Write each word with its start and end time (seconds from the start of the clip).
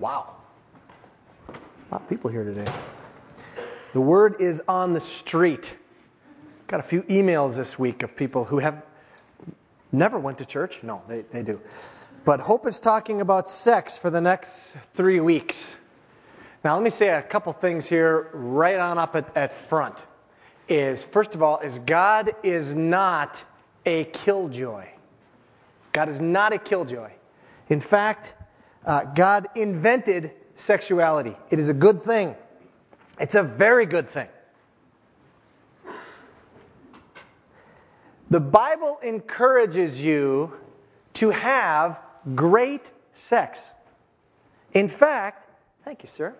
Wow. 0.00 0.36
A 1.48 1.52
lot 1.92 2.00
of 2.00 2.08
people 2.08 2.30
here 2.30 2.42
today. 2.42 2.72
The 3.92 4.00
word 4.00 4.40
is 4.40 4.62
on 4.66 4.94
the 4.94 5.00
street. 5.00 5.76
Got 6.68 6.80
a 6.80 6.82
few 6.82 7.02
emails 7.02 7.54
this 7.54 7.78
week 7.78 8.02
of 8.02 8.16
people 8.16 8.44
who 8.44 8.60
have 8.60 8.82
never 9.92 10.18
went 10.18 10.38
to 10.38 10.46
church. 10.46 10.82
No, 10.82 11.02
they, 11.06 11.20
they 11.22 11.42
do. 11.42 11.60
But 12.24 12.40
Hope 12.40 12.66
is 12.66 12.78
talking 12.78 13.20
about 13.20 13.46
sex 13.46 13.98
for 13.98 14.08
the 14.08 14.22
next 14.22 14.74
three 14.94 15.20
weeks. 15.20 15.76
Now, 16.64 16.74
let 16.74 16.82
me 16.82 16.90
say 16.90 17.10
a 17.10 17.22
couple 17.22 17.52
things 17.52 17.86
here 17.86 18.30
right 18.32 18.78
on 18.78 18.96
up 18.96 19.16
at, 19.16 19.36
at 19.36 19.68
front. 19.68 19.98
Is 20.66 21.02
first 21.02 21.34
of 21.34 21.42
all, 21.42 21.58
is 21.58 21.78
God 21.80 22.34
is 22.42 22.74
not 22.74 23.42
a 23.84 24.04
killjoy. 24.04 24.86
God 25.92 26.08
is 26.08 26.20
not 26.20 26.54
a 26.54 26.58
killjoy. 26.58 27.10
In 27.68 27.80
fact, 27.80 28.34
uh, 28.84 29.04
God 29.04 29.46
invented 29.54 30.32
sexuality. 30.56 31.36
It 31.50 31.58
is 31.58 31.68
a 31.68 31.74
good 31.74 32.00
thing. 32.02 32.34
It's 33.18 33.34
a 33.34 33.42
very 33.42 33.86
good 33.86 34.08
thing. 34.08 34.28
The 38.30 38.40
Bible 38.40 38.98
encourages 39.02 40.00
you 40.00 40.52
to 41.14 41.30
have 41.30 41.98
great 42.34 42.92
sex. 43.12 43.60
In 44.72 44.88
fact, 44.88 45.48
thank 45.84 46.02
you, 46.02 46.08
sir. 46.08 46.34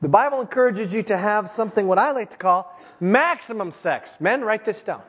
The 0.00 0.08
Bible 0.08 0.40
encourages 0.40 0.92
you 0.92 1.04
to 1.04 1.16
have 1.16 1.48
something 1.48 1.86
what 1.86 1.98
I 1.98 2.10
like 2.10 2.30
to 2.30 2.36
call 2.36 2.76
maximum 2.98 3.70
sex. 3.70 4.16
Men, 4.18 4.42
write 4.42 4.64
this 4.64 4.82
down. 4.82 5.02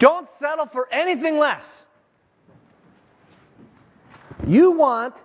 Don't 0.00 0.30
settle 0.30 0.64
for 0.64 0.88
anything 0.90 1.38
less. 1.38 1.84
You 4.46 4.72
want 4.72 5.22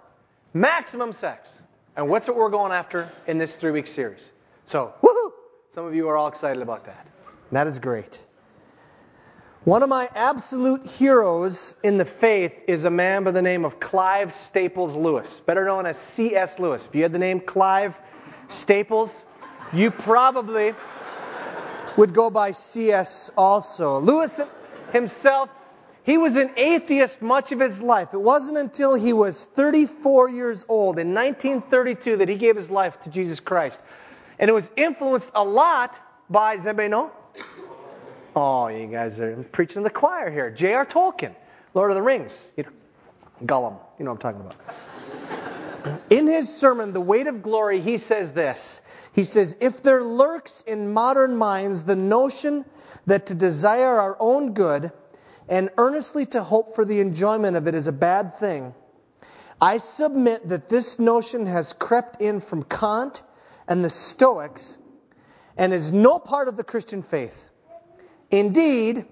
maximum 0.54 1.14
sex. 1.14 1.62
And 1.96 2.10
what's 2.10 2.28
what 2.28 2.36
we're 2.36 2.50
going 2.50 2.74
after 2.74 3.10
in 3.26 3.38
this 3.38 3.56
three 3.56 3.72
week 3.72 3.88
series? 3.88 4.34
So, 4.66 4.94
woohoo! 5.02 5.32
Some 5.72 5.86
of 5.86 5.96
you 5.96 6.10
are 6.10 6.18
all 6.18 6.28
excited 6.28 6.62
about 6.62 6.86
that. 6.86 7.08
That 7.54 7.68
is 7.68 7.80
great. 7.80 8.26
One 9.64 9.82
of 9.82 9.88
my 9.88 10.10
absolute 10.14 10.86
heroes 10.86 11.76
in 11.84 11.98
the 11.98 12.04
faith 12.04 12.62
is 12.68 12.84
a 12.84 12.90
man 12.90 13.24
by 13.24 13.32
the 13.32 13.42
name 13.42 13.64
of 13.64 13.80
Clive 13.80 14.34
Staples 14.34 14.98
Lewis, 14.98 15.40
better 15.40 15.64
known 15.64 15.86
as 15.86 15.98
C.S. 15.98 16.60
Lewis. 16.60 16.84
If 16.86 16.94
you 16.94 17.02
had 17.02 17.14
the 17.14 17.20
name 17.20 17.40
Clive 17.40 17.98
Staples, 18.50 19.24
you 19.72 19.90
probably 19.90 20.76
would 21.96 22.14
go 22.14 22.30
by 22.30 22.52
C.S. 22.52 23.32
also. 23.38 24.00
Lewis 24.00 24.42
himself, 24.92 25.50
he 26.04 26.18
was 26.18 26.36
an 26.36 26.52
atheist 26.56 27.22
much 27.22 27.52
of 27.52 27.60
his 27.60 27.82
life. 27.82 28.14
It 28.14 28.22
wasn't 28.22 28.58
until 28.58 28.94
he 28.94 29.12
was 29.12 29.46
34 29.46 30.30
years 30.30 30.66
old 30.70 31.00
in 31.00 31.14
1932 31.14 32.18
that 32.18 32.30
he 32.30 32.36
gave 32.36 32.56
his 32.56 32.70
life 32.70 33.00
to 33.02 33.10
Jesus 33.10 33.40
Christ. 33.40 33.82
And 34.38 34.50
it 34.50 34.54
was 34.54 34.70
influenced 34.76 35.32
a 35.34 35.44
lot 35.44 36.00
by, 36.30 36.56
does 36.56 36.68
anybody 36.68 36.90
know? 36.90 37.12
Oh, 38.36 38.68
you 38.68 38.88
guys 38.88 39.20
are 39.20 39.36
preaching 39.52 39.82
the 39.82 39.90
choir 39.90 40.30
here. 40.30 40.52
J.R. 40.52 40.86
Tolkien, 40.86 41.34
Lord 41.74 41.90
of 41.90 41.96
the 41.96 42.04
Rings. 42.04 42.52
Gollum, 43.46 43.80
you 43.98 44.06
know 44.06 44.14
what 44.14 44.26
I'm 44.26 44.34
talking 44.34 44.42
about. 44.42 46.02
In 46.10 46.28
his 46.28 46.54
sermon, 46.54 46.94
The 46.94 47.02
Weight 47.02 47.28
of 47.28 47.42
Glory, 47.42 47.80
he 47.80 47.98
says 47.98 48.32
this. 48.32 48.82
He 49.14 49.24
says, 49.24 49.58
If 49.62 49.82
there 49.82 50.04
lurks 50.04 50.62
in 50.62 50.92
modern 50.92 51.36
minds 51.36 51.84
the 51.84 51.96
notion 51.96 52.66
that 53.06 53.26
to 53.28 53.36
desire 53.36 54.00
our 54.00 54.18
own 54.20 54.54
good 54.54 54.92
and 55.48 55.70
earnestly 55.78 56.26
to 56.26 56.42
hope 56.42 56.76
for 56.76 56.86
the 56.86 57.00
enjoyment 57.00 57.56
of 57.56 57.68
it 57.68 57.76
is 57.76 57.88
a 57.88 57.92
bad 57.92 58.34
thing, 58.34 58.74
I 59.62 59.78
submit 59.78 60.48
that 60.50 60.70
this 60.70 61.00
notion 61.00 61.46
has 61.46 61.74
crept 61.74 62.22
in 62.22 62.40
from 62.40 62.64
Kant 62.64 63.24
and 63.68 63.84
the 63.84 63.90
Stoics 63.90 64.78
and 65.58 65.74
is 65.74 65.92
no 65.94 66.20
part 66.20 66.48
of 66.48 66.58
the 66.58 66.64
Christian 66.64 67.02
faith. 67.02 67.48
Indeed, 68.32 69.06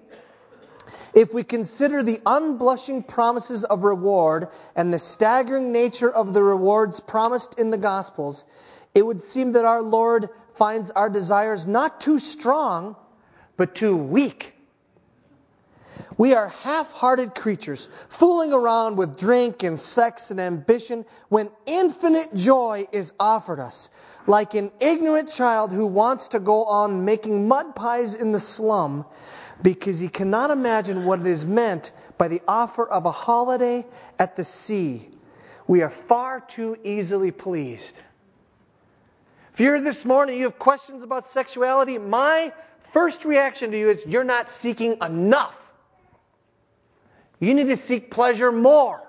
if 1.14 1.32
we 1.32 1.44
consider 1.44 2.02
the 2.02 2.18
unblushing 2.26 3.06
promises 3.06 3.64
of 3.64 3.84
reward 3.84 4.48
and 4.76 4.92
the 4.92 4.98
staggering 4.98 5.72
nature 5.72 6.10
of 6.10 6.34
the 6.34 6.42
rewards 6.42 7.00
promised 7.00 7.58
in 7.58 7.70
the 7.70 7.78
Gospels, 7.78 8.44
it 8.94 9.06
would 9.06 9.20
seem 9.20 9.52
that 9.52 9.64
our 9.64 9.82
Lord 9.82 10.28
finds 10.54 10.90
our 10.90 11.08
desires 11.08 11.66
not 11.66 12.00
too 12.00 12.18
strong, 12.18 12.96
but 13.56 13.74
too 13.74 13.96
weak. 13.96 14.52
We 16.16 16.32
are 16.32 16.48
half 16.48 16.92
hearted 16.92 17.34
creatures, 17.34 17.88
fooling 18.08 18.52
around 18.52 18.96
with 18.96 19.18
drink 19.18 19.64
and 19.64 19.78
sex 19.78 20.30
and 20.30 20.40
ambition 20.40 21.04
when 21.28 21.50
infinite 21.66 22.34
joy 22.34 22.86
is 22.92 23.12
offered 23.18 23.58
us 23.58 23.90
like 24.26 24.54
an 24.54 24.70
ignorant 24.80 25.30
child 25.30 25.72
who 25.72 25.86
wants 25.86 26.28
to 26.28 26.38
go 26.38 26.64
on 26.64 27.04
making 27.04 27.46
mud 27.46 27.74
pies 27.74 28.14
in 28.14 28.32
the 28.32 28.40
slum 28.40 29.04
because 29.62 29.98
he 29.98 30.08
cannot 30.08 30.50
imagine 30.50 31.04
what 31.04 31.20
it 31.20 31.26
is 31.26 31.44
meant 31.44 31.92
by 32.16 32.28
the 32.28 32.40
offer 32.48 32.88
of 32.88 33.06
a 33.06 33.10
holiday 33.10 33.84
at 34.18 34.36
the 34.36 34.44
sea. 34.44 35.08
We 35.66 35.82
are 35.82 35.90
far 35.90 36.40
too 36.40 36.76
easily 36.84 37.30
pleased. 37.30 37.94
If 39.52 39.60
you're 39.60 39.76
here 39.76 39.84
this 39.84 40.04
morning, 40.04 40.38
you 40.38 40.44
have 40.44 40.58
questions 40.58 41.02
about 41.02 41.26
sexuality, 41.26 41.98
my 41.98 42.52
first 42.94 43.24
reaction 43.24 43.72
to 43.72 43.78
you 43.78 43.90
is 43.90 44.04
you're 44.06 44.22
not 44.22 44.48
seeking 44.48 44.96
enough. 45.02 45.56
You 47.40 47.52
need 47.52 47.66
to 47.66 47.76
seek 47.76 48.08
pleasure 48.08 48.52
more. 48.52 49.02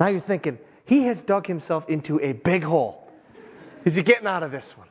Now 0.00 0.08
you're 0.08 0.18
thinking, 0.18 0.58
he 0.84 1.04
has 1.04 1.22
dug 1.22 1.46
himself 1.46 1.88
into 1.88 2.20
a 2.20 2.32
big 2.32 2.64
hole. 2.64 3.08
Is 3.84 3.94
he 3.94 4.02
getting 4.02 4.26
out 4.26 4.42
of 4.42 4.50
this 4.50 4.76
one? 4.76 4.88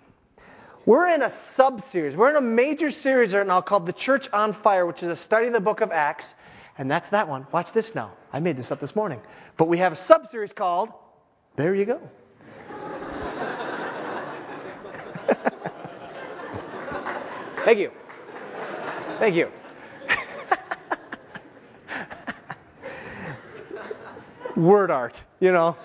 We're 0.85 1.13
in 1.13 1.21
a 1.21 1.29
sub 1.29 1.81
series. 1.81 2.15
We're 2.15 2.29
in 2.29 2.37
a 2.37 2.41
major 2.41 2.91
series 2.91 3.33
right 3.33 3.45
now 3.45 3.59
called 3.59 3.85
The 3.85 3.93
Church 3.93 4.29
on 4.31 4.53
Fire, 4.53 4.85
which 4.85 5.03
is 5.03 5.09
a 5.09 5.17
study 5.17 5.47
of 5.47 5.53
the 5.53 5.59
book 5.59 5.81
of 5.81 5.91
Acts. 5.91 6.33
And 6.77 6.89
that's 6.89 7.09
that 7.09 7.27
one. 7.27 7.45
Watch 7.51 7.73
this 7.73 7.93
now. 7.93 8.13
I 8.31 8.39
made 8.39 8.55
this 8.55 8.71
up 8.71 8.79
this 8.79 8.95
morning. 8.95 9.19
But 9.57 9.67
we 9.67 9.79
have 9.79 9.91
a 9.91 9.97
sub 9.97 10.29
series 10.29 10.53
called 10.53 10.89
There 11.57 11.75
You 11.75 11.83
Go. 11.83 12.09
Thank 17.69 17.81
you. 17.81 17.91
Thank 19.19 19.35
you. 19.35 19.51
Word 24.55 24.89
art, 24.89 25.21
you 25.39 25.51
know. 25.51 25.77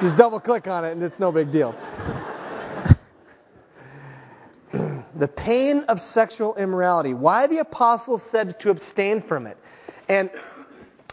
Just 0.00 0.16
double 0.16 0.40
click 0.40 0.66
on 0.66 0.84
it 0.84 0.90
and 0.90 1.00
it's 1.04 1.20
no 1.20 1.30
big 1.30 1.52
deal. 1.52 1.72
the 5.14 5.28
pain 5.28 5.84
of 5.84 6.00
sexual 6.00 6.56
immorality. 6.56 7.14
Why 7.14 7.46
the 7.46 7.58
apostles 7.58 8.24
said 8.24 8.58
to 8.58 8.70
abstain 8.70 9.20
from 9.20 9.46
it. 9.46 9.56
And 10.08 10.32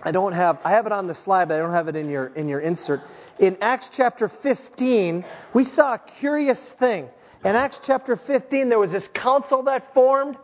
I 0.01 0.09
don't 0.11 0.33
have 0.33 0.57
I 0.65 0.71
have 0.71 0.87
it 0.87 0.93
on 0.93 1.05
the 1.05 1.13
slide, 1.13 1.49
but 1.49 1.53
I 1.53 1.57
don't 1.59 1.73
have 1.73 1.89
it 1.89 1.95
in 1.95 2.09
your 2.09 2.31
in 2.35 2.47
your 2.47 2.61
insert. 2.61 3.01
In 3.37 3.55
Acts 3.61 3.89
chapter 3.89 4.27
15, 4.27 5.23
we 5.53 5.63
saw 5.63 5.93
a 5.93 5.99
curious 5.99 6.73
thing. 6.73 7.07
In 7.45 7.55
Acts 7.55 7.79
chapter 7.79 8.15
15, 8.15 8.69
there 8.69 8.79
was 8.79 8.91
this 8.91 9.07
council 9.07 9.61
that 9.63 9.93
formed, 9.93 10.35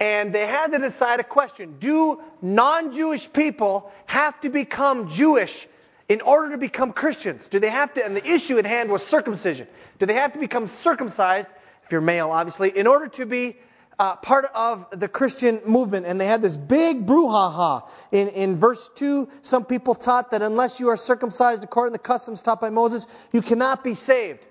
and 0.00 0.34
they 0.34 0.48
had 0.48 0.72
to 0.72 0.78
decide 0.80 1.20
a 1.20 1.24
question. 1.24 1.76
Do 1.78 2.20
non-Jewish 2.42 3.32
people 3.32 3.92
have 4.06 4.40
to 4.40 4.48
become 4.48 5.08
Jewish 5.08 5.68
in 6.08 6.20
order 6.22 6.50
to 6.50 6.58
become 6.58 6.92
Christians? 6.92 7.46
Do 7.46 7.60
they 7.60 7.70
have 7.70 7.94
to, 7.94 8.04
and 8.04 8.16
the 8.16 8.26
issue 8.28 8.58
at 8.58 8.66
hand 8.66 8.90
was 8.90 9.06
circumcision. 9.06 9.68
Do 10.00 10.06
they 10.06 10.14
have 10.14 10.32
to 10.32 10.40
become 10.40 10.66
circumcised, 10.66 11.50
if 11.84 11.92
you're 11.92 12.00
male, 12.00 12.32
obviously, 12.32 12.76
in 12.76 12.88
order 12.88 13.06
to 13.06 13.24
be 13.24 13.56
uh, 14.00 14.16
part 14.16 14.46
of 14.56 14.86
the 14.90 15.06
Christian 15.06 15.60
movement? 15.64 16.04
And 16.04 16.20
they 16.20 16.26
had 16.26 16.42
this 16.42 16.56
big 16.56 17.06
brouhaha. 17.06 17.88
In, 18.10 18.26
in 18.30 18.56
verse 18.56 18.90
2, 18.96 19.28
some 19.42 19.64
people 19.64 19.94
taught 19.94 20.32
that 20.32 20.42
unless 20.42 20.80
you 20.80 20.88
are 20.88 20.96
circumcised 20.96 21.62
according 21.62 21.92
to 21.94 21.98
the 21.98 22.02
customs 22.02 22.42
taught 22.42 22.60
by 22.60 22.70
Moses, 22.70 23.06
you 23.32 23.40
cannot 23.40 23.84
be 23.84 23.94
saved. 23.94 24.46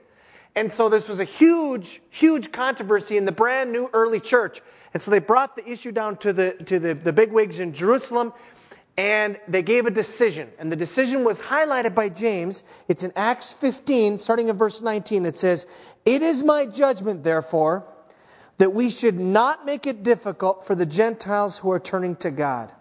And 0.58 0.74
so 0.74 0.90
this 0.90 1.08
was 1.08 1.20
a 1.20 1.24
huge, 1.24 2.02
huge 2.10 2.52
controversy 2.52 3.16
in 3.16 3.26
the 3.26 3.32
brand 3.32 3.72
new 3.72 3.92
early 3.94 4.20
church. 4.20 4.62
And 4.92 5.04
so 5.04 5.12
they 5.12 5.20
brought 5.20 5.56
the 5.56 5.70
issue 5.70 5.92
down 5.92 6.18
to 6.18 6.34
the, 6.34 6.54
to 6.66 6.80
the, 6.80 6.96
the 6.96 7.14
bigwigs 7.14 7.60
in 7.60 7.74
Jerusalem 7.76 8.34
and 8.98 9.38
they 9.48 9.62
gave 9.62 9.86
a 9.86 9.92
decision. 9.92 10.50
And 10.58 10.72
the 10.72 10.76
decision 10.76 11.24
was 11.24 11.40
highlighted 11.40 11.94
by 11.94 12.10
James. 12.10 12.64
It's 12.88 13.04
in 13.04 13.14
Acts 13.16 13.54
15, 13.54 14.18
starting 14.18 14.50
in 14.50 14.58
verse 14.58 14.82
19. 14.82 15.28
It 15.28 15.36
says, 15.36 15.68
It 16.08 16.24
is 16.24 16.44
my 16.44 16.66
judgment, 16.66 17.24
therefore, 17.24 17.86
that 18.58 18.74
we 18.74 18.90
should 18.90 19.20
not 19.20 19.64
make 19.64 19.86
it 19.86 20.02
difficult 20.02 20.66
for 20.66 20.74
the 20.74 20.88
Gentiles 20.88 21.56
who 21.60 21.70
are 21.70 21.80
turning 21.80 22.16
to 22.16 22.32
God. 22.32 22.72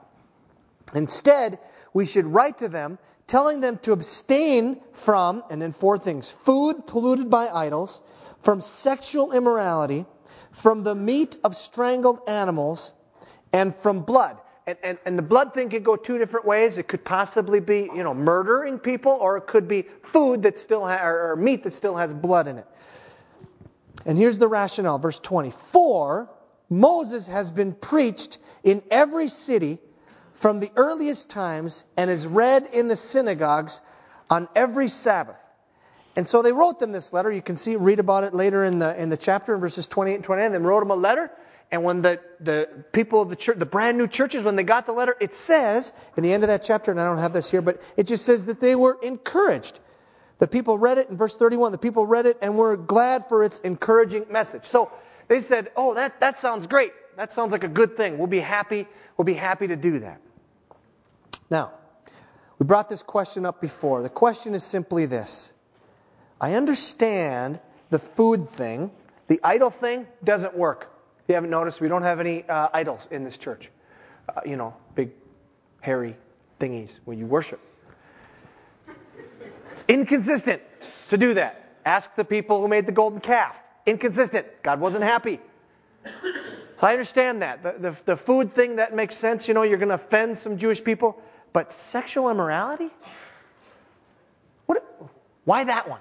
Instead, 0.94 1.58
we 1.92 2.06
should 2.06 2.24
write 2.24 2.56
to 2.56 2.68
them, 2.68 2.98
telling 3.26 3.60
them 3.60 3.78
to 3.78 3.92
abstain 3.92 4.80
from, 4.92 5.42
and 5.50 5.60
then 5.60 5.72
four 5.72 5.98
things 5.98 6.30
food 6.30 6.86
polluted 6.86 7.28
by 7.28 7.48
idols, 7.48 8.02
from 8.42 8.60
sexual 8.60 9.32
immorality 9.32 10.06
from 10.56 10.82
the 10.82 10.94
meat 10.94 11.36
of 11.44 11.54
strangled 11.54 12.20
animals 12.26 12.92
and 13.52 13.76
from 13.76 14.00
blood. 14.00 14.38
And, 14.66 14.78
and, 14.82 14.98
and 15.04 15.18
the 15.18 15.22
blood 15.22 15.52
thing 15.52 15.68
could 15.68 15.84
go 15.84 15.96
two 15.96 16.18
different 16.18 16.46
ways. 16.46 16.78
It 16.78 16.88
could 16.88 17.04
possibly 17.04 17.60
be, 17.60 17.90
you 17.94 18.02
know, 18.02 18.14
murdering 18.14 18.78
people, 18.78 19.12
or 19.12 19.36
it 19.36 19.46
could 19.46 19.68
be 19.68 19.84
food 20.02 20.42
that 20.44 20.58
still 20.58 20.84
ha- 20.84 21.04
or, 21.04 21.32
or 21.32 21.36
meat 21.36 21.62
that 21.64 21.72
still 21.72 21.94
has 21.94 22.14
blood 22.14 22.48
in 22.48 22.56
it. 22.56 22.66
And 24.06 24.16
here's 24.16 24.38
the 24.38 24.48
rationale, 24.48 24.98
verse 24.98 25.18
24. 25.18 26.30
Moses 26.70 27.26
has 27.26 27.50
been 27.50 27.74
preached 27.74 28.38
in 28.64 28.82
every 28.90 29.28
city 29.28 29.78
from 30.38 30.60
the 30.60 30.70
earliest 30.76 31.30
times 31.30 31.84
and 31.96 32.10
is 32.10 32.26
read 32.26 32.68
in 32.72 32.88
the 32.88 32.96
synagogues 32.96 33.80
on 34.30 34.48
every 34.54 34.88
Sabbath. 34.88 35.38
And 36.16 36.26
so 36.26 36.42
they 36.42 36.52
wrote 36.52 36.78
them 36.78 36.92
this 36.92 37.12
letter. 37.12 37.30
You 37.30 37.42
can 37.42 37.56
see, 37.56 37.76
read 37.76 38.00
about 38.00 38.24
it 38.24 38.32
later 38.32 38.64
in 38.64 38.78
the, 38.78 39.00
in 39.00 39.08
the 39.08 39.16
chapter 39.16 39.54
in 39.54 39.60
verses 39.60 39.86
28 39.86 40.14
and 40.14 40.24
29. 40.24 40.52
They 40.52 40.58
wrote 40.58 40.80
them 40.80 40.90
a 40.90 40.96
letter. 40.96 41.30
And 41.72 41.82
when 41.82 42.00
the, 42.00 42.20
the 42.40 42.68
people 42.92 43.20
of 43.20 43.28
the 43.28 43.36
church, 43.36 43.58
the 43.58 43.66
brand 43.66 43.98
new 43.98 44.06
churches, 44.06 44.44
when 44.44 44.56
they 44.56 44.62
got 44.62 44.86
the 44.86 44.92
letter, 44.92 45.16
it 45.20 45.34
says, 45.34 45.92
in 46.16 46.22
the 46.22 46.32
end 46.32 46.42
of 46.42 46.48
that 46.48 46.62
chapter, 46.62 46.90
and 46.90 47.00
I 47.00 47.04
don't 47.04 47.18
have 47.18 47.32
this 47.32 47.50
here, 47.50 47.60
but 47.60 47.82
it 47.96 48.06
just 48.06 48.24
says 48.24 48.46
that 48.46 48.60
they 48.60 48.76
were 48.76 48.98
encouraged. 49.02 49.80
The 50.38 50.46
people 50.46 50.78
read 50.78 50.98
it 50.98 51.08
in 51.10 51.16
verse 51.16 51.36
31. 51.36 51.72
The 51.72 51.78
people 51.78 52.06
read 52.06 52.26
it 52.26 52.38
and 52.40 52.56
were 52.56 52.76
glad 52.76 53.28
for 53.28 53.42
its 53.42 53.58
encouraging 53.60 54.26
message. 54.30 54.64
So 54.64 54.92
they 55.28 55.40
said, 55.40 55.70
Oh, 55.76 55.94
that, 55.94 56.20
that 56.20 56.38
sounds 56.38 56.66
great. 56.66 56.92
That 57.16 57.32
sounds 57.32 57.52
like 57.52 57.64
a 57.64 57.68
good 57.68 57.96
thing. 57.96 58.18
We'll 58.18 58.26
be 58.26 58.40
happy. 58.40 58.86
We'll 59.16 59.24
be 59.24 59.34
happy 59.34 59.66
to 59.66 59.76
do 59.76 59.98
that. 60.00 60.20
Now, 61.50 61.72
we 62.58 62.66
brought 62.66 62.88
this 62.88 63.02
question 63.02 63.46
up 63.46 63.60
before. 63.60 64.02
The 64.02 64.08
question 64.08 64.54
is 64.54 64.64
simply 64.64 65.06
this 65.06 65.52
I 66.40 66.54
understand 66.54 67.60
the 67.90 67.98
food 67.98 68.48
thing, 68.48 68.90
the 69.28 69.40
idol 69.42 69.70
thing 69.70 70.06
doesn't 70.24 70.56
work. 70.56 70.92
You 71.28 71.34
haven't 71.34 71.50
noticed, 71.50 71.80
we 71.80 71.88
don't 71.88 72.02
have 72.02 72.20
any 72.20 72.48
uh, 72.48 72.68
idols 72.72 73.08
in 73.10 73.24
this 73.24 73.36
church. 73.36 73.70
Uh, 74.28 74.40
you 74.44 74.56
know, 74.56 74.74
big, 74.94 75.10
hairy 75.80 76.16
thingies 76.60 77.00
when 77.04 77.18
you 77.18 77.26
worship. 77.26 77.60
It's 79.72 79.84
inconsistent 79.88 80.62
to 81.08 81.18
do 81.18 81.34
that. 81.34 81.78
Ask 81.84 82.14
the 82.16 82.24
people 82.24 82.60
who 82.60 82.68
made 82.68 82.86
the 82.86 82.92
golden 82.92 83.20
calf. 83.20 83.62
Inconsistent. 83.84 84.46
God 84.62 84.80
wasn't 84.80 85.04
happy. 85.04 85.40
So 86.80 86.86
I 86.86 86.92
understand 86.92 87.42
that. 87.42 87.62
The, 87.62 87.74
the, 87.78 87.96
the 88.04 88.16
food 88.16 88.54
thing, 88.54 88.76
that 88.76 88.94
makes 88.94 89.16
sense. 89.16 89.48
You 89.48 89.54
know, 89.54 89.62
you're 89.62 89.78
going 89.78 89.88
to 89.88 89.94
offend 89.94 90.36
some 90.36 90.58
Jewish 90.58 90.82
people. 90.82 91.20
But 91.52 91.72
sexual 91.72 92.30
immorality? 92.30 92.90
What, 94.66 94.84
why 95.44 95.64
that 95.64 95.88
one? 95.88 96.00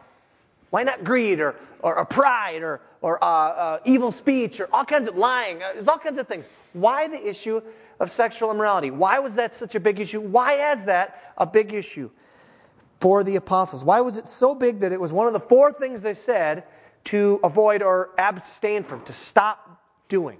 Why 0.70 0.84
not 0.84 1.06
greed 1.06 1.40
or, 1.40 1.56
or, 1.80 1.96
or 1.96 2.06
pride 2.06 2.62
or, 2.62 2.82
or 3.02 3.24
uh, 3.24 3.28
uh, 3.28 3.80
evil 3.86 4.12
speech 4.12 4.60
or 4.60 4.68
all 4.74 4.84
kinds 4.84 5.08
of 5.08 5.16
lying? 5.16 5.64
Uh, 5.64 5.72
there's 5.74 5.88
all 5.88 5.98
kinds 5.98 6.18
of 6.18 6.28
things. 6.28 6.46
Why 6.74 7.08
the 7.08 7.26
issue 7.26 7.62
of 8.02 8.12
sexual 8.12 8.52
immorality? 8.52 8.92
Why 8.92 9.20
was 9.20 9.36
that 9.36 9.56
such 9.56 9.76
a 9.76 9.80
big 9.80 10.02
issue? 10.02 10.20
Why 10.20 10.74
is 10.74 10.84
that 10.86 11.34
a 11.38 11.46
big 11.46 11.74
issue 11.74 12.10
for 13.00 13.24
the 13.24 13.38
apostles? 13.38 13.86
Why 13.86 14.02
was 14.02 14.18
it 14.18 14.28
so 14.28 14.54
big 14.54 14.82
that 14.82 14.92
it 14.92 15.00
was 15.00 15.14
one 15.14 15.28
of 15.28 15.32
the 15.32 15.40
four 15.40 15.72
things 15.72 16.02
they 16.02 16.16
said 16.16 16.66
to 17.06 17.40
avoid 17.46 17.82
or 17.82 18.10
abstain 18.18 18.84
from, 18.84 19.06
to 19.06 19.14
stop 19.14 19.82
doing? 20.10 20.40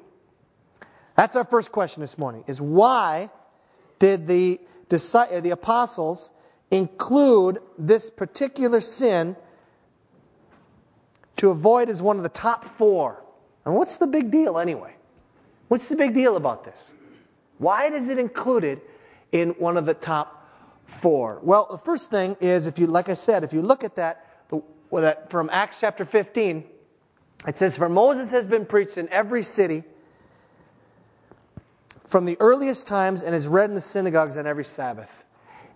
That's 1.16 1.36
our 1.36 1.46
first 1.46 1.72
question 1.72 2.02
this 2.02 2.18
morning 2.18 2.44
is 2.48 2.62
why 2.62 3.30
did 4.00 4.28
the, 4.28 4.60
the 4.90 5.50
apostles 5.52 6.32
include 6.72 7.60
this 7.78 8.10
particular 8.10 8.82
sin 8.82 9.36
to 11.38 11.50
avoid 11.50 11.90
as 11.90 12.02
one 12.02 12.18
of 12.18 12.24
the 12.24 12.30
top 12.30 12.66
four. 12.66 13.24
And 13.66 13.76
what's 13.76 13.98
the 13.98 14.08
big 14.08 14.32
deal 14.32 14.58
anyway? 14.60 14.96
What's 15.68 15.90
the 15.90 15.96
big 15.96 16.14
deal 16.14 16.36
about 16.36 16.64
this? 16.64 16.86
Why 17.58 17.86
is 17.86 18.10
it 18.10 18.18
included 18.18 18.82
in 19.32 19.50
one 19.52 19.78
of 19.78 19.86
the 19.86 19.94
top 19.94 20.50
four? 20.86 21.40
Well, 21.42 21.68
the 21.72 21.78
first 21.78 22.12
thing 22.12 22.38
is, 22.40 22.68
if 22.68 22.78
you, 22.78 22.88
like 22.88 23.10
I 23.10 23.14
said, 23.14 23.44
if 23.44 23.54
you 23.54 23.62
look 23.62 23.84
at 23.84 23.96
that, 23.96 24.48
that 24.92 25.30
from 25.30 25.50
Acts 25.52 25.80
chapter 25.80 26.06
15, 26.06 26.64
it 27.48 27.58
says, 27.58 27.78
For 27.78 27.90
Moses 27.90 28.32
has 28.32 28.46
been 28.46 28.66
preached 28.66 28.98
in 28.98 29.10
every 29.10 29.44
city 29.44 29.84
from 32.06 32.26
the 32.26 32.38
earliest 32.40 32.88
times 32.88 33.24
and 33.24 33.36
is 33.36 33.48
read 33.48 33.70
in 33.70 33.76
the 33.76 33.82
synagogues 33.82 34.38
on 34.38 34.48
every 34.48 34.64
Sabbath. 34.64 35.10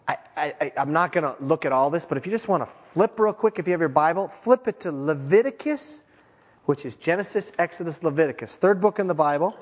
I, 0.08 0.72
am 0.78 0.94
not 0.94 1.12
going 1.12 1.24
to 1.24 1.36
look 1.44 1.66
at 1.66 1.72
all 1.72 1.90
this, 1.90 2.06
but 2.06 2.18
if 2.18 2.26
you 2.26 2.31
just 2.31 2.48
want 2.48 2.64
to 2.64 2.66
flip 2.66 3.20
real 3.20 3.34
quick, 3.34 3.60
if 3.60 3.68
you 3.68 3.72
have 3.72 3.80
your 3.80 3.90
Bible, 3.90 4.28
flip 4.28 4.68
it 4.68 4.80
to 4.81 4.92
Leviticus, 4.92 6.04
which 6.66 6.86
is 6.86 6.96
Genesis, 6.96 7.52
Exodus, 7.60 8.04
Leviticus, 8.04 8.56
third 8.56 8.80
book 8.80 9.00
in 9.00 9.08
the 9.08 9.14
Bible. 9.14 9.56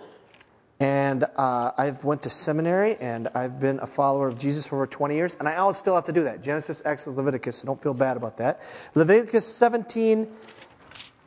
And 0.79 1.23
uh, 1.35 1.71
I've 1.77 2.03
went 2.03 2.21
to 2.23 2.29
seminary, 2.29 2.95
and 2.97 3.27
I've 3.29 3.59
been 3.59 3.79
a 3.79 3.87
follower 3.87 4.27
of 4.27 4.37
Jesus 4.37 4.67
for 4.67 4.75
over 4.75 4.85
20 4.85 5.15
years, 5.15 5.35
and 5.39 5.49
I 5.49 5.55
always 5.55 5.77
still 5.77 5.95
have 5.95 6.03
to 6.03 6.13
do 6.13 6.23
that. 6.23 6.43
Genesis, 6.43 6.83
Exodus, 6.85 7.17
Leviticus. 7.17 7.57
So 7.57 7.65
don't 7.65 7.81
feel 7.81 7.95
bad 7.95 8.15
about 8.15 8.37
that. 8.37 8.61
Leviticus 8.93 9.45
17 9.45 10.31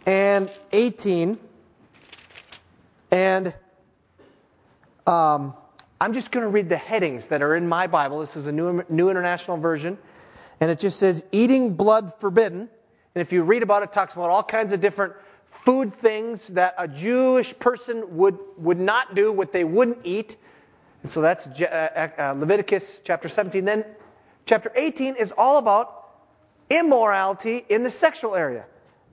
and 0.07 0.53
18, 0.73 1.37
and 3.11 3.53
um, 5.11 5.55
I'm 6.01 6.13
just 6.13 6.31
going 6.31 6.45
to 6.45 6.49
read 6.49 6.69
the 6.69 6.77
headings 6.77 7.27
that 7.27 7.43
are 7.43 7.57
in 7.57 7.69
my 7.69 7.87
Bible. 7.89 8.21
This 8.21 8.37
is 8.37 8.47
a 8.47 8.53
new, 8.53 8.85
new 8.89 9.11
international 9.11 9.57
version. 9.57 9.99
And 10.61 10.71
it 10.71 10.79
just 10.79 10.99
says, 10.99 11.25
eating 11.33 11.75
blood 11.75 12.15
forbidden. 12.19 12.61
And 12.61 13.23
if 13.23 13.33
you 13.33 13.43
read 13.43 13.63
about 13.63 13.83
it, 13.83 13.87
it 13.87 13.93
talks 13.93 14.15
about 14.15 14.31
all 14.31 14.43
kinds 14.43 14.73
of 14.73 14.81
different 14.81 15.15
food 15.65 15.93
things 15.93 16.49
that 16.49 16.75
a 16.79 16.87
Jewish 16.87 17.59
person 17.59 18.17
would, 18.17 18.39
would 18.57 18.79
not 18.79 19.15
do, 19.15 19.33
what 19.33 19.53
they 19.53 19.65
wouldn't 19.65 19.99
eat. 20.05 20.37
And 21.03 21.11
so 21.11 21.21
that's 21.21 21.47
uh, 21.47 22.09
uh, 22.19 22.35
Leviticus 22.39 23.01
chapter 23.05 23.29
17. 23.29 23.65
Then 23.65 23.85
chapter 24.47 24.71
18 24.77 25.17
is 25.17 25.33
all 25.37 25.59
about 25.59 26.13
immorality 26.71 27.65
in 27.69 27.83
the 27.83 27.91
sexual 27.91 28.37
area, 28.37 28.65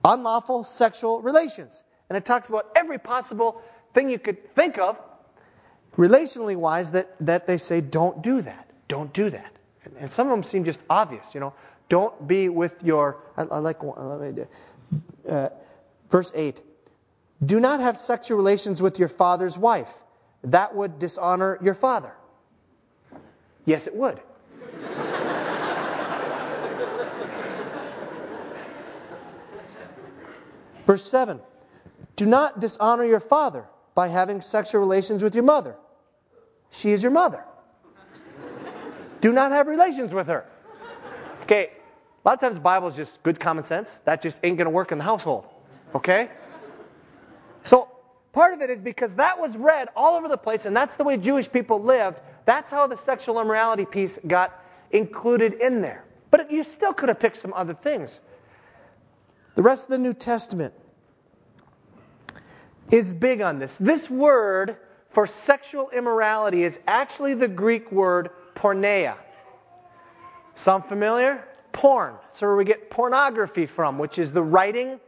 unlawful 0.04 0.62
sexual 0.62 1.20
relations. 1.22 1.82
And 2.08 2.16
it 2.16 2.24
talks 2.24 2.48
about 2.48 2.68
every 2.76 2.98
possible 2.98 3.60
thing 3.94 4.08
you 4.08 4.18
could 4.18 4.54
think 4.54 4.78
of 4.78 4.96
relationally 5.98 6.56
wise 6.56 6.92
that, 6.92 7.14
that 7.20 7.46
they 7.46 7.58
say, 7.58 7.80
don't 7.80 8.22
do 8.22 8.40
that. 8.42 8.70
Don't 8.86 9.12
do 9.12 9.28
that. 9.30 9.52
And, 9.84 9.94
and 9.98 10.12
some 10.12 10.28
of 10.28 10.30
them 10.30 10.44
seem 10.44 10.64
just 10.64 10.80
obvious, 10.88 11.34
you 11.34 11.40
know. 11.40 11.52
Don't 11.88 12.28
be 12.28 12.48
with 12.48 12.82
your, 12.82 13.18
I, 13.36 13.42
I 13.42 13.58
like, 13.58 13.78
uh, 15.28 15.48
verse 16.10 16.32
8. 16.34 16.62
Do 17.44 17.60
not 17.60 17.80
have 17.80 17.96
sexual 17.96 18.36
relations 18.36 18.80
with 18.80 18.98
your 18.98 19.08
father's 19.08 19.58
wife. 19.58 20.02
That 20.44 20.74
would 20.74 20.98
dishonor 20.98 21.58
your 21.62 21.74
father. 21.74 22.12
Yes, 23.64 23.86
it 23.86 23.94
would. 23.94 24.20
Verse 30.86 31.04
7 31.04 31.38
Do 32.16 32.24
not 32.24 32.60
dishonor 32.60 33.04
your 33.04 33.20
father 33.20 33.66
by 33.94 34.08
having 34.08 34.40
sexual 34.40 34.80
relations 34.80 35.22
with 35.22 35.34
your 35.34 35.44
mother. 35.44 35.76
She 36.70 36.90
is 36.90 37.02
your 37.02 37.12
mother. 37.12 37.44
Do 39.20 39.32
not 39.32 39.50
have 39.50 39.66
relations 39.66 40.14
with 40.14 40.26
her. 40.28 40.46
Okay, 41.42 41.70
a 42.24 42.28
lot 42.28 42.34
of 42.34 42.40
times 42.40 42.56
the 42.56 42.60
Bible 42.60 42.88
is 42.88 42.96
just 42.96 43.22
good 43.22 43.40
common 43.40 43.64
sense. 43.64 44.00
That 44.04 44.20
just 44.20 44.38
ain't 44.42 44.56
going 44.56 44.66
to 44.66 44.70
work 44.70 44.92
in 44.92 44.98
the 44.98 45.04
household. 45.04 45.46
Okay? 45.94 46.30
So, 47.64 47.88
part 48.32 48.54
of 48.54 48.60
it 48.60 48.70
is 48.70 48.80
because 48.80 49.14
that 49.16 49.38
was 49.38 49.56
read 49.56 49.88
all 49.96 50.14
over 50.14 50.28
the 50.28 50.36
place, 50.36 50.66
and 50.66 50.76
that's 50.76 50.96
the 50.96 51.04
way 51.04 51.16
Jewish 51.16 51.50
people 51.50 51.82
lived. 51.82 52.20
That's 52.44 52.70
how 52.70 52.86
the 52.86 52.96
sexual 52.96 53.40
immorality 53.40 53.84
piece 53.84 54.18
got 54.26 54.62
included 54.90 55.54
in 55.54 55.80
there. 55.80 56.04
But 56.30 56.50
you 56.50 56.64
still 56.64 56.92
could 56.92 57.08
have 57.08 57.18
picked 57.18 57.38
some 57.38 57.54
other 57.54 57.74
things. 57.74 58.20
The 59.54 59.62
rest 59.62 59.84
of 59.84 59.90
the 59.90 59.98
New 59.98 60.14
Testament 60.14 60.74
is 62.90 63.12
big 63.12 63.40
on 63.40 63.58
this. 63.58 63.78
This 63.78 64.08
word 64.08 64.76
for 65.10 65.26
sexual 65.26 65.90
immorality 65.90 66.64
is 66.64 66.80
actually 66.86 67.34
the 67.34 67.48
Greek 67.48 67.90
word 67.90 68.30
porneia. 68.54 69.16
Sound 70.54 70.84
familiar? 70.84 71.46
Porn. 71.72 72.14
So 72.32 72.46
where 72.46 72.56
we 72.56 72.64
get 72.64 72.90
pornography 72.90 73.66
from, 73.66 73.98
which 73.98 74.18
is 74.18 74.32
the 74.32 74.42
writing, 74.42 75.00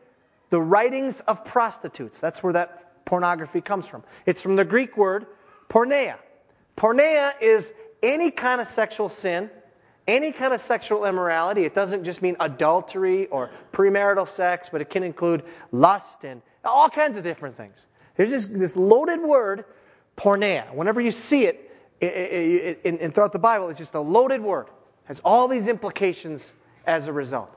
the 0.50 0.60
writings 0.60 1.20
of 1.20 1.44
prostitutes. 1.44 2.20
That's 2.20 2.42
where 2.42 2.52
that 2.52 3.04
pornography 3.04 3.60
comes 3.60 3.86
from. 3.86 4.04
It's 4.26 4.40
from 4.40 4.56
the 4.56 4.64
Greek 4.64 4.96
word 4.96 5.26
porneia. 5.68 6.16
Porneia 6.76 7.32
is 7.40 7.72
any 8.02 8.30
kind 8.30 8.60
of 8.60 8.66
sexual 8.66 9.08
sin, 9.08 9.50
any 10.06 10.32
kind 10.32 10.54
of 10.54 10.60
sexual 10.60 11.04
immorality. 11.04 11.64
It 11.64 11.74
doesn't 11.74 12.04
just 12.04 12.22
mean 12.22 12.36
adultery 12.40 13.26
or 13.26 13.50
premarital 13.72 14.26
sex, 14.26 14.68
but 14.70 14.80
it 14.80 14.90
can 14.90 15.02
include 15.02 15.42
lust 15.72 16.24
and 16.24 16.42
all 16.64 16.88
kinds 16.88 17.16
of 17.16 17.24
different 17.24 17.56
things. 17.56 17.86
There's 18.16 18.30
this, 18.30 18.46
this 18.46 18.76
loaded 18.76 19.20
word 19.20 19.64
porneia. 20.20 20.72
Whenever 20.74 21.00
you 21.00 21.10
see 21.10 21.46
it, 21.46 21.70
it, 22.00 22.06
it, 22.06 22.80
it 22.84 23.14
throughout 23.14 23.32
the 23.32 23.38
Bible, 23.38 23.68
it's 23.70 23.78
just 23.78 23.94
a 23.94 24.00
loaded 24.00 24.42
word. 24.42 24.66
It 24.66 24.72
has 25.04 25.20
all 25.24 25.48
these 25.48 25.66
implications 25.66 26.52
as 26.86 27.06
a 27.06 27.12
result. 27.12 27.56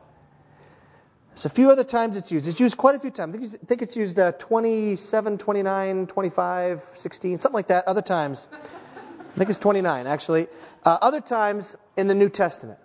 There's 1.31 1.45
a 1.45 1.49
few 1.49 1.71
other 1.71 1.83
times 1.83 2.15
it's 2.15 2.31
used. 2.31 2.47
It's 2.47 2.59
used 2.59 2.77
quite 2.77 2.95
a 2.95 2.99
few 2.99 3.09
times. 3.09 3.35
I 3.35 3.65
think 3.65 3.81
it's, 3.81 3.95
used 3.95 4.19
uh, 4.19 4.33
27, 4.33 5.37
29, 5.37 6.07
25, 6.07 6.89
16, 6.93 7.39
something 7.39 7.55
like 7.55 7.67
that. 7.67 7.87
Other 7.87 8.03
times. 8.03 8.47
I 8.53 9.37
think 9.37 9.49
it's 9.49 9.59
29, 9.59 10.05
actually. 10.05 10.47
Uh, 10.85 10.99
other 11.01 11.19
times 11.19 11.75
in 11.97 12.05
the 12.07 12.13
New 12.13 12.29
Testament. 12.29 12.77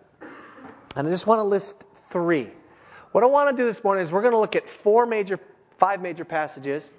And 0.97 1.06
I 1.06 1.11
just 1.11 1.26
want 1.26 1.40
to 1.40 1.42
list 1.42 1.85
three. 1.94 2.49
What 3.12 3.23
I 3.23 3.26
want 3.26 3.54
to 3.54 3.62
do 3.62 3.66
this 3.66 3.85
morning 3.85 4.02
is 4.02 4.12
we're 4.12 4.23
going 4.23 4.32
to 4.32 4.38
look 4.38 4.56
at 4.56 4.66
four 4.66 5.04
major, 5.04 5.38
five 5.76 6.00
major 6.00 6.25
passages, 6.25 6.90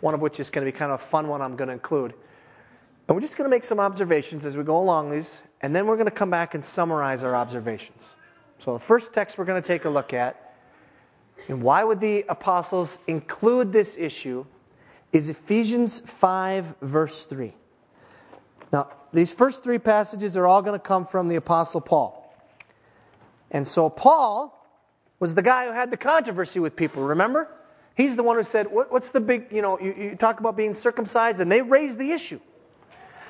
one 0.00 0.12
of 0.12 0.20
which 0.20 0.40
is 0.40 0.50
going 0.50 0.66
to 0.66 0.72
be 0.72 0.76
kind 0.76 0.90
of 0.90 1.00
a 1.00 1.02
fun 1.04 1.28
one 1.28 1.40
I'm 1.40 1.54
going 1.54 1.68
to 1.68 1.74
include. 1.74 2.14
And 3.08 3.14
we're 3.14 3.20
just 3.20 3.36
going 3.36 3.48
to 3.48 3.54
make 3.54 3.64
some 3.64 3.78
observations 3.78 4.44
as 4.44 4.56
we 4.56 4.64
go 4.64 4.78
along 4.78 5.10
these, 5.10 5.42
and 5.60 5.74
then 5.74 5.86
we're 5.86 5.96
going 5.96 6.06
to 6.06 6.10
come 6.10 6.30
back 6.30 6.54
and 6.54 6.64
summarize 6.64 7.22
our 7.22 7.36
observations. 7.36 8.16
So 8.58 8.72
the 8.74 8.80
first 8.80 9.12
text 9.12 9.38
we're 9.38 9.44
going 9.44 9.62
to 9.62 9.66
take 9.66 9.84
a 9.84 9.90
look 9.90 10.12
at 10.12 10.46
and 11.48 11.62
why 11.62 11.84
would 11.84 12.00
the 12.00 12.24
apostles 12.28 12.98
include 13.06 13.72
this 13.72 13.96
issue 13.96 14.44
is 15.12 15.28
Ephesians 15.28 16.00
5, 16.00 16.76
verse 16.80 17.24
3. 17.24 17.52
Now, 18.72 18.90
these 19.12 19.32
first 19.32 19.62
three 19.62 19.78
passages 19.78 20.36
are 20.36 20.46
all 20.46 20.60
going 20.62 20.78
to 20.78 20.84
come 20.84 21.06
from 21.06 21.28
the 21.28 21.36
apostle 21.36 21.80
Paul. 21.80 22.22
And 23.50 23.66
so, 23.66 23.88
Paul 23.88 24.52
was 25.20 25.34
the 25.34 25.42
guy 25.42 25.66
who 25.66 25.72
had 25.72 25.90
the 25.90 25.96
controversy 25.96 26.58
with 26.58 26.74
people, 26.74 27.04
remember? 27.04 27.48
He's 27.94 28.16
the 28.16 28.22
one 28.22 28.36
who 28.36 28.42
said, 28.42 28.66
what, 28.66 28.90
What's 28.90 29.12
the 29.12 29.20
big, 29.20 29.46
you 29.50 29.62
know, 29.62 29.78
you, 29.78 29.94
you 29.96 30.16
talk 30.16 30.40
about 30.40 30.56
being 30.56 30.74
circumcised, 30.74 31.40
and 31.40 31.50
they 31.50 31.62
raised 31.62 31.98
the 31.98 32.10
issue. 32.10 32.40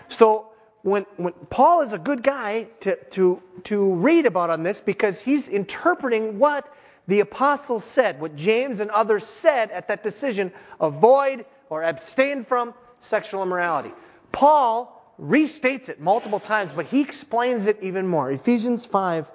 So, 0.09 0.51
when, 0.83 1.05
when 1.17 1.33
Paul 1.51 1.83
is 1.83 1.93
a 1.93 1.99
good 1.99 2.23
guy 2.23 2.69
to, 2.81 2.97
to, 3.11 3.43
to 3.65 3.95
read 3.95 4.25
about 4.25 4.51
on 4.51 4.63
this 4.63 4.81
because 4.81 5.21
he's 5.21 5.49
interpreting 5.49 6.39
what 6.39 6.73
the 7.09 7.21
apostles 7.21 7.85
said, 7.85 8.21
what 8.21 8.37
James 8.37 8.79
and 8.79 8.91
others 8.93 9.27
said 9.27 9.71
at 9.73 9.89
that 9.89 10.05
decision 10.05 10.53
avoid 10.81 11.45
or 11.71 11.83
abstain 11.83 12.45
from 12.45 12.73
sexual 13.01 13.43
immorality. 13.43 13.93
Paul 14.31 15.15
restates 15.21 15.89
it 15.89 16.01
multiple 16.01 16.41
times, 16.41 16.71
but 16.75 16.87
he 16.87 17.01
explains 17.01 17.67
it 17.67 17.79
even 17.81 18.07
more. 18.07 18.31
Ephesians 18.31 18.87
5, 18.87 19.31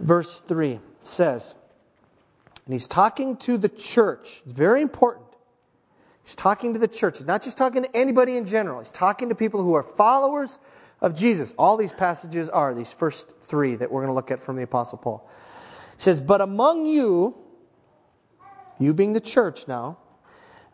verse 0.00 0.40
3 0.40 0.78
says, 1.00 1.54
and 2.64 2.72
he's 2.72 2.88
talking 2.88 3.36
to 3.38 3.58
the 3.58 3.68
church. 3.68 4.42
Very 4.44 4.82
important. 4.82 5.25
He's 6.26 6.34
talking 6.34 6.72
to 6.72 6.80
the 6.80 6.88
church. 6.88 7.18
He's 7.18 7.26
not 7.26 7.40
just 7.40 7.56
talking 7.56 7.84
to 7.84 7.96
anybody 7.96 8.36
in 8.36 8.44
general. 8.44 8.80
He's 8.80 8.90
talking 8.90 9.28
to 9.28 9.34
people 9.36 9.62
who 9.62 9.74
are 9.74 9.84
followers 9.84 10.58
of 11.00 11.14
Jesus. 11.14 11.54
All 11.56 11.76
these 11.76 11.92
passages 11.92 12.48
are, 12.48 12.74
these 12.74 12.92
first 12.92 13.32
three 13.42 13.76
that 13.76 13.88
we're 13.88 14.00
going 14.00 14.10
to 14.10 14.14
look 14.14 14.32
at 14.32 14.40
from 14.40 14.56
the 14.56 14.64
Apostle 14.64 14.98
Paul. 14.98 15.30
He 15.94 16.02
says, 16.02 16.20
But 16.20 16.40
among 16.40 16.84
you, 16.84 17.36
you 18.80 18.92
being 18.92 19.12
the 19.12 19.20
church 19.20 19.68
now, 19.68 19.98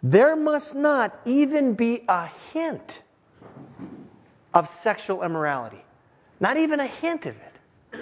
there 0.02 0.36
must 0.36 0.74
not 0.74 1.20
even 1.26 1.74
be 1.74 2.02
a 2.08 2.30
hint 2.54 3.02
of 4.54 4.66
sexual 4.66 5.22
immorality. 5.22 5.84
Not 6.40 6.56
even 6.56 6.80
a 6.80 6.86
hint 6.86 7.26
of 7.26 7.36
it. 7.36 8.00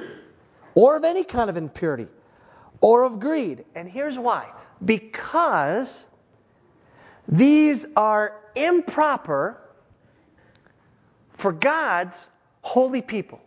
Or 0.76 0.96
of 0.96 1.02
any 1.02 1.24
kind 1.24 1.50
of 1.50 1.56
impurity. 1.56 2.06
Or 2.80 3.02
of 3.02 3.18
greed. 3.18 3.64
And 3.74 3.90
here's 3.90 4.20
why. 4.20 4.50
Because 4.84 6.06
these 7.30 7.86
are 7.96 8.40
improper 8.56 9.60
for 11.32 11.52
God's 11.52 12.28
holy 12.62 13.00
people. 13.00 13.40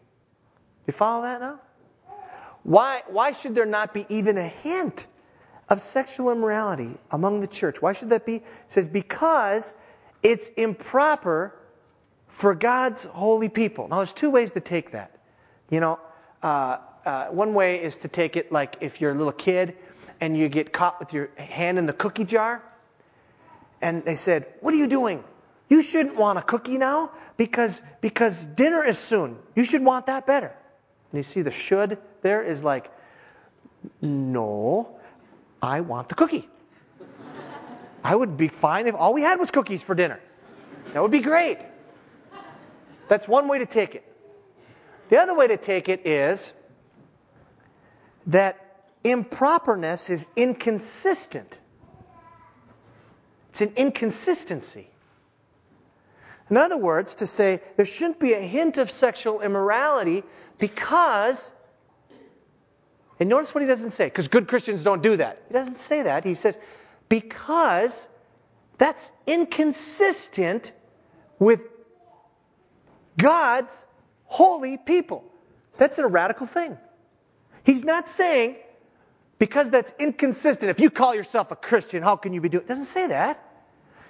You 0.88 0.94
follow 0.94 1.24
that 1.24 1.42
now? 1.42 1.60
Why, 2.64 3.04
why 3.08 3.34
should 3.34 3.56
there 3.56 3.66
not 3.66 3.94
be 3.94 4.06
even 4.08 4.38
a 4.38 4.48
hint 4.48 5.08
of 5.70 5.82
sexual 5.82 6.32
immorality 6.32 6.98
among 7.12 7.42
the 7.42 7.48
church? 7.48 7.82
Why 7.82 7.92
should 7.92 8.10
that 8.10 8.26
be? 8.26 8.36
It 8.36 8.44
says, 8.68 8.88
because 8.88 9.74
it's 10.24 10.48
improper 10.50 11.60
for 12.28 12.56
God's 12.56 13.04
holy 13.04 13.50
people. 13.50 13.90
Now, 13.90 13.98
there's 13.98 14.14
two 14.14 14.32
ways 14.32 14.52
to 14.52 14.62
take 14.62 14.92
that. 14.92 15.20
You 15.70 15.82
know, 15.82 16.00
uh, 16.42 16.78
uh, 17.06 17.26
one 17.28 17.54
way 17.54 17.82
is 17.82 17.98
to 17.98 18.08
take 18.08 18.38
it 18.38 18.52
like 18.52 18.78
if 18.80 19.02
you're 19.02 19.12
a 19.12 19.16
little 19.16 19.34
kid 19.34 19.76
and 20.22 20.38
you 20.38 20.48
get 20.48 20.72
caught 20.72 21.00
with 21.00 21.12
your 21.12 21.30
hand 21.38 21.78
in 21.78 21.86
the 21.86 21.94
cookie 21.94 22.24
jar, 22.24 22.64
and 23.84 24.04
they 24.06 24.16
said, 24.16 24.48
What 24.62 24.74
are 24.74 24.78
you 24.78 24.88
doing? 24.88 25.24
You 25.70 25.82
shouldn't 25.82 26.16
want 26.16 26.40
a 26.40 26.42
cookie 26.42 26.78
now 26.78 27.12
because, 27.38 27.82
because 28.02 28.46
dinner 28.46 28.84
is 28.84 28.98
soon. 28.98 29.38
You 29.56 29.66
should 29.66 29.84
want 29.84 30.08
that 30.08 30.26
better. 30.26 30.56
And 31.12 31.20
you 31.20 31.24
see 31.24 31.42
the 31.42 31.52
should 31.52 32.00
there 32.24 32.42
is 32.42 32.64
like, 32.64 32.90
no, 34.02 34.98
I 35.62 35.82
want 35.82 36.10
the 36.10 36.16
cookie. 36.16 36.50
I 38.04 38.16
would 38.16 38.38
be 38.38 38.48
fine 38.48 38.88
if 38.88 38.96
all 38.96 39.14
we 39.14 39.22
had 39.22 39.40
was 39.40 39.52
cookies 39.52 39.84
for 39.84 39.94
dinner. 39.94 40.20
That 40.94 41.02
would 41.02 41.12
be 41.12 41.20
great. 41.20 41.60
That's 43.10 43.28
one 43.28 43.48
way 43.48 43.60
to 43.60 43.66
take 43.66 43.96
it. 43.96 44.04
The 45.10 45.18
other 45.18 45.36
way 45.36 45.48
to 45.48 45.58
take 45.58 45.90
it 45.90 46.06
is 46.08 46.54
that 48.28 49.04
improperness 49.04 50.10
is 50.10 50.26
inconsistent. 50.36 51.60
It's 53.54 53.62
an 53.62 53.72
inconsistency. 53.76 54.90
In 56.50 56.58
other 56.58 56.76
words, 56.76 57.14
to 57.14 57.28
say 57.28 57.62
there 57.76 57.86
shouldn't 57.86 58.20
be 58.20 58.34
a 58.34 58.40
hint 58.40 58.80
of 58.80 58.90
sexual 58.90 59.42
immorality 59.42 60.24
because 60.58 61.52
and 63.20 63.30
notice 63.30 63.54
what 63.54 63.62
he 63.62 63.68
doesn't 63.68 63.92
say, 63.92 64.08
because 64.08 64.28
good 64.28 64.48
Christians 64.48 64.82
don't 64.82 65.04
do 65.04 65.16
that. 65.18 65.44
He 65.48 65.54
doesn't 65.54 65.78
say 65.78 66.02
that. 66.02 66.26
He 66.26 66.34
says, 66.34 66.58
because 67.10 68.08
that's 68.80 69.12
inconsistent 69.28 70.72
with 71.38 71.62
God's 73.20 73.86
holy 74.26 74.78
people. 74.78 75.24
That's 75.78 76.00
a 76.00 76.08
radical 76.08 76.48
thing. 76.48 76.76
He's 77.64 77.84
not 77.84 78.10
saying, 78.10 78.56
because 79.44 79.70
that's 79.70 79.92
inconsistent, 80.00 80.70
if 80.70 80.80
you 80.80 80.90
call 80.90 81.14
yourself 81.14 81.52
a 81.52 81.58
Christian, 81.58 82.02
how 82.02 82.16
can 82.16 82.32
you 82.32 82.40
be 82.40 82.48
doing 82.48 82.64
it? 82.64 82.68
doesn't 82.70 82.86
say 82.86 83.08
that. 83.08 83.44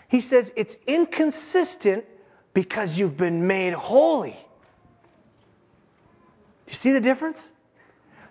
He 0.08 0.22
says 0.22 0.52
it's 0.56 0.78
inconsistent 0.86 2.06
because 2.54 3.00
you've 3.00 3.18
been 3.18 3.48
made 3.48 3.74
holy. 3.74 4.38
You 6.68 6.74
see 6.75 6.92
the 6.92 7.02
difference? 7.02 7.50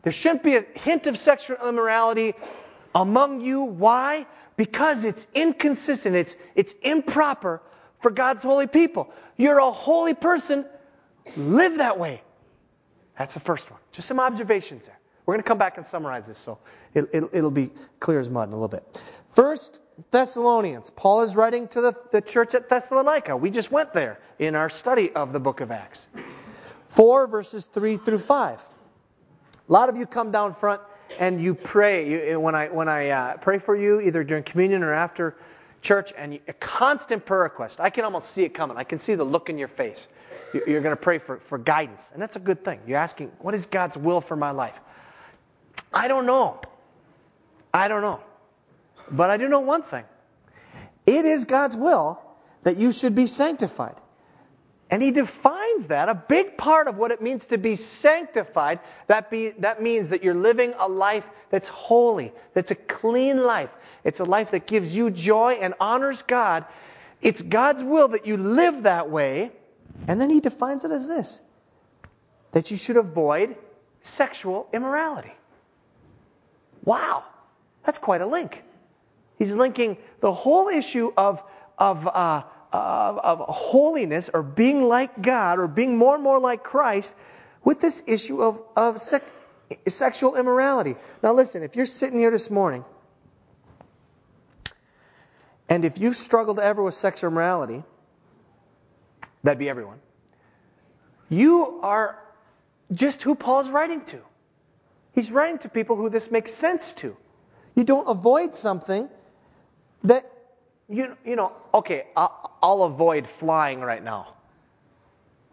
There 0.02 0.12
shouldn't 0.12 0.44
be 0.44 0.54
a 0.54 0.64
hint 0.76 1.08
of 1.08 1.18
sexual 1.18 1.56
immorality 1.68 2.34
among 2.94 3.40
you. 3.40 3.64
Why? 3.64 4.24
Because 4.54 5.02
it's 5.02 5.26
inconsistent, 5.34 6.14
it's, 6.14 6.36
it's 6.54 6.72
improper 6.82 7.62
for 7.98 8.12
God's 8.12 8.44
holy 8.44 8.68
people. 8.68 9.12
You're 9.36 9.58
a 9.58 9.72
holy 9.72 10.14
person, 10.14 10.66
live 11.36 11.78
that 11.78 11.98
way. 11.98 12.22
That's 13.18 13.34
the 13.34 13.40
first 13.40 13.72
one. 13.72 13.80
Just 13.90 14.06
some 14.06 14.20
observations 14.20 14.86
there. 14.86 15.00
We're 15.24 15.34
going 15.34 15.42
to 15.42 15.48
come 15.48 15.58
back 15.58 15.78
and 15.78 15.86
summarize 15.86 16.26
this 16.26 16.38
so 16.38 16.58
it, 16.94 17.12
will 17.12 17.48
it, 17.48 17.54
be 17.54 17.70
clear 18.00 18.18
as 18.18 18.28
mud 18.28 18.48
in 18.48 18.54
a 18.54 18.56
little 18.56 18.68
bit. 18.68 19.00
First, 19.34 19.80
Thessalonians. 20.10 20.90
Paul 20.90 21.22
is 21.22 21.36
writing 21.36 21.68
to 21.68 21.80
the, 21.80 21.94
the 22.10 22.20
church 22.20 22.54
at 22.54 22.68
Thessalonica. 22.68 23.36
We 23.36 23.50
just 23.50 23.70
went 23.70 23.92
there 23.92 24.20
in 24.38 24.54
our 24.54 24.68
study 24.68 25.12
of 25.12 25.32
the 25.32 25.40
book 25.40 25.60
of 25.60 25.70
Acts. 25.70 26.06
4 26.88 27.26
verses 27.26 27.66
3 27.66 27.96
through 27.96 28.18
5. 28.18 28.60
A 29.68 29.72
lot 29.72 29.88
of 29.88 29.96
you 29.96 30.06
come 30.06 30.30
down 30.30 30.54
front 30.54 30.80
and 31.18 31.40
you 31.40 31.54
pray. 31.54 32.30
You, 32.30 32.40
when 32.40 32.54
I, 32.54 32.68
when 32.68 32.88
I 32.88 33.10
uh, 33.10 33.36
pray 33.36 33.58
for 33.58 33.76
you, 33.76 34.00
either 34.00 34.24
during 34.24 34.42
communion 34.42 34.82
or 34.82 34.92
after 34.92 35.36
church, 35.82 36.12
and 36.16 36.34
you, 36.34 36.40
a 36.48 36.52
constant 36.54 37.24
prayer 37.24 37.42
request, 37.42 37.80
I 37.80 37.90
can 37.90 38.04
almost 38.04 38.32
see 38.32 38.42
it 38.42 38.54
coming. 38.54 38.76
I 38.76 38.84
can 38.84 38.98
see 38.98 39.14
the 39.14 39.24
look 39.24 39.50
in 39.50 39.58
your 39.58 39.68
face. 39.68 40.08
You're 40.52 40.80
going 40.80 40.96
to 40.96 41.00
pray 41.00 41.18
for, 41.18 41.38
for 41.38 41.58
guidance, 41.58 42.10
and 42.12 42.22
that's 42.22 42.36
a 42.36 42.40
good 42.40 42.64
thing. 42.64 42.80
You're 42.86 42.98
asking, 42.98 43.32
what 43.40 43.54
is 43.54 43.66
God's 43.66 43.96
will 43.96 44.20
for 44.20 44.36
my 44.36 44.50
life? 44.50 44.80
I 45.92 46.08
don't 46.08 46.26
know. 46.26 46.60
I 47.72 47.88
don't 47.88 48.02
know. 48.02 48.20
But 49.10 49.30
I 49.30 49.36
do 49.36 49.48
know 49.48 49.60
one 49.60 49.82
thing 49.82 50.04
it 51.06 51.24
is 51.24 51.44
God's 51.44 51.76
will 51.76 52.20
that 52.62 52.76
you 52.76 52.92
should 52.92 53.14
be 53.14 53.26
sanctified. 53.26 53.96
And 54.90 55.02
he 55.02 55.10
defines 55.10 55.86
that. 55.86 56.10
A 56.10 56.14
big 56.14 56.58
part 56.58 56.86
of 56.86 56.98
what 56.98 57.10
it 57.10 57.22
means 57.22 57.46
to 57.46 57.56
be 57.56 57.76
sanctified, 57.76 58.78
that, 59.06 59.30
be, 59.30 59.50
that 59.52 59.82
means 59.82 60.10
that 60.10 60.22
you're 60.22 60.34
living 60.34 60.74
a 60.78 60.86
life 60.86 61.24
that's 61.48 61.68
holy, 61.68 62.30
that's 62.52 62.72
a 62.72 62.74
clean 62.74 63.42
life. 63.44 63.70
It's 64.04 64.20
a 64.20 64.24
life 64.24 64.50
that 64.50 64.66
gives 64.66 64.94
you 64.94 65.10
joy 65.10 65.54
and 65.54 65.72
honors 65.80 66.20
God. 66.20 66.66
It's 67.22 67.40
God's 67.40 67.82
will 67.82 68.08
that 68.08 68.26
you 68.26 68.36
live 68.36 68.82
that 68.82 69.08
way. 69.08 69.52
And 70.08 70.20
then 70.20 70.28
he 70.28 70.40
defines 70.40 70.84
it 70.84 70.90
as 70.90 71.08
this 71.08 71.40
that 72.52 72.70
you 72.70 72.76
should 72.76 72.98
avoid 72.98 73.56
sexual 74.02 74.68
immorality. 74.74 75.32
Wow, 76.84 77.24
that's 77.84 77.98
quite 77.98 78.20
a 78.20 78.26
link. 78.26 78.62
He's 79.38 79.54
linking 79.54 79.96
the 80.20 80.32
whole 80.32 80.68
issue 80.68 81.12
of, 81.16 81.42
of 81.78 82.06
uh, 82.06 82.42
of, 82.72 83.18
of 83.18 83.38
holiness 83.48 84.30
or 84.32 84.42
being 84.42 84.82
like 84.82 85.20
God 85.20 85.58
or 85.58 85.68
being 85.68 85.96
more 85.96 86.14
and 86.14 86.24
more 86.24 86.38
like 86.38 86.62
Christ 86.62 87.14
with 87.64 87.80
this 87.80 88.02
issue 88.06 88.42
of, 88.42 88.62
of, 88.76 89.00
sexual 89.88 90.36
immorality. 90.36 90.96
Now, 91.22 91.32
listen, 91.32 91.62
if 91.62 91.76
you're 91.76 91.86
sitting 91.86 92.18
here 92.18 92.30
this 92.30 92.50
morning, 92.50 92.84
and 95.68 95.84
if 95.84 95.98
you've 95.98 96.16
struggled 96.16 96.58
ever 96.58 96.82
with 96.82 96.94
sexual 96.94 97.30
immorality, 97.30 97.82
that'd 99.42 99.58
be 99.58 99.68
everyone, 99.68 100.00
you 101.28 101.80
are 101.82 102.18
just 102.92 103.22
who 103.22 103.34
Paul's 103.34 103.70
writing 103.70 104.04
to. 104.06 104.20
He's 105.14 105.30
writing 105.30 105.58
to 105.58 105.68
people 105.68 105.96
who 105.96 106.08
this 106.08 106.30
makes 106.30 106.52
sense 106.52 106.92
to. 106.94 107.16
You 107.74 107.84
don't 107.84 108.06
avoid 108.08 108.56
something 108.56 109.08
that, 110.04 110.30
you, 110.88 111.16
you 111.24 111.36
know, 111.36 111.52
okay, 111.74 112.06
I'll, 112.16 112.52
I'll 112.62 112.82
avoid 112.84 113.26
flying 113.26 113.80
right 113.80 114.02
now. 114.02 114.34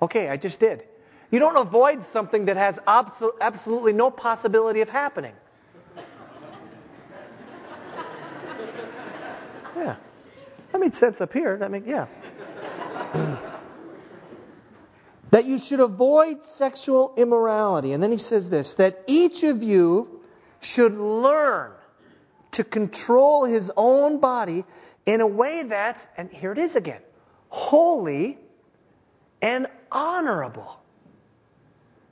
Okay, 0.02 0.30
I 0.30 0.38
just 0.38 0.60
did. 0.60 0.84
You 1.32 1.40
don't 1.40 1.58
avoid 1.58 2.04
something 2.04 2.46
that 2.46 2.58
has 2.58 2.80
absol- 2.88 3.40
absolutely 3.42 3.94
no 3.94 4.10
possibility 4.10 4.82
of 4.82 4.90
happening. 4.90 5.34
Yeah. 9.76 9.96
That 10.72 10.80
made 10.80 10.94
sense 10.94 11.22
up 11.22 11.32
here. 11.32 11.58
That 11.58 11.72
make 11.72 11.86
yeah. 11.86 12.08
that 15.40 15.46
you 15.46 15.58
should 15.58 15.80
avoid 15.80 16.44
sexual 16.44 17.14
immorality. 17.16 17.94
And 17.94 18.04
then 18.04 18.12
he 18.12 18.18
says 18.18 18.50
this 18.50 18.74
that 18.74 19.06
each 19.08 19.44
of 19.44 19.64
you 19.64 20.20
should 20.60 20.98
learn 20.98 21.72
to 22.52 22.64
control 22.66 23.46
his 23.46 23.72
own 23.78 24.20
body 24.20 24.66
in 25.06 25.22
a 25.22 25.28
way 25.28 25.64
that's, 25.64 26.08
and 26.18 26.30
here 26.30 26.52
it 26.52 26.58
is 26.58 26.76
again, 26.76 27.00
holy 27.48 28.38
and 29.42 29.68
honorable. 29.94 30.82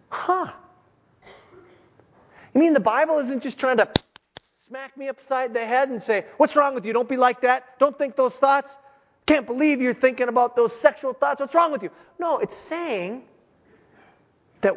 Huh. 0.07 0.53
You 2.53 2.61
mean 2.61 2.71
the 2.71 2.79
Bible 2.79 3.19
isn't 3.19 3.43
just 3.43 3.59
trying 3.59 3.75
to 3.75 3.89
smack 4.55 4.95
me 4.95 5.09
upside 5.09 5.53
the 5.53 5.65
head 5.65 5.89
and 5.89 6.01
say, 6.01 6.23
What's 6.37 6.55
wrong 6.55 6.73
with 6.73 6.85
you? 6.85 6.93
Don't 6.93 7.09
be 7.09 7.17
like 7.17 7.41
that. 7.41 7.77
Don't 7.77 7.97
think 7.97 8.15
those 8.15 8.37
thoughts. 8.37 8.77
Can't 9.27 9.45
believe 9.45 9.81
you're 9.81 9.93
thinking 9.93 10.29
about 10.29 10.55
those 10.55 10.73
sexual 10.73 11.13
thoughts. 11.13 11.41
What's 11.41 11.53
wrong 11.53 11.71
with 11.71 11.83
you? 11.83 11.91
No, 12.17 12.39
it's 12.39 12.55
saying 12.55 13.23
that 14.61 14.73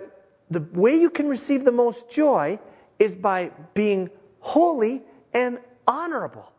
the 0.51 0.61
way 0.73 0.95
you 0.95 1.09
can 1.09 1.29
receive 1.29 1.65
the 1.65 1.73
most 1.73 2.11
joy 2.11 2.59
is 2.99 3.15
by 3.15 3.53
being 3.75 4.11
holy 4.41 5.03
and 5.33 5.61
honorable. 5.87 6.53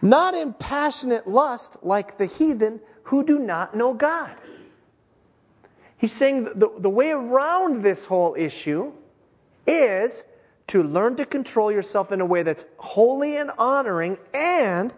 Not 0.00 0.34
in 0.34 0.54
passionate 0.54 1.28
lust 1.28 1.76
like 1.82 2.16
the 2.16 2.26
heathen 2.26 2.80
who 3.02 3.22
do 3.22 3.38
not 3.38 3.76
know 3.76 3.92
God. 3.92 4.34
He's 5.98 6.12
saying 6.12 6.44
the, 6.44 6.72
the 6.78 6.90
way 6.90 7.10
around 7.10 7.82
this 7.82 8.06
whole 8.06 8.34
issue 8.36 8.92
is 9.66 10.24
to 10.68 10.82
learn 10.82 11.16
to 11.16 11.26
control 11.26 11.70
yourself 11.70 12.10
in 12.10 12.20
a 12.20 12.26
way 12.26 12.42
that's 12.42 12.66
holy 12.78 13.36
and 13.36 13.50
honoring 13.58 14.18
and 14.34 14.94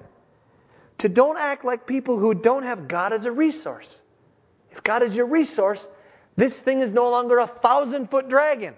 to 0.99 1.09
don't 1.09 1.39
act 1.39 1.65
like 1.65 1.87
people 1.87 2.19
who 2.19 2.35
don't 2.35 2.65
have 2.65 2.89
God 2.89 3.13
as 3.13 3.25
a 3.25 3.33
resource. 3.33 4.01
If 4.71 4.83
God 4.83 5.03
is 5.03 5.17
your 5.17 5.27
resource, 5.27 5.89
this 6.37 6.61
thing 6.61 6.81
is 6.81 6.93
no 6.93 7.11
longer 7.11 7.39
a 7.39 7.47
thousand 7.47 8.11
foot 8.11 8.29
dragon. 8.29 8.75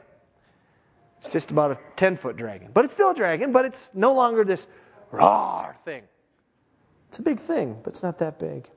It's 1.23 1.33
just 1.33 1.51
about 1.51 1.73
a 1.73 1.79
10 1.97 2.17
foot 2.17 2.37
dragon. 2.37 2.71
But 2.73 2.85
it's 2.85 2.95
still 2.95 3.11
a 3.11 3.15
dragon, 3.15 3.53
but 3.53 3.65
it's 3.65 3.91
no 3.95 4.15
longer 4.15 4.45
this 4.45 4.67
raw 5.11 5.73
thing. 5.85 6.03
It's 7.09 7.19
a 7.19 7.23
big 7.23 7.41
thing, 7.41 7.79
but 7.83 7.91
it's 7.91 8.03
not 8.03 8.19
that 8.19 8.39
big. 8.39 8.69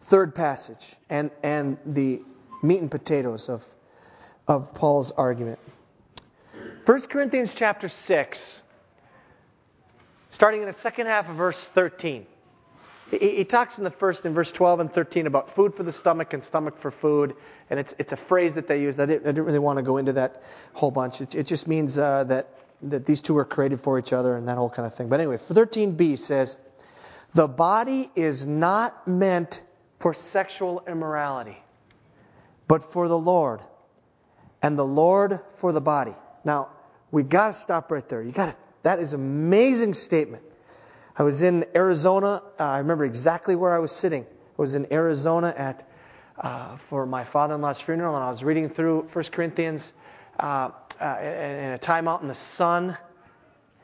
Third 0.00 0.34
passage, 0.34 0.96
and, 1.10 1.30
and 1.42 1.76
the 1.84 2.22
meat 2.62 2.80
and 2.80 2.90
potatoes 2.90 3.48
of, 3.48 3.66
of 4.48 4.72
Paul's 4.74 5.12
argument. 5.12 5.58
1 6.86 7.02
Corinthians 7.02 7.54
chapter 7.54 7.88
6, 7.88 8.62
starting 10.30 10.60
in 10.60 10.66
the 10.66 10.72
second 10.72 11.06
half 11.06 11.28
of 11.28 11.36
verse 11.36 11.66
13. 11.68 12.26
He, 13.10 13.44
talks 13.44 13.78
in 13.78 13.82
the 13.82 13.90
first, 13.90 14.24
in 14.24 14.32
verse 14.32 14.52
12 14.52 14.80
and 14.80 14.92
13, 14.92 15.26
about 15.26 15.52
food 15.52 15.74
for 15.74 15.82
the 15.82 15.92
stomach 15.92 16.32
and 16.32 16.42
stomach 16.42 16.78
for 16.78 16.92
food. 16.92 17.34
And 17.68 17.80
it's, 17.80 17.92
it's 17.98 18.12
a 18.12 18.16
phrase 18.16 18.54
that 18.54 18.68
they 18.68 18.80
use. 18.80 19.00
I 19.00 19.06
didn't, 19.06 19.26
I 19.26 19.32
didn't 19.32 19.46
really 19.46 19.58
want 19.58 19.78
to 19.78 19.82
go 19.82 19.96
into 19.96 20.12
that 20.12 20.44
whole 20.74 20.92
bunch. 20.92 21.20
It, 21.20 21.34
it 21.34 21.46
just 21.46 21.66
means 21.66 21.98
uh, 21.98 22.22
that, 22.24 22.54
that 22.82 23.06
these 23.06 23.20
two 23.20 23.34
were 23.34 23.44
created 23.44 23.80
for 23.80 23.98
each 23.98 24.12
other 24.12 24.36
and 24.36 24.46
that 24.46 24.56
whole 24.56 24.70
kind 24.70 24.86
of 24.86 24.94
thing. 24.94 25.08
But 25.08 25.18
anyway, 25.18 25.38
13b 25.38 26.18
says, 26.18 26.56
The 27.34 27.48
body 27.48 28.12
is 28.14 28.46
not 28.46 29.08
meant 29.08 29.62
for 29.98 30.14
sexual 30.14 30.84
immorality, 30.86 31.58
but 32.68 32.92
for 32.92 33.08
the 33.08 33.18
Lord, 33.18 33.60
and 34.62 34.78
the 34.78 34.86
Lord 34.86 35.40
for 35.54 35.72
the 35.72 35.80
body. 35.80 36.14
Now, 36.44 36.68
we 37.10 37.24
got 37.24 37.48
to 37.48 37.54
stop 37.54 37.90
right 37.90 38.08
there. 38.08 38.22
You 38.22 38.30
got 38.30 38.52
to, 38.52 38.56
that 38.82 38.98
is 38.98 39.14
an 39.14 39.20
amazing 39.20 39.94
statement. 39.94 40.42
I 41.16 41.22
was 41.22 41.42
in 41.42 41.66
Arizona. 41.74 42.42
Uh, 42.58 42.64
I 42.64 42.78
remember 42.78 43.04
exactly 43.04 43.56
where 43.56 43.74
I 43.74 43.78
was 43.78 43.92
sitting. 43.92 44.22
I 44.22 44.26
was 44.56 44.74
in 44.74 44.90
Arizona 44.92 45.54
at 45.56 45.88
uh, 46.38 46.76
for 46.76 47.04
my 47.04 47.22
father-in-law's 47.22 47.80
funeral, 47.80 48.14
and 48.14 48.24
I 48.24 48.30
was 48.30 48.42
reading 48.42 48.68
through 48.68 49.02
1 49.12 49.24
Corinthians 49.26 49.92
uh, 50.38 50.70
uh, 51.00 51.18
in 51.20 51.72
a 51.72 51.78
time 51.78 52.08
out 52.08 52.22
in 52.22 52.28
the 52.28 52.34
sun, 52.34 52.96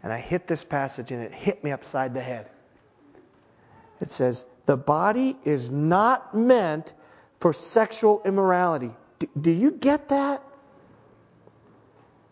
and 0.03 0.13
I 0.13 0.19
hit 0.19 0.47
this 0.47 0.65
passage, 0.65 1.11
and 1.11 1.23
it 1.23 1.35
hit 1.35 1.63
me 1.63 1.73
upside 1.73 2.15
the 2.15 2.21
head. 2.21 2.49
It 4.01 4.11
says, 4.11 4.47
"The 4.65 4.77
body 4.77 5.37
is 5.45 5.71
not 5.71 6.35
meant 6.35 6.95
for 7.41 7.53
sexual 7.53 8.23
immorality." 8.25 8.93
do, 9.19 9.29
do 9.41 9.51
you 9.51 9.73
get 9.73 10.09
that? 10.09 10.43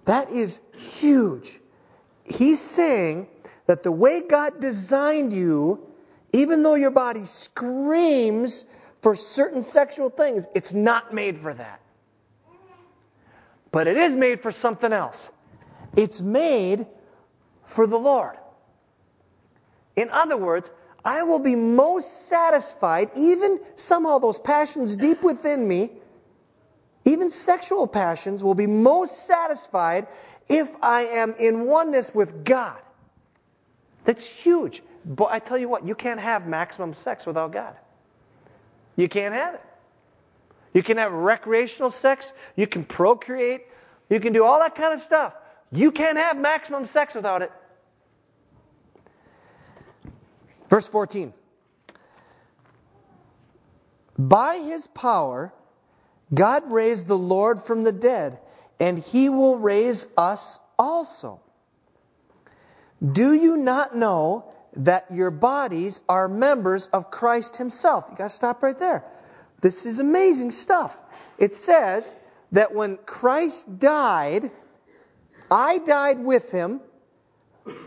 That 0.05 0.31
is 0.31 0.61
huge. 0.77 1.61
He's 2.25 2.61
saying 2.61 3.29
that 3.67 3.83
the 3.83 3.93
way 3.93 4.23
God 4.23 4.61
designed 4.61 5.33
you, 5.33 5.87
even 6.33 6.63
though 6.63 6.75
your 6.75 6.91
body 6.91 7.25
screams 7.25 8.65
for 9.03 9.15
certain 9.15 9.63
sexual 9.63 10.11
things, 10.11 10.47
it's 10.55 10.73
not 10.73 11.13
made 11.13 11.39
for 11.39 11.55
that. 11.55 11.81
But 13.71 13.87
it 13.87 13.97
is 13.97 14.17
made 14.17 14.41
for 14.41 14.51
something 14.51 14.93
else. 14.93 15.33
It's 15.97 16.21
made 16.21 16.87
for 17.67 17.87
the 17.87 17.99
Lord. 17.99 18.37
In 19.97 20.09
other 20.11 20.37
words, 20.37 20.71
I 21.05 21.23
will 21.23 21.39
be 21.39 21.55
most 21.55 22.29
satisfied, 22.29 23.11
even 23.15 23.61
somehow 23.77 24.19
those 24.19 24.39
passions 24.39 24.97
deep 24.97 25.23
within 25.23 25.69
me, 25.69 25.91
even 27.05 27.31
sexual 27.31 27.87
passions, 27.87 28.43
will 28.43 28.55
be 28.55 28.67
most 28.67 29.27
satisfied 29.27 30.07
if 30.49 30.75
I 30.83 31.03
am 31.03 31.35
in 31.39 31.67
oneness 31.67 32.15
with 32.15 32.45
God. 32.45 32.81
That's 34.05 34.25
huge. 34.25 34.83
But 35.05 35.29
I 35.31 35.39
tell 35.39 35.59
you 35.59 35.69
what, 35.69 35.87
you 35.87 35.95
can't 35.95 36.21
have 36.21 36.47
maximum 36.47 36.95
sex 36.95 37.27
without 37.27 37.53
God. 37.53 37.77
You 38.97 39.09
can't 39.09 39.35
have 39.35 39.55
it. 39.55 39.63
You 40.73 40.83
can 40.83 40.99
have 40.99 41.13
recreational 41.13 41.91
sex, 41.91 42.33
you 42.57 42.67
can 42.67 42.85
procreate, 42.85 43.69
you 44.11 44.19
can 44.19 44.33
do 44.33 44.45
all 44.45 44.59
that 44.59 44.75
kind 44.75 44.93
of 44.93 45.01
stuff. 45.01 45.35
You 45.71 45.93
can't 45.93 46.19
have 46.19 46.37
maximum 46.37 46.85
sex 46.85 47.15
without 47.15 47.43
it. 47.43 47.53
Verse 50.69 50.89
14. 50.89 51.33
By 54.19 54.59
his 54.59 54.89
power, 54.89 55.53
God 56.33 56.71
raised 56.71 57.07
the 57.07 57.19
Lord 57.19 57.61
from 57.61 57.85
the 57.85 57.93
dead, 57.93 58.39
and 58.81 58.99
he 58.99 59.29
will 59.29 59.57
raise 59.57 60.07
us 60.17 60.59
also. 60.79 61.41
Do 63.13 63.35
you 63.35 63.57
not 63.57 63.97
know 63.97 64.55
that 64.77 65.07
your 65.11 65.31
bodies 65.31 66.01
are 66.09 66.29
members 66.29 66.87
of 66.87 67.11
Christ 67.11 67.57
Himself? 67.57 68.07
You 68.11 68.17
got 68.17 68.25
to 68.25 68.31
stop 68.31 68.63
right 68.63 68.79
there. 68.79 69.05
This 69.61 69.87
is 69.87 69.99
amazing 69.99 70.51
stuff. 70.51 71.01
It 71.39 71.55
says 71.55 72.15
that 72.53 72.75
when 72.75 72.97
Christ 72.99 73.79
died, 73.79 74.51
I 75.51 75.79
died 75.79 76.19
with 76.19 76.51
Him. 76.51 76.81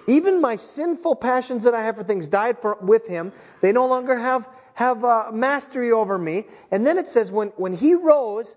Even 0.07 0.41
my 0.41 0.55
sinful 0.55 1.15
passions 1.15 1.63
that 1.63 1.73
I 1.73 1.83
have 1.83 1.97
for 1.97 2.03
things 2.03 2.27
died 2.27 2.59
for, 2.59 2.77
with 2.81 3.07
Him. 3.07 3.31
They 3.61 3.71
no 3.71 3.87
longer 3.87 4.17
have, 4.17 4.49
have 4.73 5.03
uh, 5.03 5.31
mastery 5.31 5.91
over 5.91 6.17
me. 6.17 6.45
And 6.71 6.85
then 6.85 6.97
it 6.97 7.07
says, 7.07 7.31
when, 7.31 7.49
when 7.49 7.73
He 7.73 7.93
rose, 7.93 8.55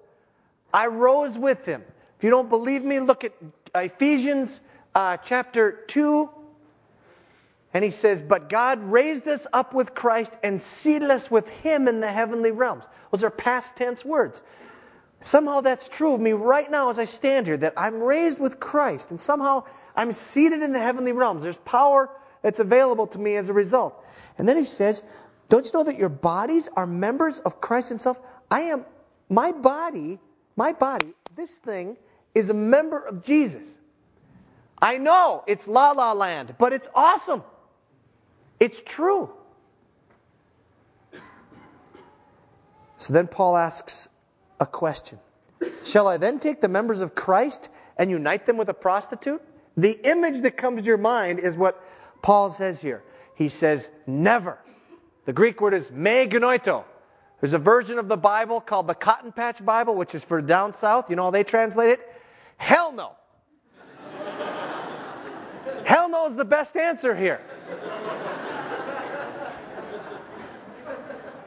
I 0.72 0.86
rose 0.86 1.38
with 1.38 1.64
Him. 1.64 1.84
If 2.20 2.24
you 2.24 2.28
don't 2.28 2.50
believe 2.50 2.84
me, 2.84 3.00
look 3.00 3.24
at 3.24 3.32
Ephesians 3.74 4.60
uh, 4.94 5.16
chapter 5.16 5.84
2, 5.86 6.28
and 7.72 7.82
he 7.82 7.90
says, 7.90 8.20
But 8.20 8.50
God 8.50 8.78
raised 8.82 9.26
us 9.26 9.46
up 9.54 9.72
with 9.72 9.94
Christ 9.94 10.36
and 10.42 10.60
seated 10.60 11.10
us 11.10 11.30
with 11.30 11.48
him 11.48 11.88
in 11.88 12.00
the 12.00 12.08
heavenly 12.08 12.50
realms. 12.50 12.84
Those 13.10 13.24
are 13.24 13.30
past 13.30 13.74
tense 13.74 14.04
words. 14.04 14.42
Somehow 15.22 15.62
that's 15.62 15.88
true 15.88 16.12
of 16.12 16.20
me 16.20 16.32
right 16.32 16.70
now 16.70 16.90
as 16.90 16.98
I 16.98 17.06
stand 17.06 17.46
here, 17.46 17.56
that 17.56 17.72
I'm 17.74 18.02
raised 18.02 18.38
with 18.38 18.60
Christ, 18.60 19.12
and 19.12 19.18
somehow 19.18 19.64
I'm 19.96 20.12
seated 20.12 20.60
in 20.60 20.74
the 20.74 20.78
heavenly 20.78 21.12
realms. 21.12 21.44
There's 21.44 21.56
power 21.56 22.10
that's 22.42 22.60
available 22.60 23.06
to 23.06 23.18
me 23.18 23.36
as 23.36 23.48
a 23.48 23.54
result. 23.54 24.04
And 24.36 24.46
then 24.46 24.58
he 24.58 24.64
says, 24.64 25.04
Don't 25.48 25.64
you 25.64 25.70
know 25.72 25.84
that 25.84 25.96
your 25.96 26.10
bodies 26.10 26.68
are 26.76 26.86
members 26.86 27.38
of 27.38 27.62
Christ 27.62 27.88
himself? 27.88 28.20
I 28.50 28.60
am, 28.60 28.84
my 29.30 29.52
body, 29.52 30.18
my 30.54 30.74
body, 30.74 31.14
this 31.34 31.56
thing 31.56 31.96
is 32.34 32.50
a 32.50 32.54
member 32.54 33.00
of 33.00 33.22
Jesus. 33.22 33.78
I 34.80 34.98
know 34.98 35.44
it's 35.46 35.68
la 35.68 35.92
la 35.92 36.12
land, 36.12 36.54
but 36.58 36.72
it's 36.72 36.88
awesome. 36.94 37.42
It's 38.58 38.80
true. 38.84 39.30
So 42.96 43.12
then 43.12 43.26
Paul 43.26 43.56
asks 43.56 44.10
a 44.60 44.66
question 44.66 45.18
Shall 45.84 46.06
I 46.06 46.16
then 46.16 46.38
take 46.38 46.60
the 46.60 46.68
members 46.68 47.00
of 47.00 47.14
Christ 47.14 47.70
and 47.96 48.10
unite 48.10 48.46
them 48.46 48.56
with 48.56 48.68
a 48.68 48.74
prostitute? 48.74 49.42
The 49.76 49.98
image 50.06 50.40
that 50.42 50.56
comes 50.56 50.82
to 50.82 50.86
your 50.86 50.98
mind 50.98 51.40
is 51.40 51.56
what 51.56 51.82
Paul 52.22 52.50
says 52.50 52.80
here. 52.80 53.02
He 53.34 53.48
says, 53.48 53.88
never. 54.06 54.58
The 55.24 55.32
Greek 55.32 55.60
word 55.60 55.74
is 55.74 55.90
me 55.90 56.26
genoito. 56.26 56.84
There's 57.40 57.54
a 57.54 57.58
version 57.58 57.98
of 57.98 58.08
the 58.08 58.16
Bible 58.16 58.60
called 58.60 58.86
the 58.86 58.94
Cotton 58.94 59.32
Patch 59.32 59.64
Bible, 59.64 59.94
which 59.94 60.14
is 60.14 60.22
for 60.22 60.42
down 60.42 60.74
south. 60.74 61.08
You 61.08 61.16
know 61.16 61.24
how 61.24 61.30
they 61.30 61.44
translate 61.44 61.90
it? 61.90 62.09
Hell 62.60 62.92
no. 62.92 63.16
Hell 65.86 66.10
no 66.10 66.26
is 66.28 66.36
the 66.36 66.44
best 66.44 66.76
answer 66.76 67.16
here. 67.16 67.40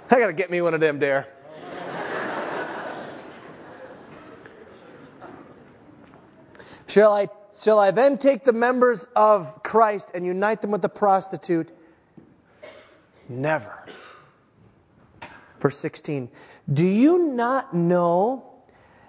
I 0.10 0.19
gotta 0.19 0.34
get 0.34 0.49
me 0.49 0.60
one 0.62 0.73
of 0.73 0.80
them, 0.80 0.97
Dare. 0.99 1.28
Shall 6.88 7.13
I, 7.13 7.28
shall 7.60 7.78
I 7.78 7.91
then 7.91 8.17
take 8.17 8.43
the 8.43 8.52
members 8.52 9.08
of 9.15 9.62
Christ 9.62 10.12
and 10.15 10.26
unite 10.26 10.62
them 10.62 10.71
with 10.71 10.82
the 10.82 10.89
prostitute? 10.89 11.69
Never. 13.30 13.86
Verse 15.60 15.78
16 15.78 16.30
Do 16.73 16.86
you 16.86 17.19
not 17.19 17.73
know 17.73 18.53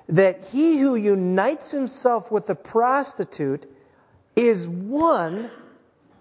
that 0.09 0.45
he 0.45 0.79
who 0.79 0.97
unites 0.97 1.71
himself 1.71 2.31
with 2.31 2.47
the 2.47 2.55
prostitute 2.55 3.71
is 4.37 4.69
one 4.69 5.51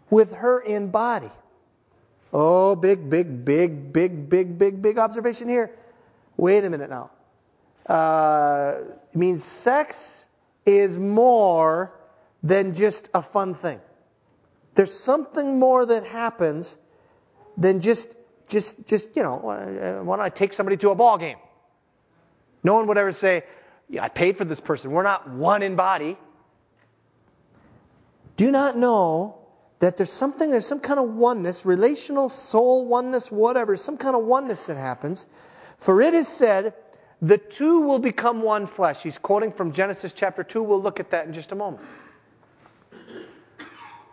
with 0.09 0.33
her 0.33 0.61
in 0.61 0.89
body? 0.89 1.31
Oh, 2.31 2.75
big, 2.75 3.09
big, 3.09 3.45
big, 3.45 3.93
big, 3.93 4.29
big, 4.29 4.57
big, 4.57 4.81
big 4.81 4.97
observation 4.97 5.47
here. 5.47 5.71
Wait 6.37 6.63
a 6.63 6.69
minute 6.69 6.89
now. 6.89 7.11
Uh, 7.85 8.75
it 9.11 9.15
means 9.15 9.43
sex 9.43 10.27
is 10.65 10.97
more 10.97 11.93
than 12.41 12.73
just 12.73 13.09
a 13.13 13.21
fun 13.21 13.53
thing. 13.53 13.79
There's 14.75 14.93
something 14.93 15.59
more 15.59 15.85
that 15.85 16.05
happens 16.05 16.77
than 17.57 17.79
just, 17.79 18.15
just, 18.47 18.87
just, 18.87 19.15
you 19.15 19.21
know, 19.21 19.35
why 19.35 20.15
don't 20.15 20.25
I 20.25 20.29
take 20.29 20.53
somebody 20.53 20.77
to 20.77 20.89
a 20.89 20.95
ball 20.95 21.17
game? 21.17 21.37
No 22.63 22.73
one 22.73 22.87
would 22.87 22.97
ever 22.97 23.11
say, 23.11 23.43
I 23.99 24.09
paid 24.09 24.37
for 24.37 24.45
this 24.45 24.59
person. 24.59 24.91
We're 24.91 25.03
not 25.03 25.29
one 25.29 25.61
in 25.61 25.75
body. 25.75 26.17
Do 28.37 28.51
not 28.51 28.77
know 28.77 29.37
that 29.79 29.97
there's 29.97 30.11
something, 30.11 30.49
there's 30.49 30.65
some 30.65 30.79
kind 30.79 30.99
of 30.99 31.09
oneness, 31.09 31.65
relational 31.65 32.29
soul 32.29 32.85
oneness, 32.85 33.31
whatever, 33.31 33.75
some 33.75 33.97
kind 33.97 34.15
of 34.15 34.23
oneness 34.23 34.65
that 34.67 34.77
happens? 34.77 35.27
For 35.77 36.01
it 36.01 36.13
is 36.13 36.27
said, 36.27 36.73
the 37.21 37.37
two 37.37 37.81
will 37.81 37.99
become 37.99 38.41
one 38.41 38.65
flesh. 38.65 39.03
He's 39.03 39.17
quoting 39.17 39.51
from 39.51 39.71
Genesis 39.71 40.13
chapter 40.13 40.43
2. 40.43 40.63
We'll 40.63 40.81
look 40.81 40.99
at 40.99 41.09
that 41.11 41.27
in 41.27 41.33
just 41.33 41.51
a 41.51 41.55
moment. 41.55 41.85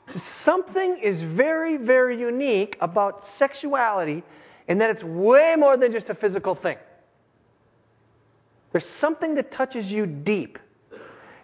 So 0.08 0.18
something 0.18 0.96
is 0.98 1.22
very, 1.22 1.76
very 1.76 2.18
unique 2.18 2.76
about 2.80 3.24
sexuality 3.24 4.24
in 4.66 4.78
that 4.78 4.90
it's 4.90 5.04
way 5.04 5.54
more 5.56 5.76
than 5.76 5.92
just 5.92 6.10
a 6.10 6.14
physical 6.14 6.56
thing. 6.56 6.78
There's 8.72 8.86
something 8.86 9.34
that 9.34 9.50
touches 9.50 9.90
you 9.92 10.06
deep. 10.06 10.58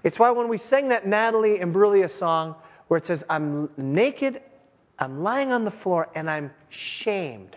It's 0.05 0.19
why 0.19 0.31
when 0.31 0.49
we 0.49 0.59
sang 0.59 0.89
that 0.89 1.07
Natalie 1.07 1.59
Imbruglia 1.59 2.09
song 2.09 2.55
where 2.89 2.99
it 2.99 3.07
says, 3.07 3.25
I'm 3.29 3.69
naked, 3.77 4.41
I'm 4.99 5.23
lying 5.23 5.53
on 5.53 5.65
the 5.65 5.71
floor, 5.71 6.09
and 6.15 6.31
I'm 6.31 6.53
shamed. 6.69 7.57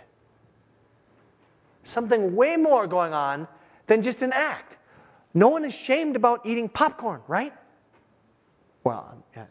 Something 1.84 2.36
way 2.36 2.55
more 2.55 2.88
going 2.88 3.13
on 3.13 3.47
than 3.88 4.01
just 4.01 4.21
an 4.21 4.34
act. 4.34 4.77
No 5.34 5.49
one 5.49 5.63
is 5.63 5.75
shamed 5.75 6.15
about 6.15 6.45
eating 6.45 6.67
popcorn, 6.67 7.21
right? 7.27 7.53
Well, 8.84 9.23
yeah, 9.36 9.45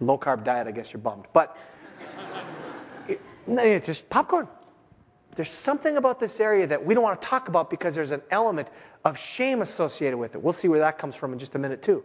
low 0.00 0.18
carb 0.18 0.44
diet, 0.44 0.66
I 0.66 0.72
guess 0.72 0.92
you're 0.92 1.00
bummed. 1.00 1.26
But 1.32 1.56
it, 3.08 3.20
it's 3.46 3.86
just 3.86 4.10
popcorn. 4.10 4.48
There's 5.40 5.48
something 5.48 5.96
about 5.96 6.20
this 6.20 6.38
area 6.38 6.66
that 6.66 6.84
we 6.84 6.92
don't 6.92 7.02
want 7.02 7.18
to 7.18 7.26
talk 7.26 7.48
about 7.48 7.70
because 7.70 7.94
there's 7.94 8.10
an 8.10 8.20
element 8.30 8.68
of 9.06 9.16
shame 9.16 9.62
associated 9.62 10.18
with 10.18 10.34
it. 10.34 10.42
We'll 10.42 10.52
see 10.52 10.68
where 10.68 10.80
that 10.80 10.98
comes 10.98 11.16
from 11.16 11.32
in 11.32 11.38
just 11.38 11.54
a 11.54 11.58
minute, 11.58 11.80
too. 11.80 12.04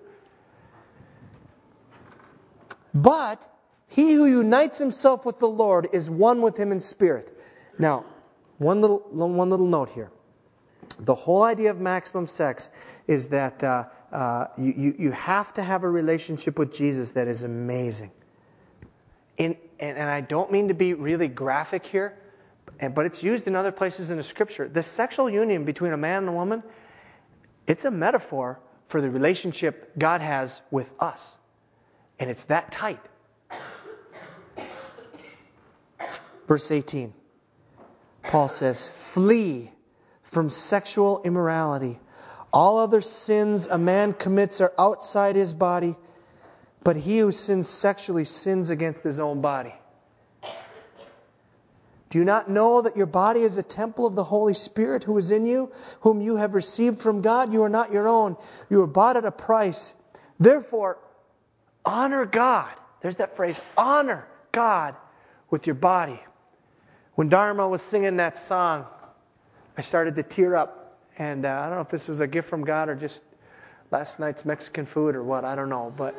But 2.94 3.46
he 3.90 4.14
who 4.14 4.26
unites 4.26 4.78
himself 4.78 5.26
with 5.26 5.40
the 5.40 5.50
Lord 5.50 5.90
is 5.92 6.10
one 6.10 6.42
with 6.42 6.56
him 6.56 6.72
in 6.72 6.80
spirit. 6.80 7.38
Now, 7.78 8.06
one 8.58 8.80
little, 8.80 9.00
one 9.10 9.50
little 9.50 9.68
note 9.68 9.90
here 9.90 10.12
the 11.00 11.14
whole 11.14 11.44
idea 11.44 11.72
of 11.72 11.82
maximum 11.82 12.28
sex 12.28 12.70
is 13.08 13.28
that 13.28 13.62
uh, 13.66 13.84
uh, 14.14 14.48
you, 14.58 14.96
you 14.98 15.12
have 15.12 15.54
to 15.56 15.62
have 15.62 15.84
a 15.84 15.90
relationship 15.90 16.58
with 16.58 16.74
Jesus 16.74 17.12
that 17.12 17.28
is 17.28 17.44
amazing. 17.44 18.12
In, 19.40 19.58
and, 19.82 19.98
and 19.98 20.10
I 20.10 20.22
don't 20.22 20.54
mean 20.54 20.70
to 20.70 20.74
be 20.74 20.94
really 20.94 21.28
graphic 21.28 21.86
here, 21.86 22.18
but 22.94 23.06
it's 23.06 23.24
used 23.24 23.48
in 23.48 23.56
other 23.56 23.72
places 23.72 24.12
in 24.12 24.18
the 24.18 24.24
scripture. 24.24 24.68
The 24.68 24.84
sexual 24.84 25.30
union 25.30 25.66
between 25.66 25.94
a 25.94 25.98
man 25.98 26.24
and 26.24 26.30
a 26.30 26.34
woman, 26.34 26.64
it's 27.68 27.86
a 27.86 27.92
metaphor 27.92 28.60
for 28.88 29.02
the 29.02 29.10
relationship 29.10 29.92
God 29.98 30.22
has 30.22 30.62
with 30.72 30.92
us. 31.00 31.38
And 32.20 32.30
it's 32.30 32.44
that 32.46 32.72
tight. 32.72 33.00
Verse 36.48 36.70
18, 36.70 37.14
Paul 38.24 38.48
says, 38.48 38.88
Flee 38.88 39.72
from 40.22 40.50
sexual 40.50 41.22
immorality. 41.24 42.00
All 42.54 42.78
other 42.78 43.02
sins 43.02 43.68
a 43.68 43.78
man 43.78 44.14
commits 44.14 44.62
are 44.62 44.72
outside 44.78 45.36
his 45.36 45.54
body, 45.54 45.96
but 46.84 46.96
he 46.96 47.18
who 47.20 47.32
sins 47.32 47.68
sexually 47.68 48.26
sins 48.26 48.70
against 48.70 49.04
his 49.04 49.20
own 49.20 49.42
body. 49.42 49.74
Do 52.10 52.20
you 52.20 52.26
not 52.26 52.50
know 52.50 52.82
that 52.82 52.96
your 52.96 53.08
body 53.08 53.42
is 53.42 53.58
a 53.58 53.64
temple 53.64 54.06
of 54.06 54.16
the 54.16 54.24
Holy 54.24 54.54
Spirit 54.54 55.04
who 55.04 55.18
is 55.18 55.32
in 55.32 55.46
you, 55.46 55.72
whom 56.02 56.22
you 56.22 56.36
have 56.36 56.54
received 56.54 57.00
from 57.00 57.22
God? 57.22 57.52
You 57.52 57.64
are 57.64 57.70
not 57.70 57.92
your 57.92 58.08
own. 58.08 58.38
You 58.70 58.78
were 58.78 58.88
bought 58.88 59.18
at 59.18 59.26
a 59.26 59.32
price. 59.32 59.96
Therefore, 60.40 61.00
honor 61.84 62.26
God. 62.26 62.74
There's 63.02 63.18
that 63.18 63.36
phrase 63.36 63.60
honor 63.78 64.28
God 64.52 64.96
with 65.50 65.68
your 65.68 65.76
body. 65.76 66.20
When 67.16 67.30
Dharma 67.30 67.68
was 67.68 67.82
singing 67.82 68.18
that 68.18 68.38
song, 68.38 68.86
I 69.78 69.82
started 69.82 70.16
to 70.16 70.24
tear 70.24 70.56
up. 70.56 71.00
And 71.18 71.46
uh, 71.46 71.62
I 71.62 71.68
don't 71.68 71.76
know 71.76 71.82
if 71.82 71.90
this 71.90 72.08
was 72.08 72.20
a 72.20 72.28
gift 72.28 72.50
from 72.50 72.64
God 72.64 72.90
or 72.90 72.96
just 72.96 73.24
last 73.92 74.20
night's 74.20 74.44
Mexican 74.44 74.86
food 74.86 75.16
or 75.16 75.24
what, 75.24 75.46
I 75.46 75.56
don't 75.56 75.70
know. 75.70 75.94
But 75.96 76.16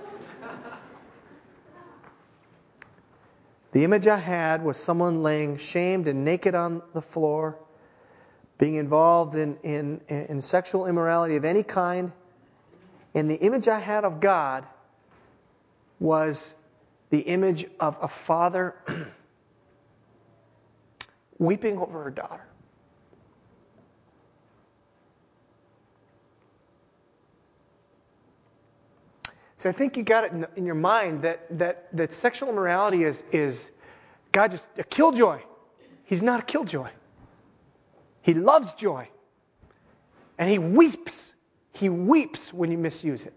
the 3.72 3.84
image 3.84 4.06
I 4.06 4.16
had 4.16 4.64
was 4.64 4.76
someone 4.76 5.22
laying 5.22 5.56
shamed 5.56 6.08
and 6.08 6.24
naked 6.24 6.54
on 6.54 6.82
the 6.94 7.02
floor, 7.02 7.58
being 8.58 8.76
involved 8.76 9.34
in, 9.34 9.58
in, 9.62 10.00
in 10.08 10.40
sexual 10.40 10.86
immorality 10.86 11.36
of 11.36 11.44
any 11.44 11.62
kind. 11.62 12.12
And 13.14 13.30
the 13.30 13.36
image 13.36 13.68
I 13.68 13.78
had 13.78 14.04
of 14.04 14.20
God 14.20 14.66
was 15.98 16.54
the 17.10 17.20
image 17.20 17.66
of 17.80 17.96
a 18.00 18.08
father 18.08 18.74
weeping 21.38 21.78
over 21.78 22.04
her 22.04 22.10
daughter. 22.10 22.46
So 29.56 29.70
I 29.70 29.72
think 29.72 29.96
you 29.96 30.02
got 30.02 30.24
it 30.24 30.32
in, 30.32 30.46
in 30.56 30.66
your 30.66 30.74
mind 30.74 31.22
that, 31.22 31.46
that, 31.58 31.88
that 31.96 32.12
sexual 32.12 32.48
immorality 32.48 33.04
is, 33.04 33.24
is 33.32 33.70
God 34.32 34.50
just 34.50 34.68
a 34.76 34.84
killjoy. 34.84 35.40
He's 36.04 36.22
not 36.22 36.40
a 36.40 36.42
killjoy. 36.42 36.90
He 38.20 38.34
loves 38.34 38.72
joy. 38.74 39.08
And 40.38 40.50
he 40.50 40.58
weeps. 40.58 41.32
He 41.72 41.88
weeps 41.88 42.52
when 42.52 42.70
you 42.70 42.78
misuse 42.78 43.24
it. 43.24 43.32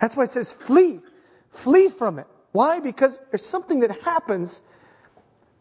That's 0.00 0.16
why 0.16 0.24
it 0.24 0.30
says 0.30 0.52
flee. 0.52 1.00
Flee 1.50 1.88
from 1.88 2.18
it. 2.18 2.26
Why? 2.52 2.80
Because 2.80 3.20
there's 3.30 3.46
something 3.46 3.80
that 3.80 4.00
happens 4.02 4.62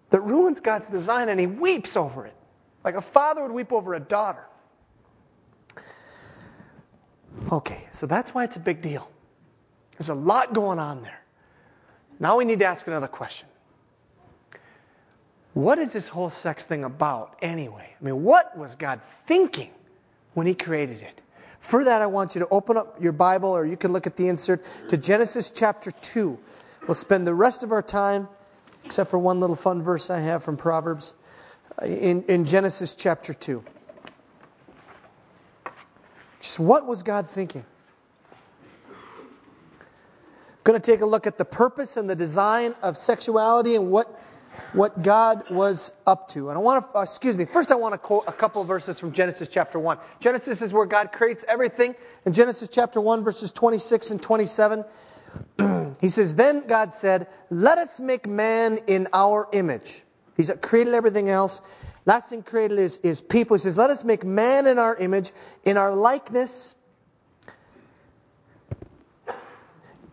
that 0.09 0.21
ruins 0.21 0.59
God's 0.59 0.87
design 0.87 1.29
and 1.29 1.39
he 1.39 1.47
weeps 1.47 1.95
over 1.95 2.25
it. 2.25 2.35
Like 2.83 2.95
a 2.95 3.01
father 3.01 3.43
would 3.43 3.51
weep 3.51 3.71
over 3.71 3.93
a 3.93 3.99
daughter. 3.99 4.45
Okay, 7.52 7.88
so 7.91 8.06
that's 8.06 8.34
why 8.34 8.43
it's 8.43 8.56
a 8.56 8.60
big 8.60 8.82
deal. 8.82 9.10
There's 9.98 10.10
a 10.10 10.15
lot 10.15 10.54
going 10.54 10.80
on 10.80 11.04
there. 11.04 11.21
Now 12.19 12.38
we 12.38 12.45
need 12.45 12.60
to 12.60 12.65
ask 12.65 12.88
another 12.88 13.08
question. 13.08 13.48
What 15.54 15.80
is 15.80 15.93
this 15.93 16.08
whole 16.08 16.30
sex 16.30 16.63
thing 16.63 16.84
about 16.84 17.38
anyway? 17.41 17.95
I 18.00 18.04
mean, 18.04 18.24
what 18.24 18.58
was 18.58 18.76
God 18.76 19.00
thinking 19.26 19.71
when 20.34 20.48
He 20.48 20.54
created 20.54 21.02
it? 21.02 21.21
For 21.60 21.84
that, 21.84 22.02
I 22.02 22.08
want 22.08 22.36
you 22.36 22.41
to 22.41 22.48
open 22.52 22.78
up 22.78 23.02
your 23.02 23.13
Bible, 23.13 23.50
or 23.50 23.65
you 23.65 23.78
can 23.78 23.91
look 23.91 24.06
at 24.06 24.17
the 24.17 24.28
insert, 24.28 24.63
to 24.89 24.98
Genesis 24.98 25.50
chapter 25.50 25.91
2. 25.91 26.38
We'll 26.88 26.95
spend 26.95 27.26
the 27.26 27.34
rest 27.34 27.63
of 27.63 27.71
our 27.71 27.82
time, 27.82 28.28
except 28.84 29.10
for 29.10 29.17
one 29.17 29.39
little 29.39 29.56
fun 29.56 29.82
verse 29.82 30.10
I 30.10 30.19
have 30.19 30.43
from 30.43 30.58
Proverbs, 30.58 31.15
uh, 31.82 31.86
in, 31.86 32.24
in 32.24 32.45
Genesis 32.45 32.93
chapter 32.93 33.34
2. 33.34 33.63
Just 36.45 36.60
what 36.60 36.86
was 36.86 37.01
God 37.01 37.27
thinking? 37.27 37.65
Going 40.63 40.79
to 40.79 40.91
take 40.91 41.01
a 41.01 41.05
look 41.05 41.25
at 41.25 41.39
the 41.39 41.45
purpose 41.45 41.97
and 41.97 42.08
the 42.08 42.15
design 42.15 42.75
of 42.84 42.97
sexuality 42.97 43.75
and 43.75 43.89
what, 43.89 44.21
what 44.73 45.01
God 45.01 45.43
was 45.49 45.93
up 46.05 46.29
to. 46.29 46.49
And 46.49 46.58
I 46.58 46.62
want 46.62 46.86
to, 46.86 46.99
uh, 46.99 47.01
excuse 47.01 47.36
me, 47.36 47.45
first 47.45 47.71
I 47.71 47.75
want 47.75 47.93
to 47.93 47.97
quote 47.97 48.25
a 48.27 48.31
couple 48.31 48.63
verses 48.63 48.99
from 48.99 49.12
Genesis 49.12 49.47
chapter 49.47 49.79
1. 49.79 49.97
Genesis 50.19 50.62
is 50.62 50.71
where 50.71 50.86
God 50.86 51.12
creates 51.12 51.43
everything. 51.47 51.95
In 52.27 52.34
Genesis 52.34 52.69
chapter 52.69 53.01
1, 53.01 53.23
verses 53.23 53.51
26 53.51 54.12
and 54.12 54.21
27, 54.21 54.86
he 55.99 56.10
says, 56.10 56.36
Then 56.36 56.67
God 56.67 56.93
said, 56.93 57.25
Let 57.49 57.79
us 57.79 57.99
make 57.99 58.27
man 58.27 58.77
in 58.86 59.08
our 59.13 59.47
image. 59.51 60.03
He's 60.38 60.51
created 60.62 60.93
everything 60.93 61.31
else. 61.31 61.62
Last 62.05 62.29
thing 62.29 62.43
created 62.43 62.79
is, 62.79 62.97
is 62.97 63.19
people. 63.19 63.55
He 63.55 63.59
says, 63.59 63.77
Let 63.77 63.89
us 63.89 64.03
make 64.03 64.23
man 64.23 64.67
in 64.67 64.77
our 64.77 64.95
image, 64.97 65.31
in 65.63 65.77
our 65.77 65.93
likeness 65.93 66.75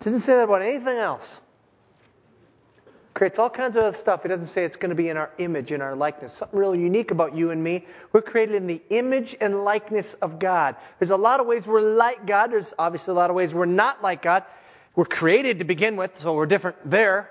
Doesn't 0.03 0.19
say 0.19 0.35
that 0.35 0.45
about 0.45 0.63
anything 0.63 0.97
else. 0.97 1.41
Creates 3.15 3.39
all 3.39 3.51
kinds 3.51 3.77
of 3.77 3.85
other 3.85 3.97
stuff. 3.97 4.25
He 4.25 4.29
doesn't 4.29 4.47
say 4.47 4.65
it's 4.65 4.75
going 4.75 4.91
to 4.91 4.97
be 4.97 5.11
in 5.11 5.17
our 5.17 5.31
image, 5.39 5.71
in 5.71 5.81
our 5.81 5.95
likeness. 5.95 6.33
Something 6.33 6.59
real 6.59 6.75
unique 6.75 7.13
about 7.13 7.37
you 7.37 7.53
and 7.53 7.63
me. 7.63 7.87
We're 8.13 8.23
created 8.23 8.57
in 8.57 8.67
the 8.67 8.83
image 8.91 9.37
and 9.41 9.65
likeness 9.65 10.15
of 10.15 10.41
God. 10.41 10.75
There's 10.99 11.11
a 11.11 11.17
lot 11.17 11.39
of 11.39 11.47
ways 11.47 11.69
we're 11.69 11.95
like 11.95 12.27
God. 12.27 12.51
There's 12.51 12.75
obviously 12.81 13.13
a 13.13 13.15
lot 13.15 13.31
of 13.31 13.37
ways 13.37 13.55
we're 13.55 13.65
not 13.65 14.03
like 14.03 14.23
God. 14.23 14.43
We're 14.97 15.05
created 15.05 15.61
to 15.61 15.65
begin 15.65 15.95
with, 15.95 16.19
so 16.19 16.35
we're 16.35 16.47
different 16.47 16.79
there. 16.85 17.31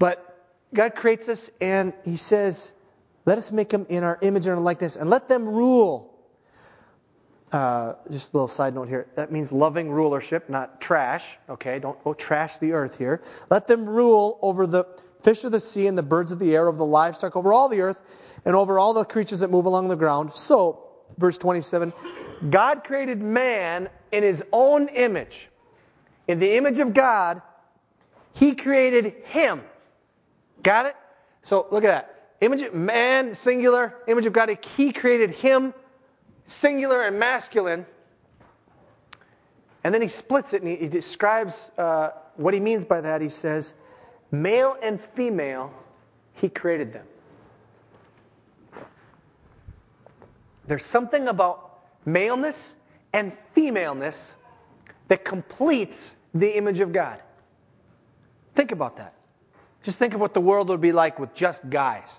But 0.00 0.48
God 0.74 0.96
creates 0.96 1.28
us 1.28 1.50
and 1.60 1.92
He 2.04 2.16
says, 2.16 2.72
let 3.24 3.38
us 3.38 3.52
make 3.52 3.68
them 3.68 3.86
in 3.88 4.02
our 4.02 4.18
image 4.22 4.46
and 4.46 4.56
our 4.56 4.60
likeness 4.60 4.96
and 4.96 5.08
let 5.08 5.28
them 5.28 5.48
rule 5.48 6.12
uh, 7.52 7.94
just 8.10 8.32
a 8.32 8.36
little 8.36 8.48
side 8.48 8.74
note 8.74 8.88
here. 8.88 9.08
That 9.14 9.30
means 9.30 9.52
loving 9.52 9.90
rulership, 9.90 10.48
not 10.48 10.80
trash. 10.80 11.38
Okay, 11.50 11.78
don't 11.78 12.02
go 12.02 12.14
trash 12.14 12.56
the 12.56 12.72
earth 12.72 12.96
here. 12.96 13.22
Let 13.50 13.66
them 13.68 13.86
rule 13.86 14.38
over 14.40 14.66
the 14.66 14.86
fish 15.22 15.44
of 15.44 15.52
the 15.52 15.60
sea 15.60 15.86
and 15.86 15.96
the 15.96 16.02
birds 16.02 16.32
of 16.32 16.38
the 16.38 16.56
air, 16.56 16.68
over 16.68 16.78
the 16.78 16.86
livestock, 16.86 17.36
over 17.36 17.52
all 17.52 17.68
the 17.68 17.80
earth, 17.80 18.02
and 18.44 18.56
over 18.56 18.78
all 18.78 18.94
the 18.94 19.04
creatures 19.04 19.40
that 19.40 19.50
move 19.50 19.66
along 19.66 19.88
the 19.88 19.96
ground. 19.96 20.32
So, 20.32 20.82
verse 21.18 21.38
27 21.38 21.92
God 22.50 22.84
created 22.84 23.20
man 23.20 23.88
in 24.10 24.22
his 24.22 24.42
own 24.52 24.88
image. 24.88 25.48
In 26.28 26.38
the 26.38 26.56
image 26.56 26.78
of 26.78 26.94
God, 26.94 27.42
he 28.32 28.54
created 28.54 29.14
him. 29.24 29.60
Got 30.62 30.86
it? 30.86 30.96
So, 31.42 31.66
look 31.70 31.84
at 31.84 31.88
that. 31.88 32.21
Image 32.42 32.62
of 32.62 32.74
man, 32.74 33.36
singular, 33.36 33.94
image 34.08 34.26
of 34.26 34.32
God, 34.32 34.58
he 34.76 34.92
created 34.92 35.30
him 35.30 35.72
singular 36.46 37.02
and 37.06 37.16
masculine. 37.16 37.86
And 39.84 39.94
then 39.94 40.02
he 40.02 40.08
splits 40.08 40.52
it 40.52 40.60
and 40.60 40.68
he, 40.68 40.76
he 40.76 40.88
describes 40.88 41.70
uh, 41.78 42.10
what 42.34 42.52
he 42.52 42.58
means 42.58 42.84
by 42.84 43.00
that. 43.00 43.22
He 43.22 43.28
says, 43.28 43.74
male 44.32 44.76
and 44.82 45.00
female, 45.00 45.72
he 46.34 46.48
created 46.48 46.92
them. 46.92 47.06
There's 50.66 50.84
something 50.84 51.28
about 51.28 51.84
maleness 52.04 52.74
and 53.12 53.36
femaleness 53.54 54.34
that 55.06 55.24
completes 55.24 56.16
the 56.34 56.56
image 56.56 56.80
of 56.80 56.92
God. 56.92 57.20
Think 58.56 58.72
about 58.72 58.96
that. 58.96 59.14
Just 59.84 60.00
think 60.00 60.12
of 60.12 60.20
what 60.20 60.34
the 60.34 60.40
world 60.40 60.70
would 60.70 60.80
be 60.80 60.90
like 60.90 61.20
with 61.20 61.34
just 61.34 61.70
guys. 61.70 62.18